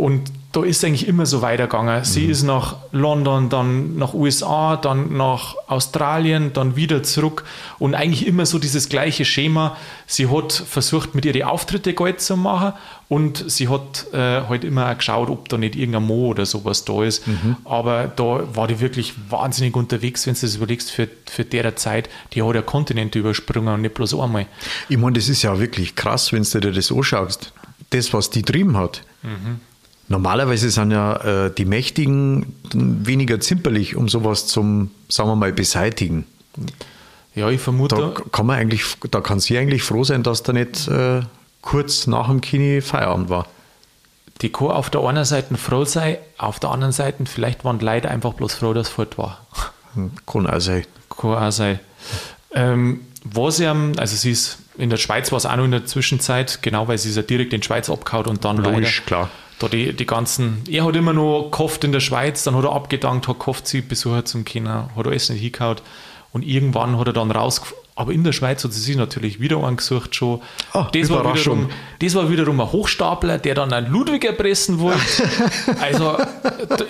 Und 0.00 0.32
da 0.52 0.64
ist 0.64 0.82
eigentlich 0.82 1.06
immer 1.06 1.26
so 1.26 1.42
weitergegangen. 1.42 2.04
Sie 2.04 2.24
ist 2.24 2.42
nach 2.42 2.76
London, 2.90 3.50
dann 3.50 3.96
nach 3.96 4.14
USA, 4.14 4.76
dann 4.76 5.14
nach 5.14 5.56
Australien, 5.68 6.54
dann 6.54 6.74
wieder 6.74 7.02
zurück 7.02 7.44
und 7.78 7.94
eigentlich 7.94 8.26
immer 8.26 8.46
so 8.46 8.58
dieses 8.58 8.88
gleiche 8.88 9.26
Schema. 9.26 9.76
Sie 10.06 10.28
hat 10.28 10.52
versucht, 10.52 11.14
mit 11.14 11.26
ihren 11.26 11.42
Auftritte 11.42 11.92
Geld 11.92 12.22
zu 12.22 12.38
machen 12.38 12.72
und 13.10 13.44
sie 13.48 13.68
hat 13.68 14.06
äh, 14.14 14.40
halt 14.48 14.64
immer 14.64 14.92
geschaut, 14.94 15.28
ob 15.28 15.50
da 15.50 15.58
nicht 15.58 15.76
irgendein 15.76 16.04
Mo 16.04 16.28
oder 16.28 16.46
sowas 16.46 16.86
da 16.86 17.04
ist. 17.04 17.22
Aber 17.64 18.06
da 18.08 18.42
war 18.56 18.68
die 18.68 18.80
wirklich 18.80 19.12
wahnsinnig 19.28 19.76
unterwegs, 19.76 20.26
wenn 20.26 20.32
du 20.34 20.40
das 20.40 20.56
überlegst, 20.56 20.90
für, 20.90 21.08
für 21.26 21.44
derer 21.44 21.76
Zeit, 21.76 22.08
die 22.32 22.42
hat 22.42 22.54
ja 22.54 22.62
Kontinente 22.62 23.18
übersprungen 23.18 23.74
und 23.74 23.82
nicht 23.82 23.92
bloß 23.92 24.18
einmal. 24.18 24.46
Ich 24.88 24.96
meine, 24.96 25.12
das 25.12 25.28
ist 25.28 25.42
ja 25.42 25.60
wirklich 25.60 25.94
krass, 25.94 26.32
wenn 26.32 26.42
du 26.42 26.58
dir 26.58 26.72
das 26.72 26.90
anschaust. 26.90 27.52
Das, 27.90 28.14
was 28.14 28.30
die 28.30 28.42
trieben 28.42 28.78
hat. 28.78 29.02
Normalerweise 30.10 30.70
sind 30.70 30.90
ja 30.90 31.46
äh, 31.46 31.54
die 31.54 31.64
Mächtigen 31.64 32.56
weniger 32.74 33.38
zimperlich, 33.38 33.94
um 33.94 34.08
sowas 34.08 34.48
zum, 34.48 34.90
sagen 35.08 35.28
wir 35.28 35.36
mal, 35.36 35.52
beseitigen. 35.52 36.26
Ja, 37.36 37.48
ich 37.48 37.60
vermute. 37.60 37.94
Da 37.94 38.12
kann 38.32 38.44
man 38.44 38.58
eigentlich, 38.58 38.82
da 39.08 39.20
kann 39.20 39.38
sie 39.38 39.56
eigentlich 39.56 39.84
froh 39.84 40.02
sein, 40.02 40.24
dass 40.24 40.42
da 40.42 40.52
nicht 40.52 40.88
äh, 40.88 41.20
kurz 41.62 42.08
nach 42.08 42.26
dem 42.26 42.40
Kini 42.40 42.80
Feierabend 42.80 43.30
war. 43.30 43.46
Die 44.40 44.50
kann 44.50 44.72
auf 44.72 44.90
der 44.90 45.02
einen 45.02 45.24
Seite 45.24 45.56
froh 45.56 45.84
sein, 45.84 46.16
auf 46.38 46.58
der 46.58 46.70
anderen 46.70 46.92
Seite 46.92 47.24
vielleicht 47.26 47.64
waren 47.64 47.78
die 47.78 47.84
Leute 47.84 48.10
einfach 48.10 48.32
bloß 48.32 48.54
froh, 48.54 48.72
dass 48.72 48.88
es 48.88 48.92
fort 48.92 49.16
war. 49.16 49.46
Hm, 49.94 50.10
Kann 50.26 50.48
auch 50.48 50.60
sein. 50.60 50.84
Kann 51.08 51.34
auch 51.34 51.52
sein. 51.52 51.78
Ähm, 52.52 53.02
was 53.22 53.58
ja, 53.58 53.76
also 53.96 54.16
sie 54.16 54.32
ist 54.32 54.58
in 54.76 54.90
der 54.90 54.96
Schweiz 54.96 55.30
war 55.30 55.36
es 55.36 55.46
auch 55.46 55.54
noch 55.54 55.66
in 55.66 55.70
der 55.70 55.86
Zwischenzeit, 55.86 56.62
genau, 56.62 56.88
weil 56.88 56.98
sie 56.98 57.10
ist 57.10 57.16
ja 57.16 57.22
direkt 57.22 57.52
in 57.52 57.60
die 57.60 57.66
Schweiz 57.66 57.88
abgehauen 57.88 58.26
und 58.26 58.44
dann 58.44 58.56
Logisch, 58.56 58.98
leider 58.98 59.06
klar. 59.06 59.30
Da 59.60 59.68
die, 59.68 59.92
die 59.92 60.06
ganzen, 60.06 60.64
er 60.68 60.84
hat 60.86 60.96
immer 60.96 61.12
noch 61.12 61.50
gehofft 61.50 61.84
in 61.84 61.92
der 61.92 62.00
Schweiz, 62.00 62.42
dann 62.44 62.56
hat 62.56 62.64
er 62.64 62.72
abgedankt, 62.72 63.28
hat 63.28 63.38
gehofft, 63.38 63.68
sie 63.68 63.82
Besucher 63.82 64.24
zum 64.24 64.44
Kinder, 64.44 64.90
hat 64.96 65.06
alles 65.06 65.28
nicht 65.28 65.42
hingehauen 65.42 65.76
und 66.32 66.46
irgendwann 66.46 66.98
hat 66.98 67.08
er 67.08 67.12
dann 67.12 67.30
raus, 67.30 67.60
aber 67.94 68.12
in 68.12 68.24
der 68.24 68.32
Schweiz 68.32 68.64
hat 68.64 68.72
sie 68.72 68.80
sich 68.80 68.96
natürlich 68.96 69.40
wieder 69.40 69.58
angesucht 69.58 70.14
schon. 70.14 70.40
Ah, 70.72 70.88
das, 70.90 71.10
war 71.10 71.34
wiederum, 71.34 71.68
das 71.98 72.14
war 72.14 72.30
wiederum 72.30 72.58
ein 72.58 72.72
Hochstapler, 72.72 73.36
der 73.36 73.54
dann 73.54 73.74
einen 73.74 73.92
Ludwig 73.92 74.24
erpressen 74.24 74.78
wollte. 74.78 74.98
also 75.80 76.16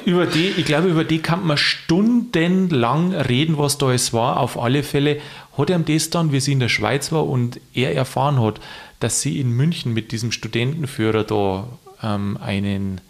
über 0.04 0.26
die, 0.26 0.50
ich 0.56 0.64
glaube, 0.64 0.86
über 0.86 1.02
die 1.02 1.18
kann 1.18 1.44
man 1.44 1.56
stundenlang 1.56 3.12
reden, 3.12 3.58
was 3.58 3.78
da 3.78 3.92
es 3.92 4.12
war. 4.12 4.38
Auf 4.38 4.56
alle 4.56 4.84
Fälle 4.84 5.20
hat 5.58 5.70
er 5.70 5.76
ihm 5.76 5.84
das 5.84 6.10
dann, 6.10 6.30
wie 6.30 6.38
sie 6.38 6.52
in 6.52 6.60
der 6.60 6.68
Schweiz 6.68 7.10
war 7.10 7.26
und 7.26 7.60
er 7.74 7.96
erfahren 7.96 8.40
hat, 8.40 8.60
dass 9.00 9.20
sie 9.20 9.40
in 9.40 9.50
München 9.50 9.92
mit 9.92 10.12
diesem 10.12 10.30
Studentenführer 10.30 11.24
da 11.24 11.66
ähm, 12.02 12.38
einen, 12.40 13.00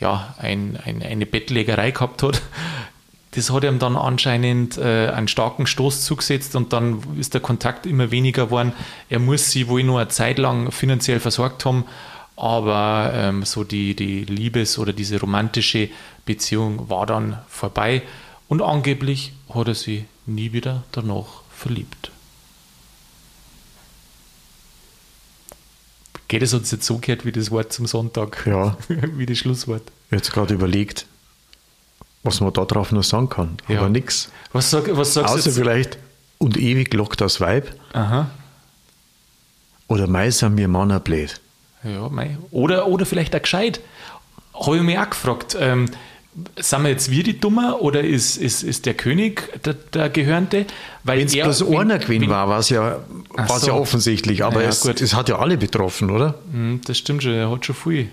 ja, 0.00 0.34
ein, 0.38 0.78
ein, 0.84 1.02
eine 1.02 1.26
Bettlägerei 1.26 1.90
gehabt 1.90 2.22
hat. 2.22 2.42
Das 3.32 3.50
hat 3.52 3.64
ihm 3.64 3.78
dann 3.78 3.96
anscheinend 3.96 4.78
äh, 4.78 5.10
einen 5.10 5.28
starken 5.28 5.66
Stoß 5.66 6.04
zugesetzt 6.04 6.56
und 6.56 6.72
dann 6.72 7.02
ist 7.18 7.34
der 7.34 7.42
Kontakt 7.42 7.84
immer 7.84 8.10
weniger 8.10 8.46
geworden. 8.46 8.72
Er 9.10 9.18
muss 9.18 9.50
sie 9.50 9.68
wohl 9.68 9.82
nur 9.82 10.00
eine 10.00 10.08
Zeit 10.08 10.38
lang 10.38 10.72
finanziell 10.72 11.20
versorgt 11.20 11.66
haben, 11.66 11.84
aber 12.36 13.10
ähm, 13.14 13.44
so 13.44 13.62
die, 13.62 13.94
die 13.94 14.24
Liebes- 14.24 14.78
oder 14.78 14.94
diese 14.94 15.20
romantische 15.20 15.90
Beziehung 16.24 16.88
war 16.88 17.04
dann 17.04 17.38
vorbei 17.48 18.02
und 18.48 18.62
angeblich 18.62 19.32
hat 19.52 19.68
er 19.68 19.74
sie 19.74 20.06
nie 20.24 20.52
wieder 20.52 20.84
danach 20.92 21.42
verliebt. 21.50 22.10
Geht 26.28 26.42
es 26.42 26.52
uns 26.54 26.70
jetzt 26.70 26.86
so 26.86 26.98
gehört 26.98 27.24
wie 27.24 27.32
das 27.32 27.50
Wort 27.50 27.72
zum 27.72 27.86
Sonntag? 27.86 28.44
Ja. 28.46 28.76
wie 28.88 29.26
das 29.26 29.38
Schlusswort. 29.38 29.82
Jetzt 30.10 30.32
gerade 30.32 30.54
überlegt, 30.54 31.06
was 32.22 32.40
man 32.40 32.52
da 32.52 32.64
drauf 32.64 32.92
noch 32.92 33.04
sagen 33.04 33.28
kann. 33.28 33.56
Ja. 33.68 33.80
Aber 33.80 33.88
nichts. 33.88 34.30
Was, 34.52 34.70
sag, 34.70 34.88
was 34.96 35.14
sagst 35.14 35.34
du 35.34 35.38
Außer 35.38 35.50
jetzt? 35.50 35.58
vielleicht, 35.58 35.98
und 36.38 36.56
ewig 36.56 36.92
lockt 36.94 37.20
das 37.20 37.40
Weib. 37.40 37.74
Aha. 37.92 38.30
Oder 39.88 40.06
mei 40.08 40.30
sind 40.30 40.56
wir 40.56 40.68
Männer 40.68 41.00
blöd. 41.00 41.40
Ja, 41.84 42.08
mei. 42.08 42.36
Oder, 42.50 42.88
oder 42.88 43.06
vielleicht 43.06 43.34
auch 43.36 43.42
gescheit. 43.42 43.80
Habe 44.54 44.76
ich 44.78 44.82
mich 44.82 44.98
auch 44.98 45.10
gefragt. 45.10 45.56
Ähm, 45.58 45.88
sind 46.58 46.82
wir 46.82 46.90
jetzt 46.90 47.10
wir 47.10 47.22
die 47.22 47.38
Dummer 47.40 47.80
oder 47.80 48.02
ist, 48.02 48.36
ist, 48.36 48.62
ist 48.62 48.84
der 48.86 48.94
König 48.94 49.42
der, 49.64 49.74
der 49.74 50.10
Gehörnte? 50.10 50.66
Wenn 51.04 51.20
es 51.26 51.32
bloß 51.32 51.62
einer 51.68 51.98
gewesen 51.98 52.28
war, 52.28 52.48
war 52.48 52.58
es 52.58 52.68
ja, 52.68 52.98
war's 53.34 53.62
so. 53.62 53.68
ja 53.68 53.74
offensichtlich. 53.74 54.44
Aber 54.44 54.62
Ja, 54.62 54.68
es, 54.68 54.84
es 54.84 55.14
hat 55.14 55.28
ja 55.28 55.38
alle 55.38 55.56
betroffen, 55.56 56.10
oder? 56.10 56.34
Hm, 56.52 56.80
Das 56.84 56.98
stimmt 56.98 57.22
schon, 57.22 57.32
er 57.32 57.50
hat 57.50 57.64
schon 57.64 57.74
viel. 57.74 58.08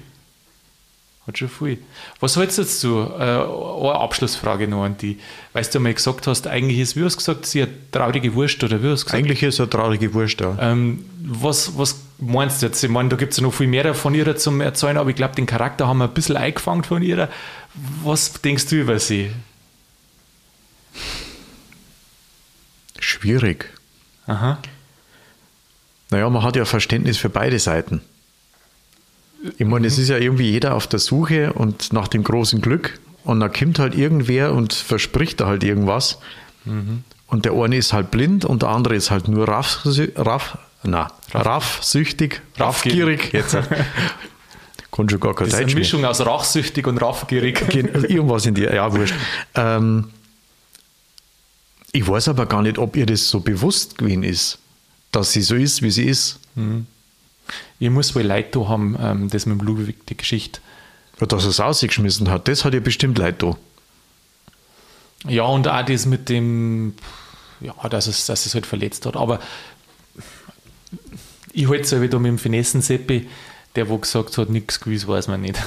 Hat 1.28 1.38
schon 1.38 1.48
viel. 1.50 1.78
Was 2.20 2.36
hältst 2.36 2.58
du 2.58 2.64
dazu? 2.64 3.08
Äh, 3.18 3.24
eine 3.24 3.96
Abschlussfrage 3.96 4.68
noch 4.68 4.84
an 4.84 4.98
die. 4.98 5.20
Weißt 5.54 5.74
du, 5.74 5.80
mal 5.80 5.94
gesagt 5.94 6.28
hast, 6.28 6.48
eigentlich 6.48 6.80
ist, 6.80 6.96
wie 6.98 7.04
hast 7.04 7.14
du 7.16 7.18
gesagt, 7.20 7.46
sie 7.46 7.62
eine 7.64 7.72
traurige 7.92 8.34
Wurst 8.36 8.62
oder 8.64 8.84
wie 8.84 8.90
hast 8.90 9.04
du 9.04 9.06
gesagt? 9.06 9.14
Eigentlich 9.24 9.42
ist 9.44 9.56
es 9.56 9.60
eine 9.62 9.70
traurige 9.70 10.14
Wurst 10.14 10.42
da. 10.42 10.58
Ähm, 10.60 11.06
was, 11.24 11.78
was 11.78 11.98
meinst 12.26 12.62
du 12.62 12.68
jetzt? 12.68 12.84
Ich 12.84 12.90
meine, 12.90 13.10
da 13.10 13.16
gibt 13.16 13.32
es 13.32 13.38
ja 13.38 13.44
noch 13.44 13.54
viel 13.54 13.68
mehr 13.68 13.94
von 13.94 14.16
ihr 14.16 14.36
zum 14.36 14.62
Erzählen, 14.62 14.98
aber 14.98 15.10
ich 15.10 15.16
glaube, 15.16 15.36
den 15.36 15.46
Charakter 15.46 15.88
haben 15.88 16.00
wir 16.00 16.06
ein 16.06 16.14
bisschen 16.14 16.38
eingefangen 16.38 16.84
von 16.84 17.02
ihr. 17.02 17.30
Was 18.04 18.34
denkst 18.42 18.68
du 18.68 18.76
über 18.76 19.00
sie? 19.00 19.32
Schwierig. 23.00 23.70
Aha. 24.28 24.60
Naja, 26.10 26.30
man 26.30 26.44
hat 26.44 26.56
ja 26.56 26.66
Verständnis 26.66 27.18
für 27.18 27.30
beide 27.30 27.60
Seiten. 27.60 28.02
Ich 29.58 29.66
meine, 29.66 29.88
es 29.88 29.98
ist 29.98 30.10
ja 30.10 30.18
irgendwie 30.18 30.50
jeder 30.50 30.76
auf 30.76 30.88
der 30.88 31.00
Suche 31.00 31.54
und 31.54 31.92
nach 31.92 32.08
dem 32.08 32.24
großen 32.24 32.62
Glück. 32.62 33.00
Und 33.24 33.40
da 33.40 33.50
kommt 33.50 33.80
halt 33.80 33.96
irgendwer 33.96 34.54
und 34.54 34.74
verspricht 34.74 35.42
da 35.42 35.48
halt 35.48 35.64
irgendwas. 35.64 36.20
Und 37.28 37.46
der 37.46 37.54
eine 37.54 37.76
ist 37.78 37.92
halt 37.94 38.12
blind 38.12 38.46
und 38.46 38.62
der 38.62 38.70
andere 38.70 38.96
ist 38.96 39.12
halt 39.12 39.28
nur 39.28 39.48
raff, 39.48 39.82
raff, 40.16 40.58
na, 40.84 41.08
raffsüchtig, 41.34 42.42
raffgierig. 42.58 43.32
Jetzt 43.34 43.54
kann 44.92 45.10
schon 45.10 45.20
gar 45.20 45.34
kein 45.34 45.46
Das 45.46 45.54
ist 45.54 45.54
eine 45.56 45.66
Deutsch 45.66 45.74
mehr. 45.76 45.80
Mischung 45.82 46.06
aus 46.06 46.22
rachsüchtig 46.26 46.86
und 46.88 46.98
raffgierig. 47.00 47.68
Gen- 47.70 47.88
Irgendwas 48.06 48.46
in 48.46 48.54
die, 48.56 48.64
ja, 48.64 48.92
wurscht. 48.94 49.16
Ähm, 49.56 50.10
ich 51.92 52.08
weiß 52.08 52.28
aber 52.30 52.46
gar 52.46 52.62
nicht, 52.62 52.78
ob 52.78 52.96
ihr 52.96 53.06
das 53.06 53.30
so 53.30 53.40
bewusst 53.40 53.98
gewesen 53.98 54.24
ist, 54.24 54.58
dass 55.12 55.32
sie 55.32 55.42
so 55.42 55.56
ist, 55.56 55.82
wie 55.82 55.92
sie 55.92 56.06
ist. 56.06 56.40
Ich 57.80 57.90
muss 57.90 58.16
wohl 58.16 58.24
Leute 58.24 58.60
da 58.60 58.68
haben, 58.68 58.98
ähm, 59.00 59.30
das 59.30 59.46
mit 59.46 59.60
dem 59.60 59.66
Ludwig, 59.68 60.06
die 60.08 60.18
Geschichte. 60.18 60.60
Ja, 61.20 61.28
Dass 61.28 61.44
er 61.44 61.50
es 61.52 61.60
ausgeschmissen 61.60 62.30
hat, 62.30 62.48
das 62.48 62.66
hat 62.66 62.74
ja 62.74 62.80
bestimmt 62.80 63.18
Leid 63.20 63.44
da. 63.44 63.56
Ja, 65.28 65.44
und 65.44 65.68
auch 65.68 65.86
das 65.86 66.06
mit 66.06 66.30
dem, 66.30 66.96
ja, 67.62 67.74
dass 67.90 68.08
es, 68.08 68.26
dass 68.26 68.46
es 68.46 68.56
halt 68.56 68.66
verletzt 68.66 69.06
hat. 69.06 69.16
Aber 69.16 69.40
Ich 71.54 71.70
halte 71.70 71.84
es 71.84 71.92
ja 71.92 72.02
wieder 72.02 72.20
mit 72.20 72.30
dem 72.30 72.38
Finessen-Seppi, 72.40 73.28
der 73.76 73.90
wo 73.90 73.98
gesagt 73.98 74.38
hat, 74.38 74.50
nichts 74.50 74.80
gewiss 74.80 75.08
weiß 75.08 75.28
man 75.28 75.42
nicht. 75.42 75.56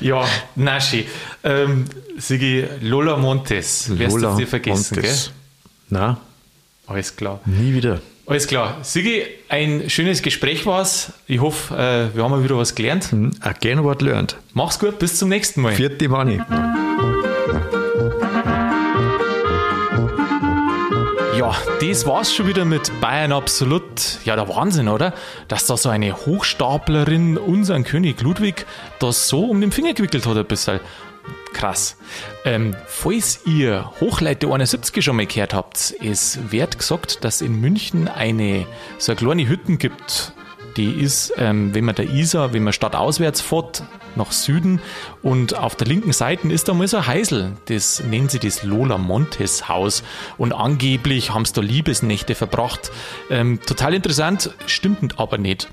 ja, 0.00 0.24
na 0.56 0.80
schön. 0.80 1.04
Ähm, 1.44 1.84
Sigi, 2.18 2.64
Lola 2.80 3.16
Montes, 3.16 3.96
wirst 3.98 4.16
Lola 4.16 4.32
du 4.32 4.38
dir 4.38 4.46
vergessen, 4.46 4.96
Montes. 4.96 5.24
gell? 5.26 5.32
Na, 5.90 6.20
Alles 6.86 7.16
klar. 7.16 7.40
nie 7.46 7.74
wieder. 7.74 8.00
Alles 8.26 8.46
klar. 8.46 8.78
Sigi, 8.82 9.22
ein 9.48 9.88
schönes 9.88 10.20
Gespräch 10.22 10.66
war 10.66 10.82
es. 10.82 11.12
Ich 11.26 11.40
hoffe, 11.40 11.74
äh, 11.74 12.14
wir 12.14 12.22
haben 12.24 12.30
mal 12.30 12.44
wieder 12.44 12.58
was 12.58 12.74
gelernt. 12.74 13.10
Hm, 13.10 13.30
Again 13.40 13.82
what 13.84 14.02
learned. 14.02 14.36
Mach's 14.52 14.78
gut, 14.78 14.98
bis 14.98 15.18
zum 15.18 15.30
nächsten 15.30 15.62
Mal. 15.62 15.74
Vierte 15.74 16.08
Money. 16.08 16.40
Ja, 21.38 21.56
das 21.80 22.04
war's 22.04 22.34
schon 22.34 22.48
wieder 22.48 22.64
mit 22.64 22.90
Bayern 23.00 23.30
Absolut. 23.30 24.18
Ja, 24.24 24.34
der 24.34 24.48
Wahnsinn, 24.48 24.88
oder? 24.88 25.14
Dass 25.46 25.66
da 25.66 25.76
so 25.76 25.88
eine 25.88 26.26
Hochstaplerin 26.26 27.38
unseren 27.38 27.84
König 27.84 28.20
Ludwig 28.22 28.66
das 28.98 29.28
so 29.28 29.44
um 29.44 29.60
den 29.60 29.70
Finger 29.70 29.94
gewickelt 29.94 30.26
hat 30.26 30.36
ein 30.36 30.44
bisschen. 30.44 30.80
Krass. 31.52 31.96
Ähm, 32.44 32.74
falls 32.88 33.46
ihr 33.46 33.88
Hochleite 34.00 34.52
71 34.52 35.04
schon 35.04 35.14
mal 35.14 35.26
gehört 35.26 35.54
habt, 35.54 35.94
es 36.02 36.40
wird 36.50 36.76
gesagt, 36.76 37.22
dass 37.22 37.40
in 37.40 37.60
München 37.60 38.08
eine 38.08 38.66
so 38.98 39.12
eine 39.12 39.20
kleine 39.20 39.48
Hütten 39.48 39.78
gibt, 39.78 40.32
die 40.76 40.92
ist, 40.92 41.32
ähm, 41.36 41.74
wenn 41.74 41.84
man 41.84 41.94
der 41.94 42.10
Isar, 42.10 42.52
wenn 42.52 42.64
man 42.64 42.72
stadtauswärts 42.72 43.40
fährt, 43.40 43.82
nach 44.16 44.32
Süden 44.32 44.80
und 45.22 45.56
auf 45.56 45.76
der 45.76 45.86
linken 45.86 46.12
Seite 46.12 46.48
ist 46.48 46.68
da 46.68 46.74
mal 46.74 46.88
so 46.88 46.98
ein 46.98 47.06
Heisel. 47.06 47.52
Das 47.66 48.02
nennen 48.02 48.28
sie 48.28 48.38
das 48.38 48.62
Lola 48.62 48.98
Montes 48.98 49.68
Haus 49.68 50.02
und 50.36 50.52
angeblich 50.52 51.32
haben 51.32 51.44
sie 51.44 51.52
da 51.52 51.60
Liebesnächte 51.60 52.34
verbracht. 52.34 52.90
Ähm, 53.30 53.60
total 53.64 53.94
interessant, 53.94 54.50
stimmt 54.66 55.18
aber 55.18 55.38
nicht. 55.38 55.68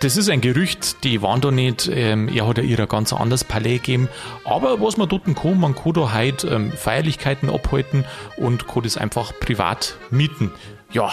Das 0.00 0.18
ist 0.18 0.28
ein 0.28 0.42
Gerücht, 0.42 1.04
die 1.04 1.22
waren 1.22 1.40
da 1.40 1.50
nicht. 1.50 1.88
Ähm, 1.90 2.28
er 2.28 2.46
hat 2.46 2.58
ja 2.58 2.64
ihr 2.64 2.78
ein 2.78 2.88
ganz 2.88 3.14
anderes 3.14 3.44
Palais 3.44 3.78
gegeben. 3.78 4.08
Aber 4.44 4.80
was 4.80 4.98
man 4.98 5.08
dort 5.08 5.24
kann, 5.24 5.58
man 5.58 5.74
kann 5.74 5.94
da 5.94 6.12
heute 6.12 6.48
ähm, 6.48 6.72
Feierlichkeiten 6.72 7.48
abhalten 7.48 8.04
und 8.36 8.68
kann 8.68 8.82
das 8.82 8.98
einfach 8.98 9.32
privat 9.40 9.96
mieten. 10.10 10.52
Ja, 10.92 11.12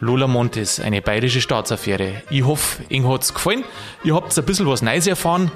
Lola 0.00 0.26
Montes, 0.26 0.80
eine 0.80 1.02
bayerische 1.02 1.40
Staatsaffäre. 1.40 2.22
Ich 2.30 2.44
hoffe, 2.44 2.82
Ihnen 2.88 3.08
hat's 3.08 3.32
gefallen. 3.32 3.64
Ihr 4.04 4.14
habt 4.14 4.36
ein 4.36 4.44
bisschen 4.44 4.66
was 4.66 4.82
Neues 4.82 5.06
erfahren 5.06 5.50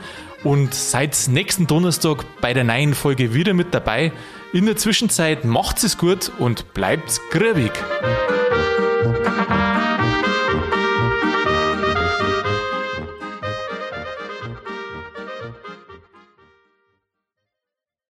und 0.44 0.74
seid 0.74 1.16
nächsten 1.28 1.66
Donnerstag 1.66 2.24
bei 2.40 2.54
der 2.54 2.64
neuen 2.64 2.94
Folge 2.94 3.34
wieder 3.34 3.54
mit 3.54 3.74
dabei. 3.74 4.12
In 4.52 4.66
der 4.66 4.76
Zwischenzeit 4.76 5.44
macht's 5.44 5.82
es 5.82 5.98
gut 5.98 6.32
und 6.38 6.74
bleibt's 6.74 7.20
grübig. 7.30 7.72